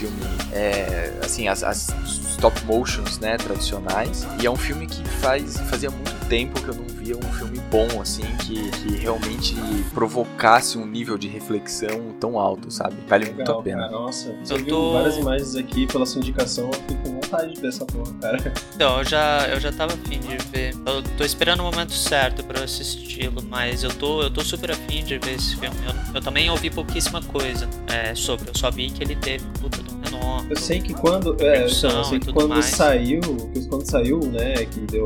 filme, 0.00 0.24
é, 0.52 1.12
assim, 1.22 1.46
as, 1.46 1.62
as 1.62 1.88
stop 2.40 2.64
motions, 2.64 3.18
né, 3.18 3.36
tradicionais. 3.36 4.26
E 4.42 4.46
é 4.46 4.50
um 4.50 4.56
filme 4.56 4.86
que 4.86 5.04
faz, 5.20 5.58
fazia 5.68 5.90
muito 5.90 6.10
tempo 6.26 6.58
que 6.62 6.68
eu 6.68 6.74
não 6.74 6.84
via 6.88 7.14
um 7.16 7.32
filme 7.34 7.58
bom, 7.70 8.00
assim, 8.00 8.22
que, 8.38 8.70
que 8.70 8.96
realmente 8.96 9.54
provocasse 9.92 10.78
um 10.78 10.86
nível 10.86 11.18
de 11.18 11.28
reflexão 11.28 12.14
tão 12.18 12.38
alto, 12.38 12.70
sabe? 12.70 12.96
Vale 13.06 13.26
muito 13.26 13.38
Legal, 13.40 13.60
a 13.60 13.62
pena. 13.62 13.78
cara. 13.80 13.92
Nossa, 13.92 14.34
Eu 14.48 14.64
tô- 14.64 14.92
várias 14.94 15.16
imagens 15.18 15.54
aqui 15.56 15.86
pela 15.86 16.06
sua 16.06 16.20
indicação, 16.20 16.66
eu 16.68 16.72
fico 16.88 16.94
com 17.02 17.12
vontade 17.20 17.52
de 17.54 17.60
ver 17.60 17.68
essa 17.68 17.84
porra, 17.84 18.12
cara. 18.20 18.54
Então, 18.74 18.98
eu 18.98 19.04
já, 19.04 19.46
eu 19.48 19.60
já 19.60 19.70
tava 19.72 19.92
afim 19.94 20.18
de 20.20 20.36
ver. 20.50 20.74
Eu 20.86 21.02
tô 21.18 21.24
esperando 21.24 21.60
o 21.60 21.64
momento 21.64 21.92
certo 21.92 22.42
pra 22.44 22.60
eu 22.60 22.64
assisti-lo, 22.64 23.42
mas 23.48 23.82
eu 23.82 23.90
tô, 23.92 24.22
eu 24.22 24.30
tô 24.30 24.40
super 24.42 24.70
afim 24.70 25.04
de 25.04 25.18
ver 25.18 25.34
esse 25.34 25.56
filme. 25.56 25.76
Eu, 25.86 26.14
eu 26.16 26.20
também 26.22 26.48
ouvi 26.48 26.70
pouquíssima 26.70 27.20
coisa 27.22 27.68
é, 27.86 28.14
sobre. 28.14 28.48
Eu 28.48 28.54
só 28.56 28.70
vi 28.70 28.88
que 28.90 29.02
ele 29.02 29.16
teve 29.16 29.44
um 29.46 29.52
puta 29.52 29.82
de 29.82 29.90
Eu 30.48 30.56
sei 30.56 30.80
que 30.80 30.92
quando. 30.94 31.36
É, 31.40 31.62
eu 31.64 31.68
sei 31.68 32.18
que 32.18 32.32
quando 32.32 32.48
mais. 32.50 32.64
saiu, 32.66 33.20
quando 33.68 33.88
saiu, 33.88 34.18
né, 34.20 34.54
que 34.66 34.80
deu 34.80 35.04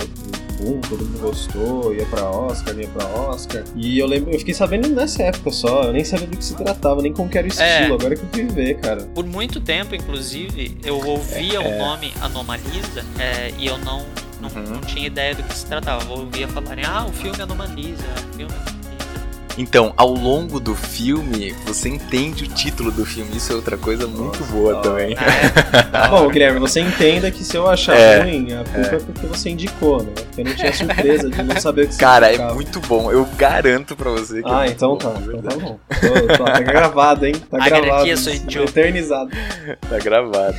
boom, 0.58 0.80
todo 0.80 1.04
mundo 1.04 1.20
gostou, 1.20 1.94
ia 1.94 2.06
pra 2.06 2.24
Oscar, 2.30 2.74
ia 2.78 2.88
pra 2.88 3.04
Oscar. 3.06 3.64
E 3.76 3.98
eu 3.98 4.06
lembro, 4.06 4.32
eu 4.32 4.38
fiquei 4.38 4.54
sabendo 4.54 4.88
nessa 4.88 5.24
época 5.24 5.50
só, 5.50 5.82
eu 5.84 5.92
nem 5.92 6.04
sabia 6.04 6.26
do 6.26 6.36
que 6.36 6.44
se 6.44 6.54
tratava, 6.56 7.02
nem 7.02 7.12
como 7.12 7.28
que 7.28 7.36
era 7.38 7.46
o 7.46 7.50
É. 7.50 7.78
estilo, 7.80 7.94
agora 7.94 8.16
que 8.16 8.22
eu 8.22 8.28
fui 8.32 8.44
ver, 8.46 8.78
cara. 8.78 9.02
Por 9.14 9.26
muito 9.26 9.60
tempo, 9.60 9.94
inclusive, 9.94 10.76
eu 10.84 10.96
ouvia 11.06 11.60
o 11.60 11.78
nome 11.78 12.12
Anomalisa 12.20 13.04
é, 13.18 13.52
e 13.58 13.66
eu 13.66 13.76
não, 13.78 14.06
não, 14.40 14.48
Uhum. 14.50 14.70
não 14.74 14.80
tinha 14.80 15.06
ideia 15.06 15.34
do 15.34 15.42
que 15.42 15.54
se 15.54 15.66
tratava. 15.66 16.04
Eu 16.04 16.18
ouvia 16.20 16.46
falarem, 16.48 16.84
ah, 16.84 17.04
o 17.08 17.12
filme 17.12 17.40
Anomalisa, 17.42 18.04
o 18.32 18.36
filme 18.36 18.52
Anomalisa. 18.52 18.83
Então, 19.56 19.92
ao 19.96 20.10
longo 20.12 20.58
do 20.58 20.74
filme, 20.74 21.54
você 21.64 21.88
entende 21.88 22.44
o 22.44 22.48
título 22.48 22.90
do 22.90 23.04
filme. 23.04 23.36
Isso 23.36 23.52
é 23.52 23.54
outra 23.56 23.76
coisa 23.76 24.06
muito 24.06 24.42
boa 24.46 24.82
também. 24.82 25.14
Ah, 25.92 26.06
é? 26.06 26.08
Bom, 26.10 26.28
Guilherme, 26.28 26.58
você 26.58 26.80
entenda 26.80 27.30
que 27.30 27.44
se 27.44 27.56
eu 27.56 27.68
achar 27.68 27.96
É, 27.96 28.20
ruim, 28.22 28.52
a 28.52 28.64
culpa 28.64 28.96
é. 28.96 28.98
porque 28.98 29.26
você 29.26 29.50
indicou, 29.50 30.02
né? 30.02 30.10
Porque 30.14 30.40
eu 30.40 30.44
não 30.44 30.54
tinha 30.54 30.72
surpresa 30.72 31.30
de 31.30 31.42
não 31.42 31.60
saber 31.60 31.84
o 31.84 31.88
que 31.88 31.96
Cara, 31.96 32.26
é 32.26 32.30
significava. 32.32 32.54
muito 32.54 32.80
bom. 32.80 33.12
Eu 33.12 33.24
garanto 33.36 33.94
pra 33.94 34.10
você 34.10 34.42
que 34.42 34.48
é 34.48 34.52
Ah, 34.52 34.56
muito 34.58 34.72
então 34.72 34.90
bom, 34.90 34.96
tá. 34.96 35.10
Então 35.10 35.26
verdade. 35.26 35.56
tá 35.56 35.60
bom. 35.64 35.78
Tô- 36.00 36.36
tô- 36.36 36.44
tá 36.44 36.60
gravado, 36.60 37.26
hein? 37.26 37.34
Tá 37.50 37.58
gravado. 37.58 38.06
Eternizado. 38.08 39.30
Tá 39.88 39.98
gravado. 39.98 40.56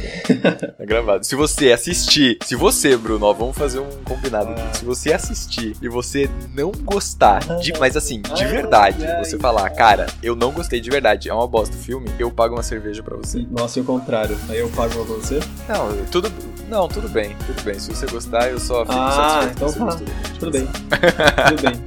tá 0.77 0.85
gravado. 0.85 1.25
Se 1.25 1.35
você 1.35 1.71
assistir, 1.71 2.37
se 2.45 2.55
você, 2.55 2.95
Bruno, 2.95 3.25
ó, 3.25 3.33
vamos 3.33 3.57
fazer 3.57 3.79
um 3.79 3.89
combinado 4.03 4.51
aqui. 4.51 4.77
Se 4.77 4.85
você 4.85 5.11
assistir 5.13 5.75
e 5.81 5.89
você 5.89 6.29
não 6.53 6.71
gostar, 6.71 7.39
de, 7.59 7.73
mas 7.79 7.97
assim, 7.97 8.21
de 8.21 8.43
Ai, 8.43 8.47
verdade, 8.91 9.05
ai, 9.17 9.23
você 9.23 9.37
falar, 9.37 9.69
cara, 9.71 10.07
eu 10.21 10.35
não 10.35 10.51
gostei 10.51 10.79
de 10.79 10.89
verdade, 10.89 11.29
é 11.29 11.33
uma 11.33 11.47
bosta 11.47 11.75
o 11.75 11.79
filme, 11.79 12.09
eu 12.19 12.29
pago 12.31 12.55
uma 12.55 12.63
cerveja 12.63 13.01
pra 13.03 13.15
você. 13.17 13.45
Nossa, 13.49 13.79
e 13.79 13.81
o 13.81 13.85
contrário. 13.85 14.37
Aí 14.49 14.59
eu 14.59 14.69
pago 14.69 14.93
pra 15.05 15.15
você? 15.15 15.39
Não, 15.67 16.05
tudo. 16.11 16.31
Não, 16.69 16.87
tudo 16.87 17.07
bem, 17.07 17.35
tudo 17.45 17.61
bem. 17.63 17.77
Se 17.77 17.93
você 17.93 18.07
gostar, 18.07 18.49
eu 18.49 18.59
só 18.59 18.83
fico 18.85 18.97
Ah, 18.97 19.11
satisfeito. 19.11 19.55
então 19.55 19.73
tá. 19.73 19.85
gostou. 19.85 20.07
Tudo 20.39 20.51
bem. 20.51 20.67
Tudo 21.49 21.61
bem. 21.61 21.83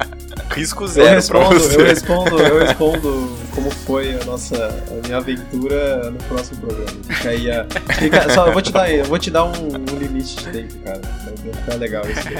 Risco 0.55 0.85
Eu 0.85 0.89
zero 0.89 1.07
pra 1.27 1.49
respondo, 1.49 1.73
eu 1.75 1.85
respondo, 1.87 2.39
eu 2.39 2.59
respondo 2.65 3.37
como 3.55 3.71
foi 3.71 4.19
a 4.21 4.25
nossa 4.25 4.57
a 4.67 5.07
minha 5.07 5.19
aventura 5.19 6.11
no 6.11 6.19
próximo 6.25 6.61
programa. 6.61 6.91
Fica 7.09 7.29
aí 7.31 7.51
a. 7.51 7.67
Fica, 7.99 8.31
só, 8.33 8.47
eu 8.47 8.53
vou 8.53 8.63
te 8.63 8.73
dar, 8.73 8.91
eu 8.91 9.05
vou 9.05 9.19
te 9.19 9.31
dar 9.31 9.45
um, 9.45 9.53
um 9.53 9.99
limite 9.99 10.37
de 10.37 10.49
tempo, 10.51 10.75
cara. 10.85 11.01
Vai 11.45 11.53
ficar 11.53 11.75
legal 11.75 12.05
isso 12.09 12.29
aí. 12.29 12.37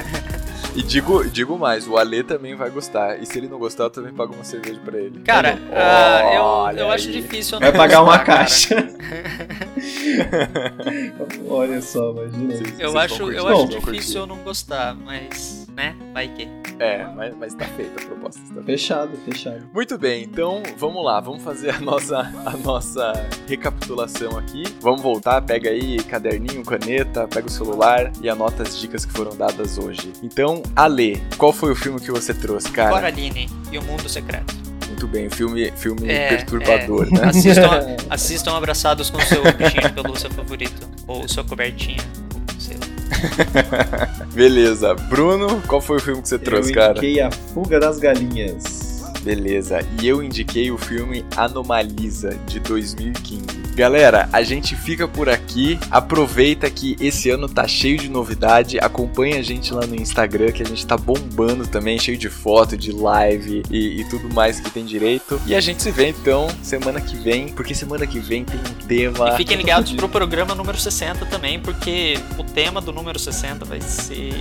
E 0.79 0.83
digo, 0.83 1.29
digo 1.29 1.59
mais, 1.59 1.89
o 1.89 1.97
Ale 1.97 2.23
também 2.23 2.55
vai 2.55 2.71
gostar. 2.71 3.21
E 3.21 3.27
se 3.27 3.37
ele 3.37 3.49
não 3.49 3.59
gostar, 3.59 3.85
eu 3.85 3.91
também 3.91 4.13
pago 4.13 4.33
uma 4.33 4.45
cerveja 4.45 4.79
pra 4.85 4.97
ele. 4.99 5.19
Cara, 5.21 5.59
ah, 5.73 6.35
eu, 6.35 6.43
Olha 6.43 6.81
eu 6.83 6.91
acho 6.93 7.11
difícil 7.11 7.57
eu 7.57 7.61
Vai 7.61 7.73
não 7.73 7.79
pagar 7.79 8.03
uma 8.03 8.17
gostar, 8.19 8.25
cara. 8.25 8.39
caixa. 8.45 8.89
Olha 11.51 11.81
só, 11.83 12.13
imagina. 12.13 12.55
Vocês- 12.55 12.81
Eu 12.81 12.93
vocês 12.93 13.13
acho, 13.13 13.33
eu 13.33 13.45
curtir, 13.45 13.53
acho 13.55 13.67
difícil 13.69 13.91
curtir. 13.91 14.17
eu 14.19 14.27
não 14.27 14.37
gostar, 14.39 14.95
mas, 14.95 15.67
né, 15.75 15.97
vai 16.13 16.29
que. 16.29 16.49
É, 16.79 17.05
mas, 17.17 17.35
mas 17.37 17.55
tá 17.55 17.65
feita 17.65 18.01
a 18.01 18.07
proposta. 18.07 18.41
Tá. 18.55 18.63
Fechado, 18.63 19.11
fechado. 19.25 19.69
Muito 19.75 19.99
bem, 19.99 20.23
então 20.23 20.63
vamos 20.77 21.05
lá, 21.05 21.21
vamos 21.21 21.43
fazer 21.43 21.71
a 21.71 21.81
nossa, 21.81 22.19
a 22.47 22.57
nossa 22.57 23.13
recapitulação 23.49 24.39
aqui. 24.39 24.63
Vamos 24.81 25.03
voltar, 25.03 25.41
pega 25.43 25.71
aí 25.71 25.99
caderninho, 26.05 26.63
caneta, 26.65 27.27
pega 27.27 27.47
o 27.47 27.51
celular 27.51 28.13
e 28.23 28.29
anota 28.29 28.63
as 28.63 28.79
dicas 28.79 29.05
que 29.05 29.13
foram 29.13 29.35
dadas 29.37 29.79
hoje. 29.79 30.13
Então, 30.23 30.63
Ale, 30.77 31.21
qual 31.37 31.53
foi 31.53 31.73
o 31.73 31.75
filme 31.77 32.01
que 32.01 32.11
você 32.11 32.33
trouxe, 32.33 32.71
cara? 32.71 32.91
Coraline 32.91 33.49
e 33.73 33.79
o 33.79 33.83
Mundo 33.83 34.09
Secreto. 34.09 34.55
Muito 34.89 35.07
bem, 35.07 35.29
filme, 35.29 35.71
filme 35.77 36.09
É, 36.11 36.29
perturbador, 36.29 37.07
é. 37.09 37.11
né? 37.11 37.25
Assistam, 37.29 37.97
assistam 38.11 38.57
abraçados 38.57 39.11
com 39.11 39.19
o 39.19 39.23
seu 39.23 39.43
bichinho 39.53 39.83
de 39.83 39.93
pelúcia 39.93 40.31
favorito. 40.31 40.89
Ou 41.07 41.29
sua 41.29 41.45
cobertinha. 41.45 42.03
ou 42.35 42.61
Sei 42.61 42.77
lá. 42.77 44.27
Beleza, 44.33 44.95
Bruno, 44.95 45.63
qual 45.67 45.81
foi 45.81 45.99
o 45.99 46.01
filme 46.01 46.23
que 46.23 46.29
você 46.29 46.39
trouxe, 46.39 46.71
eu 46.71 46.75
cara? 46.75 46.91
indiquei 46.93 47.21
a 47.21 47.31
fuga 47.31 47.79
das 47.79 47.99
galinhas. 47.99 48.78
Beleza, 49.23 49.81
e 50.01 50.07
eu 50.07 50.23
indiquei 50.23 50.71
o 50.71 50.79
filme 50.79 51.25
Anomalisa, 51.37 52.39
de 52.47 52.61
2015. 52.61 53.69
Galera, 53.79 54.29
a 54.33 54.43
gente 54.43 54.75
fica 54.75 55.07
por 55.07 55.29
aqui. 55.29 55.79
Aproveita 55.89 56.69
que 56.69 56.97
esse 57.01 57.31
ano 57.31 57.49
tá 57.49 57.69
cheio 57.69 57.97
de 57.97 58.09
novidade. 58.09 58.77
Acompanha 58.81 59.39
a 59.39 59.43
gente 59.43 59.73
lá 59.73 59.87
no 59.87 59.95
Instagram, 59.95 60.51
que 60.51 60.65
a 60.65 60.67
gente 60.67 60.85
tá 60.85 60.97
bombando 60.97 61.65
também, 61.65 61.97
cheio 61.97 62.19
de 62.19 62.29
foto, 62.29 62.77
de 62.77 62.91
live 62.91 63.63
e, 63.71 64.01
e 64.01 64.05
tudo 64.09 64.35
mais 64.35 64.59
que 64.59 64.69
tem 64.69 64.85
direito. 64.85 65.41
E 65.47 65.55
a 65.55 65.61
gente 65.61 65.81
se 65.81 65.93
vê 65.93 66.09
então 66.09 66.49
semana 66.61 67.01
que 67.01 67.17
vem, 67.17 67.51
porque 67.51 67.73
semana 67.73 68.05
que 68.05 68.19
vem 68.19 68.45
tem 68.45 68.59
um 68.59 68.87
tema. 68.87 69.31
E 69.35 69.37
fiquem 69.37 69.57
ligados 69.57 69.93
pro 69.93 70.09
programa 70.09 70.57
número 70.57 70.77
60 70.77 71.27
também, 71.27 71.61
porque 71.61 72.19
o 72.37 72.43
tema 72.43 72.81
do 72.81 72.93
número 72.93 73.17
60 73.17 73.65
vai 73.65 73.81
ser. 73.81 74.35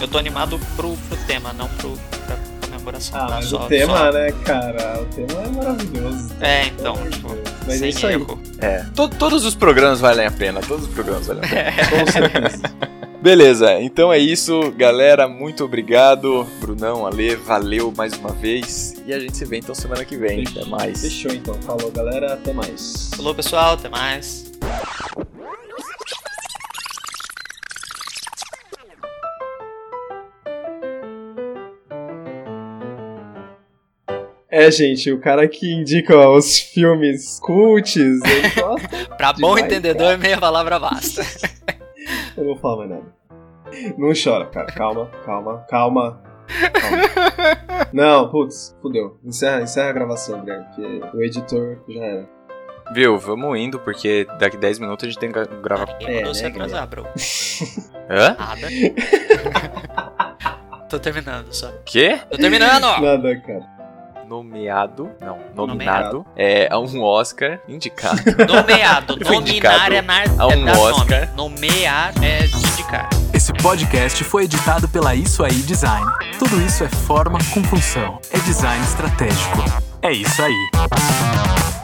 Eu 0.00 0.08
tô 0.08 0.18
animado 0.18 0.58
pro, 0.74 0.96
pro 0.96 1.16
tema, 1.28 1.52
não 1.52 1.68
pro, 1.68 1.96
pra 2.82 2.92
comemoração. 2.92 3.18
Ah, 3.18 3.26
tá? 3.26 3.34
mas 3.36 3.44
Só- 3.46 3.64
o 3.64 3.68
tema, 3.68 3.96
só- 3.98 4.12
né, 4.12 4.32
cara? 4.44 5.00
O 5.02 5.04
tema 5.06 5.42
é 5.42 5.48
maravilhoso. 5.48 6.30
É, 6.40 6.66
então, 6.66 6.94
de 6.94 7.10
tipo. 7.10 7.28
Mas 7.66 7.78
sem 7.78 7.86
é 7.86 7.90
isso 7.90 8.06
aí. 8.06 8.14
erro. 8.14 8.40
É, 8.60 8.84
to- 8.94 9.08
todos 9.08 9.44
os 9.44 9.54
programas 9.54 10.00
valem 10.00 10.26
a 10.26 10.30
pena, 10.30 10.60
todos 10.60 10.86
os 10.86 10.92
programas 10.92 11.26
valem 11.26 11.42
a 11.44 11.48
pena. 11.48 11.72
Com 12.04 12.12
certeza. 12.12 12.62
Beleza, 13.22 13.80
então 13.80 14.12
é 14.12 14.18
isso, 14.18 14.72
galera. 14.76 15.28
Muito 15.28 15.64
obrigado, 15.64 16.44
Brunão, 16.60 17.06
Ale, 17.06 17.36
valeu 17.36 17.92
mais 17.96 18.14
uma 18.14 18.30
vez. 18.32 18.96
E 19.06 19.12
a 19.12 19.18
gente 19.20 19.36
se 19.36 19.44
vê 19.44 19.58
então 19.58 19.74
semana 19.76 20.04
que 20.04 20.16
vem. 20.16 20.42
Até 20.44 20.64
mais. 20.64 21.00
Fechou 21.02 21.32
então. 21.32 21.54
Falou, 21.62 21.88
galera. 21.92 22.32
Até 22.34 22.52
mais. 22.52 23.10
Falou, 23.14 23.32
pessoal, 23.32 23.74
até 23.74 23.88
mais. 23.88 24.50
É, 34.52 34.70
gente, 34.70 35.10
o 35.10 35.18
cara 35.18 35.48
que 35.48 35.72
indica 35.72 36.14
ó, 36.14 36.36
os 36.36 36.58
filmes 36.58 37.40
cults, 37.40 37.96
ele 37.96 38.20
gosta. 38.60 39.16
Pra 39.16 39.32
bom 39.32 39.54
Demais, 39.54 39.64
entendedor, 39.64 40.18
meia 40.18 40.36
palavra 40.38 40.78
basta. 40.78 41.22
Eu 42.36 42.44
não 42.44 42.52
vou 42.52 42.56
falar 42.58 42.86
mais 42.86 42.90
nada. 42.90 43.14
Não 43.96 44.12
chora, 44.12 44.44
cara. 44.44 44.66
Calma, 44.66 45.10
calma, 45.24 45.64
calma. 45.70 46.22
calma. 46.74 47.88
Não, 47.94 48.28
putz, 48.30 48.76
fudeu. 48.82 49.18
Encerra, 49.24 49.62
encerra 49.62 49.88
a 49.88 49.92
gravação, 49.92 50.40
Guilherme, 50.40 50.66
porque 50.66 51.16
o 51.16 51.22
editor 51.22 51.78
já 51.88 52.04
era. 52.04 52.28
Viu, 52.92 53.18
vamos 53.18 53.58
indo, 53.58 53.78
porque 53.78 54.26
daqui 54.38 54.58
10 54.58 54.80
minutos 54.80 55.04
a 55.04 55.08
gente 55.10 55.18
tem 55.18 55.32
que 55.32 55.46
gravar. 55.62 55.96
É, 55.98 56.16
mandou 56.16 56.32
né, 56.32 56.34
se 56.34 56.44
atrasar, 56.44 56.86
bro. 56.86 57.06
Hã? 58.10 58.36
Nada. 58.38 58.68
Tô 60.90 60.98
terminando 60.98 61.50
só. 61.54 61.72
Quê? 61.86 62.20
Tô 62.30 62.36
terminando! 62.36 63.00
Nada, 63.00 63.40
cara. 63.40 63.71
Nomeado. 64.32 65.10
Não, 65.20 65.38
nominado. 65.54 66.16
Nomeado. 66.16 66.26
É 66.34 66.66
a 66.72 66.78
um 66.78 67.02
Oscar 67.02 67.60
indicado. 67.68 68.22
Nomeado. 68.50 69.16
Nominar 69.16 69.40
indicado 69.42 69.94
é, 69.94 70.00
nar, 70.00 70.24
a 70.38 70.52
é 70.52 70.56
um 70.56 70.64
dar 70.64 70.78
Oscar. 70.78 71.34
nome. 71.36 71.56
Nomear 71.60 72.14
é 72.22 72.46
indicar. 72.46 73.10
Esse 73.34 73.52
podcast 73.52 74.24
foi 74.24 74.44
editado 74.44 74.88
pela 74.88 75.14
Isso 75.14 75.44
Aí 75.44 75.52
Design. 75.52 76.06
Tudo 76.38 76.58
isso 76.62 76.82
é 76.82 76.88
forma 76.88 77.38
com 77.52 77.62
função. 77.62 78.18
É 78.30 78.38
design 78.38 78.82
estratégico. 78.82 79.58
É 80.00 80.10
isso 80.10 80.42
aí. 80.42 81.81